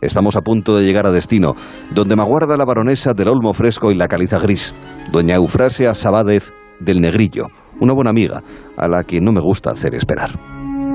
Estamos 0.00 0.36
a 0.36 0.40
punto 0.40 0.76
de 0.76 0.84
llegar 0.84 1.06
a 1.06 1.12
destino, 1.12 1.54
donde 1.94 2.16
me 2.16 2.22
aguarda 2.22 2.56
la 2.56 2.64
baronesa 2.64 3.12
del 3.14 3.28
Olmo 3.28 3.52
Fresco 3.52 3.90
y 3.90 3.94
la 3.94 4.08
Caliza 4.08 4.38
Gris, 4.38 4.74
doña 5.12 5.36
Eufrasia 5.36 5.94
Sabádez 5.94 6.52
del 6.80 7.00
Negrillo, 7.00 7.46
una 7.80 7.94
buena 7.94 8.10
amiga, 8.10 8.42
a 8.76 8.88
la 8.88 9.04
que 9.04 9.20
no 9.20 9.32
me 9.32 9.40
gusta 9.40 9.70
hacer 9.70 9.94
esperar. 9.94 10.38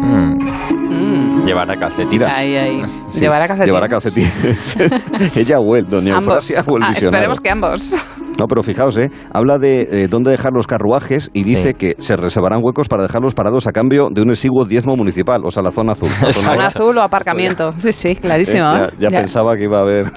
Mm. 0.01 1.18
Llevará 1.49 1.75
calcetines. 1.77 2.29
Ahí, 2.31 2.55
ahí. 2.55 2.83
Llevará 3.15 3.47
calcetines. 3.47 3.65
Llevará 3.65 3.89
calcetines. 3.89 4.77
Ella 5.35 5.57
él, 5.57 5.89
doña 5.89 6.17
Eufrasia 6.17 6.63
ah, 6.63 6.91
Esperemos 6.95 7.39
que 7.41 7.49
ambos. 7.49 7.91
No, 8.37 8.45
pero 8.47 8.63
fijaos, 8.63 8.97
¿eh? 8.97 9.09
habla 9.33 9.57
de 9.57 9.81
eh, 9.91 10.07
dónde 10.07 10.31
dejar 10.31 10.53
los 10.53 10.67
carruajes 10.67 11.29
y 11.33 11.43
dice 11.43 11.73
que 11.73 11.95
se 11.99 12.15
reservarán 12.15 12.59
huecos 12.63 12.87
para 12.87 13.03
dejarlos 13.03 13.33
parados 13.33 13.67
a 13.67 13.71
cambio 13.71 14.09
de 14.11 14.21
un 14.21 14.29
exiguo 14.31 14.65
diezmo 14.65 14.95
municipal, 14.95 15.41
o 15.45 15.51
sea, 15.51 15.63
la 15.63 15.71
zona 15.71 15.93
azul. 15.93 16.09
La 16.21 16.33
zona, 16.33 16.67
azul 16.67 16.97
o 16.97 17.01
aparcamiento. 17.01 17.73
Sí, 17.77 17.91
sí, 17.91 18.15
clarísimo. 18.15 18.65
Eh, 18.75 18.89
ya, 18.99 19.09
pensaba 19.09 19.55
que 19.55 19.63
iba 19.63 19.79
a 19.79 19.81
haber, 19.81 20.11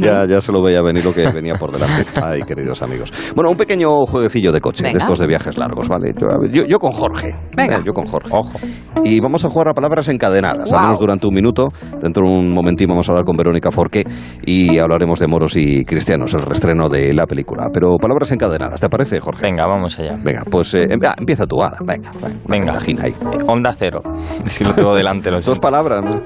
ya, 0.00 0.26
ya 0.28 0.40
se 0.40 0.52
lo 0.52 0.62
veía 0.62 0.82
venir 0.82 1.04
lo 1.04 1.12
que 1.12 1.30
venía 1.30 1.54
por 1.54 1.72
delante. 1.72 2.04
Ay, 2.22 2.42
queridos 2.42 2.82
amigos. 2.82 3.12
Bueno, 3.34 3.50
un 3.50 3.56
pequeño 3.56 4.06
jueguecillo 4.06 4.52
de 4.52 4.60
coche, 4.60 4.84
de 4.84 4.98
estos 4.98 5.18
de 5.18 5.26
viajes 5.26 5.56
largos, 5.56 5.88
¿vale? 5.88 6.12
Yo, 6.52 6.64
yo, 6.64 6.78
con 6.78 6.92
Jorge. 6.92 7.34
Venga. 7.56 7.82
yo 7.84 7.92
con 7.92 8.06
Jorge. 8.06 8.30
Ojo. 8.32 8.58
Y 9.04 9.20
vamos 9.20 9.44
a 9.44 9.50
jugar 9.50 9.68
a 9.68 9.74
palabras 9.74 10.08
encadenadas, 10.08 10.72
al 10.72 10.82
menos 10.82 10.98
durante 10.98 11.26
un 11.26 11.34
minuto. 11.34 11.68
Dentro 12.00 12.26
de 12.26 12.32
un 12.32 12.52
momentín 12.52 12.88
vamos 12.88 13.08
a 13.08 13.12
hablar 13.12 13.24
con 13.24 13.36
Verónica 13.36 13.70
Forqué 13.70 14.04
y 14.44 14.78
hablaremos 14.78 15.20
de 15.20 15.26
moros 15.28 15.56
y 15.56 15.84
cristianos, 15.84 16.34
el 16.34 16.42
restreno 16.42 16.88
de 16.88 17.14
la 17.14 17.26
película. 17.26 17.67
Pero 17.72 17.96
palabras 17.98 18.30
encadenadas 18.32 18.48
de 18.48 18.58
nada. 18.58 18.76
¿Te 18.76 18.88
parece, 18.88 19.20
Jorge? 19.20 19.42
Venga, 19.46 19.66
vamos 19.66 19.98
allá. 19.98 20.16
Venga, 20.22 20.42
pues 20.50 20.72
eh, 20.74 20.88
empieza 20.90 21.46
tú, 21.46 21.62
ala. 21.62 21.78
Venga, 21.80 22.10
venga. 22.46 22.72
Imagina 22.72 23.04
ahí. 23.04 23.14
onda 23.46 23.72
cero. 23.72 24.02
Es 24.44 24.58
que 24.58 24.64
lo 24.64 24.74
tengo 24.74 24.94
delante. 24.94 25.30
Lo 25.30 25.40
Dos 25.48 25.58
palabras, 25.58 26.02
¿no? 26.02 26.20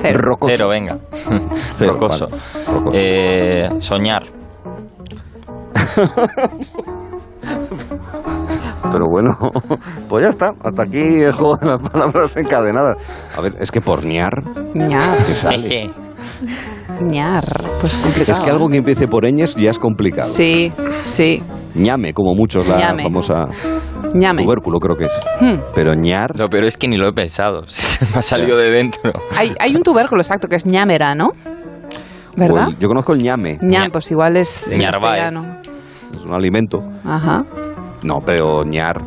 Cero. 0.00 0.20
Rocoso. 0.20 0.52
Cero, 0.56 0.68
venga. 0.68 0.98
Cero, 1.76 1.92
Rocoso. 1.94 2.28
Eh, 2.92 3.68
soñar. 3.80 4.24
Pero 8.90 9.08
bueno, 9.08 9.36
pues 10.08 10.22
ya 10.24 10.28
está. 10.28 10.52
Hasta 10.62 10.82
aquí 10.82 10.98
el 10.98 11.32
juego 11.32 11.56
de 11.56 11.66
las 11.66 11.90
palabras 11.90 12.36
encadenadas. 12.36 12.96
A 13.36 13.40
ver, 13.40 13.54
es 13.58 13.70
que 13.70 13.80
por 13.80 14.04
ñar. 14.04 14.42
ñar. 14.74 15.16
Ñar, 17.00 17.44
pues 17.80 17.96
complicado. 17.98 18.38
Es 18.38 18.40
que 18.40 18.50
algo 18.50 18.68
que 18.68 18.78
empiece 18.78 19.08
por 19.08 19.30
ñes 19.30 19.54
ya 19.56 19.70
es 19.70 19.78
complicado. 19.78 20.28
Sí, 20.28 20.72
sí. 21.02 21.42
ñame, 21.74 22.12
como 22.12 22.34
muchos, 22.34 22.66
la 22.68 22.96
famosa... 23.02 23.46
ñame. 24.14 24.44
Tubérculo 24.44 24.78
creo 24.78 24.96
que 24.96 25.04
es. 25.04 25.12
Hmm. 25.40 25.60
Pero 25.74 25.94
ñar... 25.94 26.38
No, 26.38 26.48
pero 26.48 26.66
es 26.66 26.76
que 26.76 26.88
ni 26.88 26.96
lo 26.96 27.08
he 27.08 27.12
pensado. 27.12 27.62
Se 27.66 28.04
me 28.06 28.18
ha 28.18 28.22
salido 28.22 28.56
de 28.56 28.70
dentro. 28.70 29.12
Hay, 29.36 29.54
hay 29.58 29.74
un 29.74 29.82
tubérculo 29.82 30.20
exacto 30.20 30.48
que 30.48 30.56
es 30.56 30.66
ñamera, 30.66 31.14
¿no? 31.14 31.28
¿Verdad? 32.36 32.68
yo 32.78 32.88
conozco 32.88 33.14
el 33.14 33.20
ñame. 33.22 33.58
ñam, 33.62 33.90
pues 33.90 34.10
igual 34.10 34.36
es 34.36 34.68
Es 34.68 36.24
un 36.24 36.34
alimento. 36.34 36.82
Ajá. 37.04 37.44
No, 38.02 38.18
pero 38.24 38.62
ñar 38.64 39.02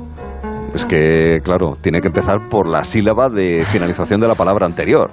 es 0.74 0.86
que, 0.86 1.42
claro, 1.44 1.78
tiene 1.82 2.02
que 2.02 2.08
empezar 2.08 2.48
por 2.50 2.68
la 2.68 2.84
sílaba 2.84 3.30
de 3.30 3.64
finalización 3.66 4.20
de 4.20 4.28
la 4.28 4.36
palabra 4.36 4.66
anterior. 4.66 5.12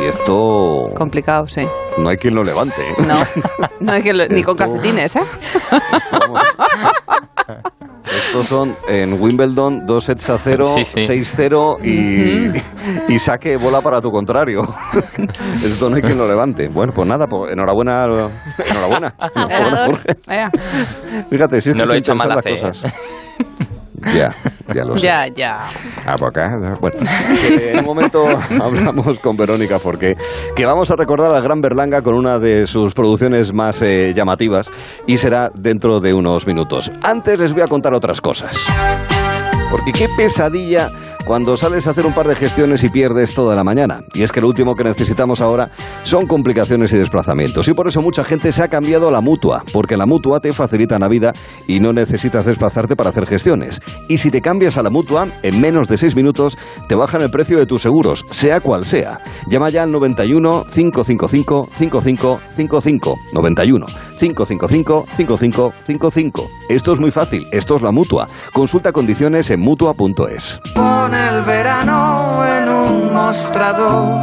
Y 0.00 0.04
esto... 0.06 0.90
Complicado, 0.96 1.46
sí. 1.46 1.62
No 1.98 2.08
hay 2.08 2.16
quien 2.16 2.34
lo 2.34 2.44
levante. 2.44 2.82
¿eh? 2.82 2.94
No, 3.06 3.16
no 3.80 3.92
hay 3.92 4.02
quien 4.02 4.18
ni 4.30 4.42
con 4.42 4.56
calcetines, 4.56 5.16
¿eh? 5.16 5.22
Estos 8.06 8.46
son 8.46 8.76
en 8.88 9.20
Wimbledon 9.20 9.84
2 9.86 10.04
sets 10.04 10.30
a 10.30 10.38
0, 10.38 10.74
6-0 10.76 11.78
y, 11.84 13.12
y, 13.12 13.18
saque 13.18 13.56
bola 13.56 13.80
para 13.80 14.00
tu 14.00 14.10
contrario. 14.10 14.62
Esto 15.64 15.90
no 15.90 15.96
hay 15.96 16.02
quien 16.02 16.18
lo 16.18 16.28
levante. 16.28 16.68
Bueno, 16.68 16.92
pues 16.94 17.08
nada, 17.08 17.26
pues 17.26 17.52
enhorabuena. 17.52 18.04
Enhorabuena. 18.70 19.14
enhorabuena 19.34 20.50
Fíjate, 21.30 21.60
si 21.60 21.70
es 21.70 21.74
no 21.74 21.82
que 21.82 21.88
lo 21.88 21.94
he 21.94 21.98
hecho 21.98 22.14
mal 22.14 22.28
las 22.28 22.42
cosas. 22.42 22.84
Ya, 24.14 24.34
ya 24.74 24.84
lo 24.84 24.96
sé. 24.96 25.06
Ya, 25.06 25.26
ya. 25.28 25.60
Pues 26.80 26.80
bueno, 26.80 26.96
en 27.48 27.78
un 27.80 27.84
momento 27.84 28.26
hablamos 28.60 29.18
con 29.18 29.36
Verónica 29.36 29.78
porque 29.78 30.14
que 30.54 30.66
vamos 30.66 30.90
a 30.90 30.96
recordar 30.96 31.34
a 31.34 31.40
Gran 31.40 31.60
Berlanga 31.60 32.02
con 32.02 32.14
una 32.14 32.38
de 32.38 32.66
sus 32.66 32.94
producciones 32.94 33.52
más 33.52 33.82
eh, 33.82 34.12
llamativas 34.14 34.70
y 35.06 35.18
será 35.18 35.50
dentro 35.54 36.00
de 36.00 36.14
unos 36.14 36.46
minutos. 36.46 36.90
Antes 37.02 37.38
les 37.38 37.52
voy 37.52 37.62
a 37.62 37.68
contar 37.68 37.94
otras 37.94 38.20
cosas. 38.20 38.66
Porque 39.70 39.92
qué 39.92 40.08
pesadilla 40.16 40.90
cuando 41.26 41.56
sales 41.56 41.88
a 41.88 41.90
hacer 41.90 42.06
un 42.06 42.14
par 42.14 42.28
de 42.28 42.36
gestiones 42.36 42.84
y 42.84 42.88
pierdes 42.88 43.34
toda 43.34 43.56
la 43.56 43.64
mañana. 43.64 44.04
Y 44.14 44.22
es 44.22 44.30
que 44.30 44.40
lo 44.40 44.46
último 44.46 44.76
que 44.76 44.84
necesitamos 44.84 45.40
ahora 45.40 45.70
son 46.04 46.26
complicaciones 46.26 46.92
y 46.92 46.98
desplazamientos. 46.98 47.66
Y 47.66 47.74
por 47.74 47.88
eso 47.88 48.00
mucha 48.00 48.22
gente 48.22 48.52
se 48.52 48.62
ha 48.62 48.68
cambiado 48.68 49.08
a 49.08 49.10
la 49.10 49.20
mutua, 49.20 49.64
porque 49.72 49.96
la 49.96 50.06
mutua 50.06 50.38
te 50.38 50.52
facilita 50.52 51.00
la 51.00 51.08
vida 51.08 51.32
y 51.66 51.80
no 51.80 51.92
necesitas 51.92 52.46
desplazarte 52.46 52.94
para 52.94 53.10
hacer 53.10 53.26
gestiones. 53.26 53.80
Y 54.08 54.18
si 54.18 54.30
te 54.30 54.40
cambias 54.40 54.78
a 54.78 54.84
la 54.84 54.90
mutua, 54.90 55.26
en 55.42 55.60
menos 55.60 55.88
de 55.88 55.98
seis 55.98 56.14
minutos 56.14 56.56
te 56.88 56.94
bajan 56.94 57.22
el 57.22 57.30
precio 57.30 57.58
de 57.58 57.66
tus 57.66 57.82
seguros, 57.82 58.24
sea 58.30 58.60
cual 58.60 58.86
sea. 58.86 59.18
Llama 59.48 59.70
ya 59.70 59.82
al 59.82 59.90
91 59.90 60.66
555 60.72 61.68
5555 61.76 63.16
91 63.32 63.86
555 64.20 65.06
5555. 65.16 66.50
Esto 66.68 66.92
es 66.92 67.00
muy 67.00 67.10
fácil, 67.10 67.46
esto 67.50 67.74
es 67.74 67.82
la 67.82 67.90
mutua. 67.90 68.28
Consulta 68.52 68.92
condiciones 68.92 69.50
en 69.50 69.60
mutua.es. 69.60 70.60
El 71.16 71.42
verano 71.44 72.44
en 72.44 72.68
un 72.68 73.14
mostrador 73.14 74.18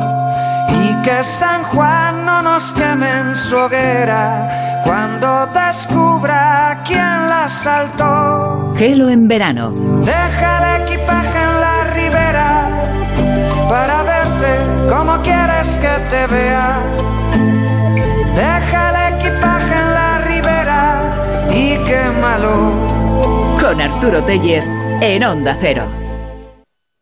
y 0.69 1.01
que 1.01 1.23
San 1.23 1.63
Juan 1.63 2.23
no 2.23 2.41
nos 2.43 2.71
queme 2.73 3.09
en 3.21 3.35
su 3.35 3.57
hoguera 3.57 4.81
cuando 4.85 5.47
descubra 5.47 6.81
quién 6.85 7.29
la 7.29 7.49
saltó. 7.49 8.73
Gelo 8.77 9.09
en 9.09 9.27
verano. 9.27 9.71
Deja 10.01 10.49
el 10.59 10.83
equipaje 10.83 11.39
en 11.49 11.61
la 11.65 11.83
ribera 11.95 12.69
para 13.67 14.03
verte 14.03 14.51
como 14.87 15.19
quieres 15.23 15.67
que 15.83 15.93
te 16.11 16.27
vea. 16.27 16.77
Deja 18.35 18.81
el 18.91 19.15
equipaje 19.15 19.75
en 19.83 19.93
la 19.93 20.19
ribera 20.19 21.01
y 21.51 21.77
quémalo. 21.87 23.57
Con 23.59 23.81
Arturo 23.81 24.23
Teller 24.23 24.63
en 25.01 25.23
Onda 25.23 25.57
Cero. 25.59 26.02